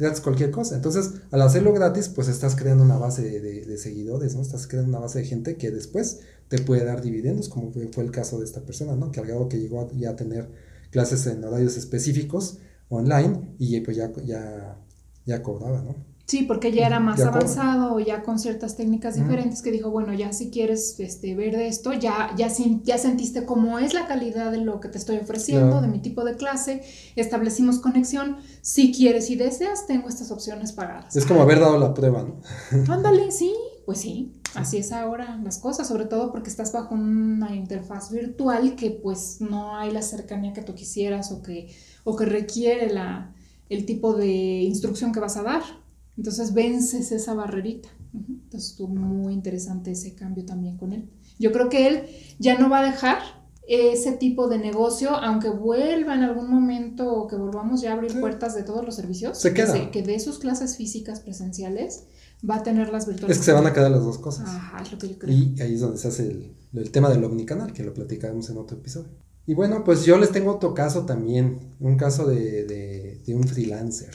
gratis 0.00 0.20
cualquier 0.20 0.50
cosa. 0.50 0.74
Entonces, 0.74 1.12
al 1.30 1.42
hacerlo 1.42 1.72
gratis, 1.72 2.08
pues 2.08 2.28
estás 2.28 2.56
creando 2.56 2.82
una 2.82 2.98
base 2.98 3.40
de, 3.40 3.78
seguidores, 3.78 4.34
¿no? 4.34 4.42
Estás 4.42 4.66
creando 4.66 4.90
una 4.90 4.98
base 4.98 5.20
de 5.20 5.26
gente 5.26 5.56
que 5.56 5.70
después 5.70 6.20
te 6.48 6.58
puede 6.58 6.84
dar 6.84 7.02
dividendos, 7.02 7.48
como 7.48 7.70
fue, 7.70 8.04
el 8.04 8.10
caso 8.10 8.38
de 8.38 8.44
esta 8.44 8.62
persona, 8.62 8.96
¿no? 8.96 9.12
Que 9.12 9.20
al 9.20 9.26
grado 9.26 9.48
que 9.48 9.58
llegó 9.58 9.82
a, 9.82 9.88
ya 9.92 10.10
a 10.10 10.16
tener 10.16 10.50
clases 10.90 11.26
en 11.26 11.44
horarios 11.44 11.76
específicos 11.76 12.58
online 12.88 13.54
y 13.58 13.80
pues 13.80 13.96
ya, 13.96 14.12
ya, 14.24 14.76
ya 15.24 15.42
cobraba, 15.42 15.82
¿no? 15.82 15.94
Sí, 16.30 16.44
porque 16.44 16.70
ya 16.70 16.86
era 16.86 17.00
más 17.00 17.20
avanzado, 17.22 17.98
ya 17.98 18.22
con 18.22 18.38
ciertas 18.38 18.76
técnicas 18.76 19.16
diferentes, 19.16 19.62
que 19.62 19.72
dijo, 19.72 19.90
bueno, 19.90 20.12
ya 20.12 20.32
si 20.32 20.48
quieres 20.48 20.94
este, 21.00 21.34
ver 21.34 21.56
de 21.56 21.66
esto, 21.66 21.92
ya, 21.92 22.32
ya, 22.36 22.46
ya 22.84 22.98
sentiste 22.98 23.44
cómo 23.44 23.80
es 23.80 23.94
la 23.94 24.06
calidad 24.06 24.52
de 24.52 24.58
lo 24.58 24.78
que 24.78 24.88
te 24.88 24.98
estoy 24.98 25.16
ofreciendo, 25.16 25.80
de 25.80 25.88
mi 25.88 25.98
tipo 25.98 26.22
de 26.22 26.36
clase, 26.36 26.84
establecimos 27.16 27.80
conexión, 27.80 28.36
si 28.62 28.92
quieres 28.92 29.28
y 29.28 29.34
deseas, 29.34 29.88
tengo 29.88 30.08
estas 30.08 30.30
opciones 30.30 30.70
pagadas. 30.70 31.16
Es 31.16 31.26
como 31.26 31.42
haber 31.42 31.58
dado 31.58 31.80
la 31.80 31.94
prueba, 31.94 32.22
¿no? 32.22 32.40
Ándale, 32.94 33.32
sí, 33.32 33.52
pues 33.84 33.98
sí, 33.98 34.40
así 34.54 34.76
es 34.76 34.92
ahora 34.92 35.36
las 35.42 35.58
cosas, 35.58 35.88
sobre 35.88 36.04
todo 36.04 36.30
porque 36.30 36.48
estás 36.48 36.72
bajo 36.72 36.94
una 36.94 37.56
interfaz 37.56 38.12
virtual 38.12 38.76
que 38.76 38.92
pues 38.92 39.40
no 39.40 39.76
hay 39.76 39.90
la 39.90 40.02
cercanía 40.02 40.52
que 40.52 40.62
tú 40.62 40.76
quisieras 40.76 41.32
o 41.32 41.42
que, 41.42 41.74
o 42.04 42.14
que 42.14 42.24
requiere 42.24 42.88
la, 42.92 43.34
el 43.68 43.84
tipo 43.84 44.14
de 44.14 44.28
instrucción 44.28 45.10
que 45.10 45.18
vas 45.18 45.36
a 45.36 45.42
dar. 45.42 45.89
Entonces 46.20 46.52
vences 46.52 47.12
esa 47.12 47.32
barrerita. 47.32 47.88
Entonces 48.12 48.72
estuvo 48.72 48.88
muy 48.88 49.32
interesante 49.32 49.90
ese 49.90 50.14
cambio 50.14 50.44
también 50.44 50.76
con 50.76 50.92
él. 50.92 51.08
Yo 51.38 51.50
creo 51.50 51.70
que 51.70 51.88
él 51.88 52.02
ya 52.38 52.58
no 52.58 52.68
va 52.68 52.80
a 52.80 52.84
dejar 52.84 53.20
ese 53.66 54.12
tipo 54.12 54.46
de 54.46 54.58
negocio, 54.58 55.16
aunque 55.16 55.48
vuelva 55.48 56.14
en 56.14 56.24
algún 56.24 56.50
momento 56.50 57.10
o 57.10 57.26
que 57.26 57.36
volvamos 57.36 57.80
ya 57.80 57.92
a 57.92 57.94
abrir 57.94 58.20
puertas 58.20 58.54
de 58.54 58.64
todos 58.64 58.84
los 58.84 58.96
servicios, 58.96 59.38
se 59.38 59.54
queda. 59.54 59.90
Que, 59.90 60.02
de 60.02 60.20
sus 60.20 60.38
clases 60.38 60.76
físicas 60.76 61.20
presenciales 61.20 62.04
va 62.48 62.56
a 62.56 62.62
tener 62.62 62.90
las 62.90 63.06
virtuales. 63.06 63.38
Es 63.38 63.40
que 63.40 63.46
se 63.46 63.52
van 63.54 63.66
a 63.66 63.72
quedar 63.72 63.90
las 63.90 64.04
dos 64.04 64.18
cosas. 64.18 64.46
Ajá, 64.46 64.82
es 64.82 64.92
lo 64.92 64.98
que 64.98 65.08
yo 65.08 65.18
creo. 65.18 65.34
Y 65.34 65.58
ahí 65.58 65.72
es 65.72 65.80
donde 65.80 65.96
se 65.96 66.08
hace 66.08 66.52
el, 66.74 66.92
tema 66.92 67.08
del 67.08 67.24
omnicanal, 67.24 67.72
que 67.72 67.82
lo 67.82 67.94
platicamos 67.94 68.50
en 68.50 68.58
otro 68.58 68.76
episodio. 68.76 69.08
Y 69.46 69.54
bueno, 69.54 69.84
pues 69.84 70.04
yo 70.04 70.18
les 70.18 70.32
tengo 70.32 70.52
otro 70.52 70.74
caso 70.74 71.06
también, 71.06 71.76
un 71.80 71.96
caso 71.96 72.26
de 72.26 73.22
un 73.28 73.44
freelancer 73.44 74.10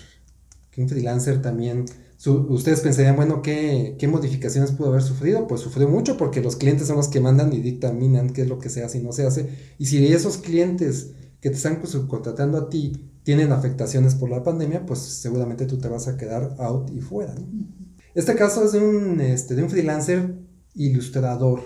que 0.76 0.82
un 0.82 0.90
freelancer 0.90 1.42
también, 1.42 1.86
ustedes 2.26 2.82
pensarían, 2.82 3.16
bueno, 3.16 3.42
¿qué, 3.42 3.96
¿qué, 3.98 4.10
modificaciones 4.10 4.74
pudo 4.74 4.90
haber 4.90 5.04
sufrido? 5.04 5.48
Pues 5.48 5.62
sufrió 5.62 5.88
mucho 5.88 6.18
porque 6.18 6.42
los 6.42 6.58
clientes 6.58 6.88
son 6.88 6.98
los 6.98 7.08
que 7.08 7.22
mandan 7.22 7.54
y 7.54 7.62
dictaminan 7.62 8.32
qué 8.32 8.42
es 8.42 8.50
lo 8.50 8.60
que 8.60 8.70
se 8.70 8.84
hace 8.84 8.98
y 8.98 9.02
no 9.02 9.14
se 9.14 9.26
hace. 9.26 9.48
Y 9.78 9.86
si 9.86 10.06
esos 10.06 10.38
clientes 10.38 11.12
que 11.40 11.50
te 11.50 11.56
están 11.56 11.80
subcontratando 11.88 12.58
a 12.58 12.70
ti 12.70 12.92
tienen 13.24 13.54
afectaciones 13.54 14.16
por 14.16 14.30
la 14.30 14.44
pandemia, 14.44 14.86
pues 14.86 15.00
seguramente 15.00 15.66
tú 15.66 15.78
te 15.78 15.88
vas 15.88 16.10
a 16.10 16.18
quedar 16.18 16.58
out 16.60 16.92
y 16.94 17.00
fuera. 17.00 17.34
Este 18.14 18.36
caso 18.36 18.66
es 18.66 18.74
de 18.74 18.80
un, 18.80 19.22
este, 19.22 19.56
de 19.56 19.64
un 19.64 19.70
freelancer 19.70 20.36
ilustrador. 20.74 21.62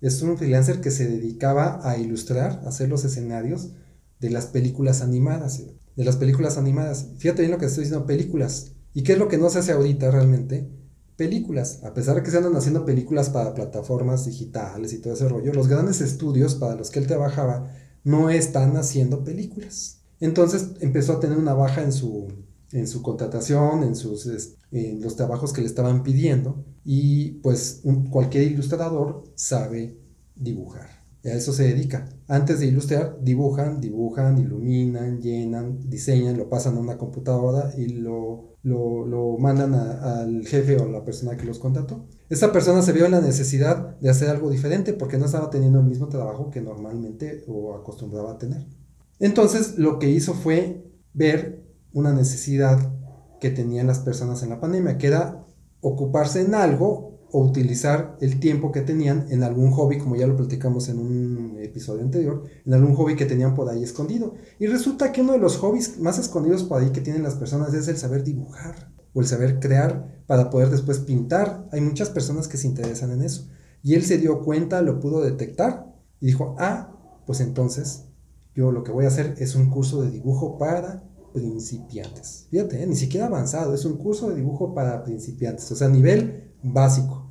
Es 0.00 0.22
un 0.22 0.38
freelancer 0.38 0.80
que 0.80 0.90
se 0.90 1.06
dedicaba 1.06 1.80
a 1.82 1.98
ilustrar, 1.98 2.62
a 2.64 2.68
hacer 2.70 2.88
los 2.88 3.04
escenarios 3.04 3.72
de 4.20 4.30
las 4.30 4.46
películas 4.46 5.02
animadas 5.02 5.60
de 5.96 6.04
las 6.04 6.16
películas 6.16 6.58
animadas. 6.58 7.08
Fíjate 7.18 7.42
bien 7.42 7.52
lo 7.52 7.58
que 7.58 7.66
estoy 7.66 7.84
diciendo, 7.84 8.06
películas. 8.06 8.72
¿Y 8.92 9.02
qué 9.02 9.12
es 9.12 9.18
lo 9.18 9.28
que 9.28 9.38
no 9.38 9.50
se 9.50 9.58
hace 9.58 9.72
ahorita 9.72 10.10
realmente? 10.10 10.68
Películas. 11.16 11.80
A 11.84 11.94
pesar 11.94 12.16
de 12.16 12.22
que 12.22 12.30
se 12.30 12.38
andan 12.38 12.56
haciendo 12.56 12.84
películas 12.84 13.30
para 13.30 13.54
plataformas 13.54 14.24
digitales 14.24 14.92
y 14.92 14.98
todo 14.98 15.14
ese 15.14 15.28
rollo, 15.28 15.52
los 15.52 15.68
grandes 15.68 16.00
estudios 16.00 16.56
para 16.56 16.74
los 16.74 16.90
que 16.90 16.98
él 16.98 17.06
trabajaba 17.06 17.70
no 18.02 18.30
están 18.30 18.76
haciendo 18.76 19.24
películas. 19.24 20.00
Entonces 20.20 20.70
empezó 20.80 21.14
a 21.14 21.20
tener 21.20 21.38
una 21.38 21.54
baja 21.54 21.82
en 21.82 21.92
su, 21.92 22.28
en 22.72 22.86
su 22.86 23.02
contratación, 23.02 23.82
en, 23.82 23.96
sus, 23.96 24.26
en 24.70 25.00
los 25.00 25.16
trabajos 25.16 25.52
que 25.52 25.60
le 25.60 25.66
estaban 25.66 26.02
pidiendo 26.02 26.64
y 26.84 27.40
pues 27.40 27.82
cualquier 28.10 28.44
ilustrador 28.44 29.24
sabe 29.34 29.98
dibujar 30.34 31.03
a 31.30 31.34
eso 31.34 31.52
se 31.52 31.64
dedica. 31.64 32.08
Antes 32.28 32.60
de 32.60 32.66
ilustrar, 32.66 33.18
dibujan, 33.22 33.80
dibujan, 33.80 34.38
iluminan, 34.38 35.20
llenan, 35.20 35.88
diseñan, 35.88 36.36
lo 36.36 36.48
pasan 36.48 36.76
a 36.76 36.80
una 36.80 36.98
computadora 36.98 37.72
y 37.76 37.88
lo, 37.88 38.56
lo, 38.62 39.36
mandan 39.38 39.74
al 39.74 40.46
jefe 40.46 40.76
o 40.76 40.84
a 40.84 40.88
la 40.88 41.04
persona 41.04 41.36
que 41.36 41.44
los 41.46 41.58
contrató. 41.58 42.06
Esta 42.28 42.52
persona 42.52 42.82
se 42.82 42.92
vio 42.92 43.06
en 43.06 43.12
la 43.12 43.20
necesidad 43.20 43.98
de 44.00 44.10
hacer 44.10 44.28
algo 44.28 44.50
diferente 44.50 44.92
porque 44.92 45.18
no 45.18 45.26
estaba 45.26 45.50
teniendo 45.50 45.80
el 45.80 45.86
mismo 45.86 46.08
trabajo 46.08 46.50
que 46.50 46.60
normalmente 46.60 47.44
o 47.46 47.74
acostumbraba 47.74 48.32
a 48.32 48.38
tener. 48.38 48.66
Entonces 49.18 49.78
lo 49.78 49.98
que 49.98 50.10
hizo 50.10 50.34
fue 50.34 50.84
ver 51.12 51.64
una 51.92 52.12
necesidad 52.12 52.92
que 53.40 53.50
tenían 53.50 53.86
las 53.86 54.00
personas 54.00 54.42
en 54.42 54.50
la 54.50 54.60
pandemia, 54.60 54.98
que 54.98 55.06
era 55.06 55.44
ocuparse 55.80 56.40
en 56.40 56.54
algo 56.54 57.13
o 57.36 57.40
utilizar 57.40 58.16
el 58.20 58.38
tiempo 58.38 58.70
que 58.70 58.80
tenían 58.80 59.26
en 59.28 59.42
algún 59.42 59.72
hobby, 59.72 59.98
como 59.98 60.14
ya 60.14 60.24
lo 60.24 60.36
platicamos 60.36 60.88
en 60.88 61.00
un 61.00 61.58
episodio 61.60 62.04
anterior, 62.04 62.44
en 62.64 62.72
algún 62.72 62.94
hobby 62.94 63.16
que 63.16 63.26
tenían 63.26 63.56
por 63.56 63.68
ahí 63.68 63.82
escondido. 63.82 64.34
Y 64.60 64.68
resulta 64.68 65.10
que 65.10 65.20
uno 65.20 65.32
de 65.32 65.40
los 65.40 65.56
hobbies 65.56 65.98
más 65.98 66.16
escondidos 66.20 66.62
por 66.62 66.80
ahí 66.80 66.90
que 66.90 67.00
tienen 67.00 67.24
las 67.24 67.34
personas 67.34 67.74
es 67.74 67.88
el 67.88 67.96
saber 67.96 68.22
dibujar 68.22 68.92
o 69.12 69.20
el 69.20 69.26
saber 69.26 69.58
crear 69.58 70.22
para 70.28 70.48
poder 70.48 70.70
después 70.70 71.00
pintar. 71.00 71.68
Hay 71.72 71.80
muchas 71.80 72.08
personas 72.08 72.46
que 72.46 72.56
se 72.56 72.68
interesan 72.68 73.10
en 73.10 73.22
eso. 73.22 73.48
Y 73.82 73.94
él 73.94 74.04
se 74.04 74.18
dio 74.18 74.40
cuenta, 74.44 74.80
lo 74.80 75.00
pudo 75.00 75.20
detectar 75.20 75.92
y 76.20 76.26
dijo, 76.26 76.54
ah, 76.60 76.92
pues 77.26 77.40
entonces 77.40 78.04
yo 78.54 78.70
lo 78.70 78.84
que 78.84 78.92
voy 78.92 79.06
a 79.06 79.08
hacer 79.08 79.34
es 79.38 79.56
un 79.56 79.70
curso 79.70 80.02
de 80.02 80.12
dibujo 80.12 80.56
para 80.56 81.02
principiantes. 81.32 82.46
Fíjate, 82.52 82.80
¿eh? 82.80 82.86
ni 82.86 82.94
siquiera 82.94 83.26
avanzado, 83.26 83.74
es 83.74 83.84
un 83.84 83.96
curso 83.96 84.28
de 84.28 84.36
dibujo 84.36 84.72
para 84.72 85.02
principiantes, 85.02 85.72
o 85.72 85.74
sea, 85.74 85.88
nivel 85.88 86.52
básico 86.62 87.23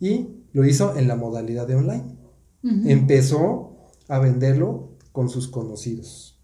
y 0.00 0.44
lo 0.52 0.64
hizo 0.64 0.96
en 0.96 1.08
la 1.08 1.16
modalidad 1.16 1.66
de 1.66 1.76
online. 1.76 2.16
Empezó 2.62 3.88
a 4.08 4.18
venderlo 4.18 4.90
con 5.12 5.28
sus 5.28 5.48
conocidos, 5.48 6.38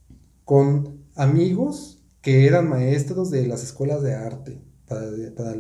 con 0.45 1.05
amigos 1.17 2.03
que 2.23 2.47
eran 2.47 2.69
maestros 2.69 3.31
de 3.31 3.47
las 3.47 3.63
escuelas 3.63 4.03
de 4.03 4.15
arte 4.15 4.63
para, 4.87 5.55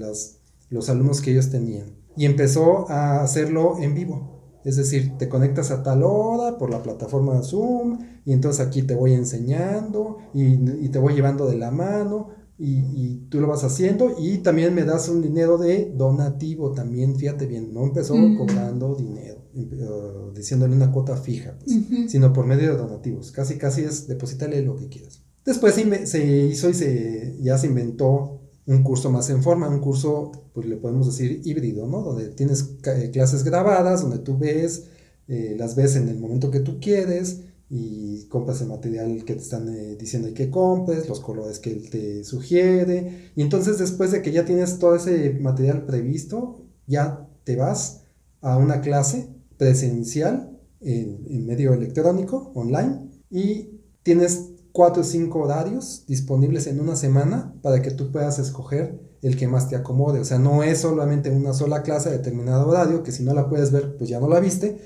los 0.70 0.88
alumnos 0.88 1.20
que 1.20 1.32
ellos 1.32 1.50
tenían. 1.50 1.94
Y 2.16 2.24
empezó 2.24 2.90
a 2.90 3.22
hacerlo 3.22 3.78
en 3.80 3.94
vivo. 3.94 4.60
Es 4.64 4.76
decir, 4.76 5.18
te 5.18 5.28
conectas 5.28 5.70
a 5.70 5.82
tal 5.82 6.02
hora 6.04 6.56
por 6.56 6.70
la 6.70 6.82
plataforma 6.82 7.42
Zoom 7.42 7.98
y 8.24 8.32
entonces 8.32 8.66
aquí 8.66 8.82
te 8.82 8.94
voy 8.94 9.12
enseñando 9.12 10.18
y, 10.32 10.54
y 10.84 10.88
te 10.88 10.98
voy 10.98 11.14
llevando 11.14 11.46
de 11.46 11.58
la 11.58 11.70
mano 11.70 12.30
y, 12.56 13.26
tú 13.28 13.40
lo 13.40 13.48
vas 13.48 13.64
haciendo 13.64 14.14
y 14.18 14.38
también 14.38 14.74
me 14.74 14.84
das 14.84 15.08
un 15.08 15.20
dinero 15.20 15.58
de 15.58 15.92
donativo 15.96 16.72
también, 16.72 17.16
fíjate 17.16 17.46
bien, 17.46 17.74
no 17.74 17.84
empezó 17.84 18.14
cobrando 18.36 18.94
dinero, 18.94 19.42
uh, 19.54 20.32
diciéndole 20.32 20.74
una 20.76 20.92
cuota 20.92 21.16
fija, 21.16 21.58
pues, 21.58 22.10
sino 22.10 22.32
por 22.32 22.46
medio 22.46 22.70
de 22.70 22.76
donativos, 22.76 23.32
casi 23.32 23.58
casi 23.58 23.82
es 23.82 24.06
deposítale 24.06 24.62
lo 24.62 24.76
que 24.76 24.88
quieras. 24.88 25.22
Después 25.44 25.74
se, 25.74 26.46
hizo 26.46 26.70
y 26.70 26.74
se, 26.74 27.36
ya 27.40 27.58
se 27.58 27.66
inventó 27.66 28.40
un 28.66 28.82
curso 28.82 29.10
más 29.10 29.28
en 29.28 29.42
forma, 29.42 29.68
un 29.68 29.80
curso, 29.80 30.32
pues 30.54 30.66
le 30.66 30.76
podemos 30.76 31.06
decir 31.06 31.42
híbrido, 31.44 31.86
¿no? 31.86 32.02
Donde 32.02 32.28
tienes 32.28 32.76
eh, 32.84 33.10
clases 33.12 33.44
grabadas, 33.44 34.00
donde 34.00 34.18
tú 34.18 34.38
ves, 34.38 34.86
eh, 35.28 35.54
las 35.58 35.76
ves 35.76 35.96
en 35.96 36.08
el 36.08 36.18
momento 36.18 36.50
que 36.50 36.60
tú 36.60 36.78
quieres, 36.80 37.42
y 37.76 38.26
compras 38.28 38.60
el 38.60 38.68
material 38.68 39.24
que 39.24 39.34
te 39.34 39.40
están 39.40 39.68
eh, 39.68 39.96
diciendo 39.98 40.32
que 40.32 40.48
compres, 40.48 41.08
los 41.08 41.18
colores 41.18 41.58
que 41.58 41.72
él 41.72 41.90
te 41.90 42.22
sugiere. 42.22 43.32
Y 43.34 43.42
entonces 43.42 43.78
después 43.78 44.12
de 44.12 44.22
que 44.22 44.30
ya 44.30 44.44
tienes 44.44 44.78
todo 44.78 44.94
ese 44.94 45.36
material 45.40 45.84
previsto, 45.84 46.62
ya 46.86 47.28
te 47.42 47.56
vas 47.56 48.02
a 48.42 48.58
una 48.58 48.80
clase 48.80 49.28
presencial 49.56 50.56
en, 50.80 51.46
medio 51.46 51.72
electrónico, 51.72 52.52
online, 52.54 53.10
y 53.28 53.80
tienes 54.04 54.50
cuatro 54.70 55.02
o 55.02 55.04
cinco 55.04 55.40
horarios 55.40 56.04
disponibles 56.06 56.68
en 56.68 56.78
una 56.78 56.94
semana 56.94 57.56
para 57.60 57.82
que 57.82 57.90
tú 57.90 58.12
puedas 58.12 58.38
escoger 58.38 59.00
el 59.20 59.36
que 59.36 59.48
más 59.48 59.68
te 59.68 59.74
acomode. 59.74 60.20
O 60.20 60.24
sea, 60.24 60.38
no 60.38 60.62
es 60.62 60.78
solamente 60.78 61.28
una 61.28 61.52
sola 61.52 61.82
clase 61.82 62.10
de 62.10 62.18
determinado 62.18 62.68
horario, 62.68 63.02
que 63.02 63.10
si 63.10 63.24
no 63.24 63.34
la 63.34 63.48
puedes 63.48 63.72
ver, 63.72 63.96
pues 63.96 64.08
ya 64.08 64.20
no 64.20 64.28
la 64.28 64.38
viste, 64.38 64.78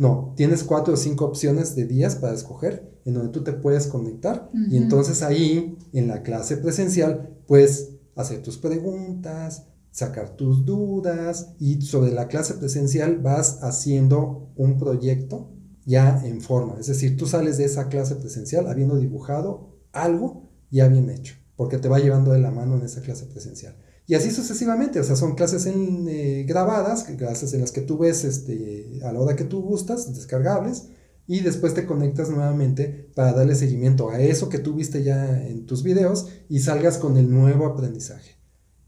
no, 0.00 0.32
tienes 0.34 0.64
cuatro 0.64 0.94
o 0.94 0.96
cinco 0.96 1.26
opciones 1.26 1.76
de 1.76 1.84
días 1.84 2.16
para 2.16 2.32
escoger 2.32 2.90
en 3.04 3.12
donde 3.12 3.32
tú 3.32 3.44
te 3.44 3.52
puedes 3.52 3.86
conectar 3.86 4.48
y 4.70 4.78
entonces 4.78 5.22
ahí 5.22 5.76
en 5.92 6.08
la 6.08 6.22
clase 6.22 6.56
presencial 6.56 7.36
puedes 7.46 7.90
hacer 8.16 8.40
tus 8.40 8.56
preguntas, 8.56 9.66
sacar 9.90 10.36
tus 10.36 10.64
dudas 10.64 11.50
y 11.58 11.82
sobre 11.82 12.12
la 12.12 12.28
clase 12.28 12.54
presencial 12.54 13.18
vas 13.18 13.62
haciendo 13.62 14.48
un 14.56 14.78
proyecto 14.78 15.50
ya 15.84 16.24
en 16.24 16.40
forma. 16.40 16.80
Es 16.80 16.86
decir, 16.86 17.18
tú 17.18 17.26
sales 17.26 17.58
de 17.58 17.66
esa 17.66 17.90
clase 17.90 18.14
presencial 18.14 18.68
habiendo 18.68 18.96
dibujado 18.96 19.76
algo 19.92 20.48
ya 20.70 20.88
bien 20.88 21.10
hecho, 21.10 21.34
porque 21.56 21.76
te 21.76 21.90
va 21.90 21.98
llevando 21.98 22.32
de 22.32 22.38
la 22.38 22.50
mano 22.50 22.74
en 22.76 22.84
esa 22.84 23.02
clase 23.02 23.26
presencial. 23.26 23.76
Y 24.10 24.16
así 24.16 24.32
sucesivamente, 24.32 24.98
o 24.98 25.04
sea, 25.04 25.14
son 25.14 25.36
clases 25.36 25.66
en, 25.66 26.08
eh, 26.08 26.42
grabadas, 26.42 27.04
clases 27.04 27.54
en 27.54 27.60
las 27.60 27.70
que 27.70 27.80
tú 27.80 27.96
ves 27.96 28.24
este, 28.24 28.98
a 29.04 29.12
la 29.12 29.20
hora 29.20 29.36
que 29.36 29.44
tú 29.44 29.62
gustas, 29.62 30.12
descargables, 30.12 30.88
y 31.28 31.38
después 31.42 31.74
te 31.74 31.86
conectas 31.86 32.28
nuevamente 32.28 33.08
para 33.14 33.32
darle 33.32 33.54
seguimiento 33.54 34.10
a 34.10 34.20
eso 34.20 34.48
que 34.48 34.58
tú 34.58 34.74
viste 34.74 35.04
ya 35.04 35.40
en 35.46 35.64
tus 35.64 35.84
videos 35.84 36.26
y 36.48 36.58
salgas 36.58 36.98
con 36.98 37.18
el 37.18 37.30
nuevo 37.30 37.66
aprendizaje. 37.66 38.32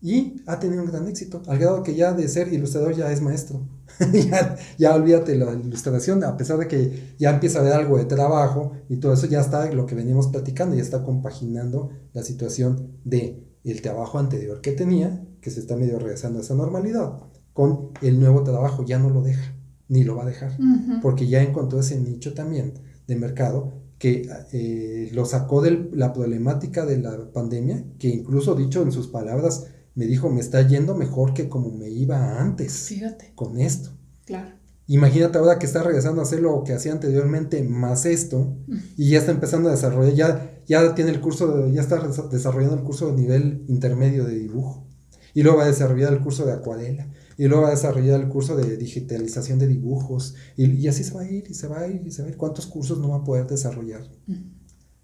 y 0.01 0.43
ha 0.47 0.59
tenido 0.59 0.83
un 0.83 0.91
gran 0.91 1.07
éxito, 1.07 1.41
al 1.47 1.61
grado 1.61 1.85
que 1.85 1.95
ya 1.95 2.13
de 2.13 2.27
ser 2.27 2.53
ilustrador 2.53 2.97
ya 2.97 3.13
es 3.13 3.21
maestro. 3.21 3.69
ya, 4.29 4.57
ya 4.77 4.93
olvídate 4.93 5.37
la 5.37 5.53
ilustración, 5.53 6.25
a 6.25 6.37
pesar 6.37 6.59
de 6.59 6.67
que 6.67 7.15
ya 7.21 7.31
empieza 7.31 7.61
a 7.61 7.63
ver 7.63 7.75
algo 7.75 7.97
de 7.97 8.07
trabajo 8.07 8.73
y 8.89 8.97
todo 8.97 9.13
eso, 9.13 9.27
ya 9.29 9.41
está 9.41 9.71
lo 9.73 9.87
que 9.87 9.95
venimos 9.95 10.27
platicando, 10.27 10.75
ya 10.75 10.83
está 10.83 11.05
compaginando 11.05 11.91
la 12.13 12.25
situación 12.25 12.99
de 13.05 13.52
el 13.65 13.83
trabajo 13.83 14.19
anterior 14.19 14.61
que 14.61 14.73
tenía, 14.73 15.25
que 15.41 15.51
se 15.51 15.61
está 15.61 15.77
medio 15.77 15.99
regresando 15.99 16.39
a 16.39 16.43
esa 16.43 16.55
normalidad, 16.55 17.15
con 17.53 17.91
el 18.01 18.19
nuevo 18.19 18.43
trabajo, 18.43 18.85
ya 18.85 18.99
no 18.99 19.11
lo 19.11 19.23
deja, 19.23 19.55
ni 19.89 20.05
lo 20.05 20.17
va 20.17 20.23
a 20.23 20.27
dejar, 20.27 20.57
porque 21.03 21.27
ya 21.27 21.43
encontró 21.43 21.81
ese 21.81 21.99
nicho 21.99 22.35
también 22.35 22.75
de 23.07 23.17
mercado 23.17 23.75
que 23.99 24.29
eh, 24.53 25.11
lo 25.13 25.25
sacó 25.25 25.63
de 25.63 25.91
la 25.93 26.13
problemática 26.13 26.85
de 26.87 26.99
la 26.99 27.31
pandemia, 27.33 27.85
que 27.99 28.09
incluso 28.09 28.55
dicho 28.55 28.83
en 28.83 28.91
sus 28.91 29.07
palabras, 29.07 29.67
me 29.95 30.07
dijo, 30.07 30.29
me 30.31 30.41
está 30.41 30.67
yendo 30.67 30.97
mejor 30.97 31.35
que 31.35 31.49
como 31.49 31.71
me 31.71 31.89
iba 31.89 32.41
antes. 32.41 32.73
Fíjate. 32.89 33.33
Con 33.35 33.61
esto. 33.61 33.91
Claro. 34.25 34.57
Imagínate 34.89 35.39
ahora 35.39 35.59
que 35.59 35.67
está 35.67 35.83
regresando 35.83 36.21
a 36.21 36.25
hacer 36.25 36.41
lo 36.41 36.65
que 36.65 36.73
hacía 36.73 36.93
anteriormente, 36.93 37.63
más 37.63 38.05
esto, 38.05 38.57
y 38.97 39.11
ya 39.11 39.19
está 39.19 39.31
empezando 39.31 39.69
a 39.69 39.73
desarrollar, 39.73 40.15
ya, 40.15 40.61
ya 40.67 40.95
tiene 40.95 41.13
el 41.13 41.21
curso, 41.21 41.69
ya 41.69 41.81
está 41.81 42.01
desarrollando 42.31 42.77
el 42.77 42.83
curso 42.83 43.09
de 43.09 43.21
nivel 43.21 43.65
intermedio 43.69 44.25
de 44.25 44.39
dibujo, 44.39 44.89
y 45.35 45.43
luego 45.43 45.59
va 45.59 45.65
a 45.65 45.69
desarrollar 45.69 46.13
el 46.13 46.21
curso 46.21 46.45
de 46.45 46.53
acuarela, 46.53 47.09
y 47.39 47.47
luego 47.47 47.63
va 47.63 47.69
a 47.69 47.73
desarrollar 47.73 48.21
el 48.21 48.29
curso 48.29 48.57
de 48.57 48.77
digitalización 48.77 49.59
de 49.59 49.69
dibujos, 49.69 50.35
y, 50.57 50.87
así 50.89 51.05
se 51.05 51.15
va 51.15 51.23
a 51.23 51.31
ir, 51.31 51.45
y 51.49 51.55
se 51.55 51.69
va 51.69 51.81
a 51.81 51.87
ir, 51.87 52.05
y 52.05 52.11
se 52.11 52.23
va 52.23 52.29
a 52.29 52.31
ir. 52.33 52.37
¿Cuántos 52.37 52.67
cursos 52.67 52.99
no 52.99 53.11
va 53.11 53.17
a 53.19 53.25
poder 53.25 53.47
desarrollar 53.47 54.03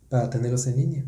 para 0.08 0.28
tenerlos 0.28 0.66
en 0.66 0.76
línea? 0.76 1.06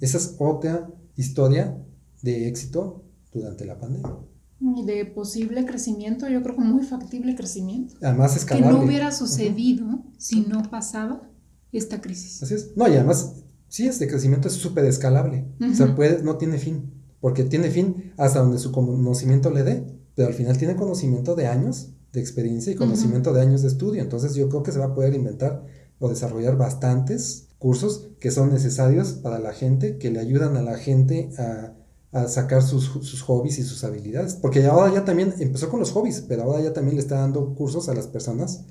Esa 0.00 0.18
es 0.18 0.36
otra 0.38 0.90
historia 1.16 1.76
de 2.22 2.48
éxito 2.48 3.04
durante 3.32 3.64
la 3.66 3.78
pandemia. 3.78 4.16
De 4.64 5.04
posible 5.04 5.66
crecimiento, 5.66 6.26
yo 6.28 6.42
creo 6.42 6.56
que 6.56 6.62
muy 6.62 6.84
factible 6.84 7.34
crecimiento. 7.34 7.96
Además 8.00 8.34
escalable. 8.34 8.70
Que 8.70 8.78
no 8.78 8.84
hubiera 8.84 9.12
sucedido 9.12 10.02
si 10.16 10.40
no 10.40 10.62
pasaba 10.70 11.30
esta 11.70 12.00
crisis. 12.00 12.42
Así 12.42 12.54
es. 12.54 12.74
No, 12.74 12.88
y 12.88 12.92
además, 12.92 13.34
sí, 13.68 13.86
este 13.86 14.08
crecimiento 14.08 14.48
es 14.48 14.54
súper 14.54 14.86
escalable. 14.86 15.44
O 15.60 15.74
sea, 15.74 15.94
puede, 15.94 16.22
no 16.22 16.38
tiene 16.38 16.58
fin. 16.58 16.94
Porque 17.20 17.44
tiene 17.44 17.70
fin 17.70 18.12
hasta 18.16 18.40
donde 18.40 18.58
su 18.58 18.72
conocimiento 18.72 19.50
le 19.50 19.64
dé. 19.64 20.00
Pero 20.14 20.28
al 20.28 20.34
final 20.34 20.56
tiene 20.56 20.76
conocimiento 20.76 21.34
de 21.34 21.46
años 21.46 21.90
de 22.12 22.20
experiencia 22.20 22.72
y 22.72 22.76
conocimiento 22.76 23.34
de 23.34 23.42
años 23.42 23.62
de 23.62 23.68
estudio. 23.68 24.00
Entonces 24.00 24.34
yo 24.34 24.48
creo 24.48 24.62
que 24.62 24.72
se 24.72 24.78
va 24.78 24.86
a 24.86 24.94
poder 24.94 25.14
inventar 25.14 25.66
o 25.98 26.08
desarrollar 26.08 26.56
bastantes 26.56 27.48
cursos 27.58 28.08
que 28.20 28.30
son 28.30 28.50
necesarios 28.50 29.12
para 29.12 29.38
la 29.38 29.52
gente, 29.52 29.98
que 29.98 30.10
le 30.10 30.20
ayudan 30.20 30.56
a 30.56 30.62
la 30.62 30.78
gente 30.78 31.30
a 31.38 31.74
a 32.14 32.28
sacar 32.28 32.62
sus, 32.62 32.84
sus, 32.84 33.22
hobbies 33.22 33.58
y 33.58 33.64
sus 33.64 33.82
habilidades. 33.82 34.34
Porque 34.34 34.64
ahora 34.64 34.94
ya 34.94 35.04
también 35.04 35.34
empezó 35.40 35.68
con 35.68 35.80
los 35.80 35.90
hobbies, 35.90 36.24
pero 36.28 36.44
ahora 36.44 36.62
ya 36.62 36.72
también 36.72 36.94
le 36.96 37.02
está 37.02 37.16
dando 37.16 37.54
cursos 37.54 37.88
a 37.88 37.94
las 37.94 38.06
personas 38.06 38.64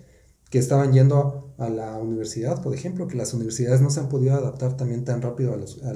que 0.49 0.59
estaban 0.59 0.93
yendo 0.93 1.53
a 1.57 1.67
la 1.69 1.97
universidad, 1.97 2.61
por 2.61 2.73
ejemplo, 2.73 3.07
que 3.07 3.17
las 3.17 3.33
universidades 3.33 3.81
no 3.81 3.89
se 3.89 3.99
han 3.99 4.07
podido 4.07 4.35
adaptar 4.35 4.77
también 4.77 5.03
tan 5.03 5.21
rápido 5.21 5.53
a 5.53 5.57
los, 5.57 5.83
a 5.83 5.93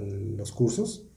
los 0.00 0.52
cursos, 0.52 1.08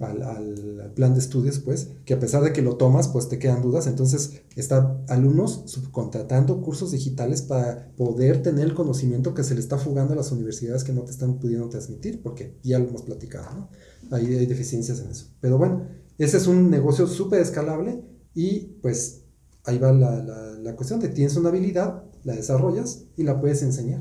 al, 0.00 0.22
al, 0.22 0.92
plan 0.94 1.14
de 1.14 1.20
estudios, 1.20 1.58
pues, 1.60 1.88
que 2.04 2.14
a 2.14 2.20
pesar 2.20 2.42
de 2.42 2.52
que 2.52 2.60
lo 2.60 2.76
tomas, 2.76 3.08
pues 3.08 3.28
te 3.28 3.38
quedan 3.38 3.62
dudas. 3.62 3.86
Entonces, 3.86 4.42
está 4.56 5.00
alumnos 5.08 5.62
subcontratando 5.66 6.60
cursos 6.60 6.90
digitales 6.90 7.40
para 7.42 7.92
poder 7.96 8.42
tener 8.42 8.66
el 8.66 8.74
conocimiento 8.74 9.32
que 9.32 9.44
se 9.44 9.54
le 9.54 9.60
está 9.60 9.78
fugando 9.78 10.12
a 10.12 10.16
las 10.16 10.32
universidades 10.32 10.84
que 10.84 10.92
no 10.92 11.02
te 11.02 11.12
están 11.12 11.38
pudiendo 11.38 11.68
transmitir, 11.68 12.20
porque 12.22 12.58
ya 12.62 12.78
lo 12.78 12.88
hemos 12.88 13.02
platicado, 13.02 13.54
¿no? 13.54 13.68
Ahí 14.10 14.26
hay 14.26 14.46
deficiencias 14.46 15.00
en 15.00 15.10
eso. 15.10 15.26
Pero 15.40 15.58
bueno, 15.58 15.86
ese 16.18 16.36
es 16.36 16.46
un 16.46 16.70
negocio 16.70 17.06
súper 17.06 17.40
escalable 17.40 18.02
y 18.34 18.78
pues 18.82 19.24
ahí 19.64 19.78
va 19.78 19.92
la, 19.92 20.20
la, 20.20 20.76
cuestión 20.76 21.00
de 21.00 21.08
tienes 21.08 21.36
una 21.36 21.48
habilidad, 21.48 22.04
la 22.24 22.34
desarrollas 22.34 23.04
y 23.16 23.22
la 23.22 23.40
puedes 23.40 23.62
enseñar. 23.62 24.00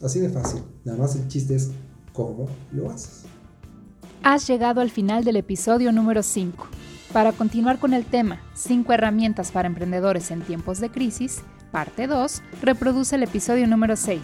Así 0.00 0.20
de 0.20 0.30
fácil. 0.30 0.62
Nada 0.84 0.98
más 0.98 1.16
el 1.16 1.28
chiste 1.28 1.54
es 1.54 1.70
cómo 2.12 2.48
lo 2.72 2.90
haces. 2.90 3.22
Has 4.22 4.46
llegado 4.46 4.80
al 4.80 4.90
final 4.90 5.24
del 5.24 5.36
episodio 5.36 5.92
número 5.92 6.22
5. 6.22 6.66
Para 7.12 7.32
continuar 7.32 7.78
con 7.78 7.94
el 7.94 8.04
tema 8.04 8.40
5 8.54 8.92
herramientas 8.92 9.52
para 9.52 9.68
emprendedores 9.68 10.30
en 10.30 10.42
tiempos 10.42 10.80
de 10.80 10.90
crisis, 10.90 11.40
parte 11.70 12.06
2, 12.06 12.42
reproduce 12.62 13.16
el 13.16 13.22
episodio 13.22 13.66
número 13.66 13.96
6 13.96 14.20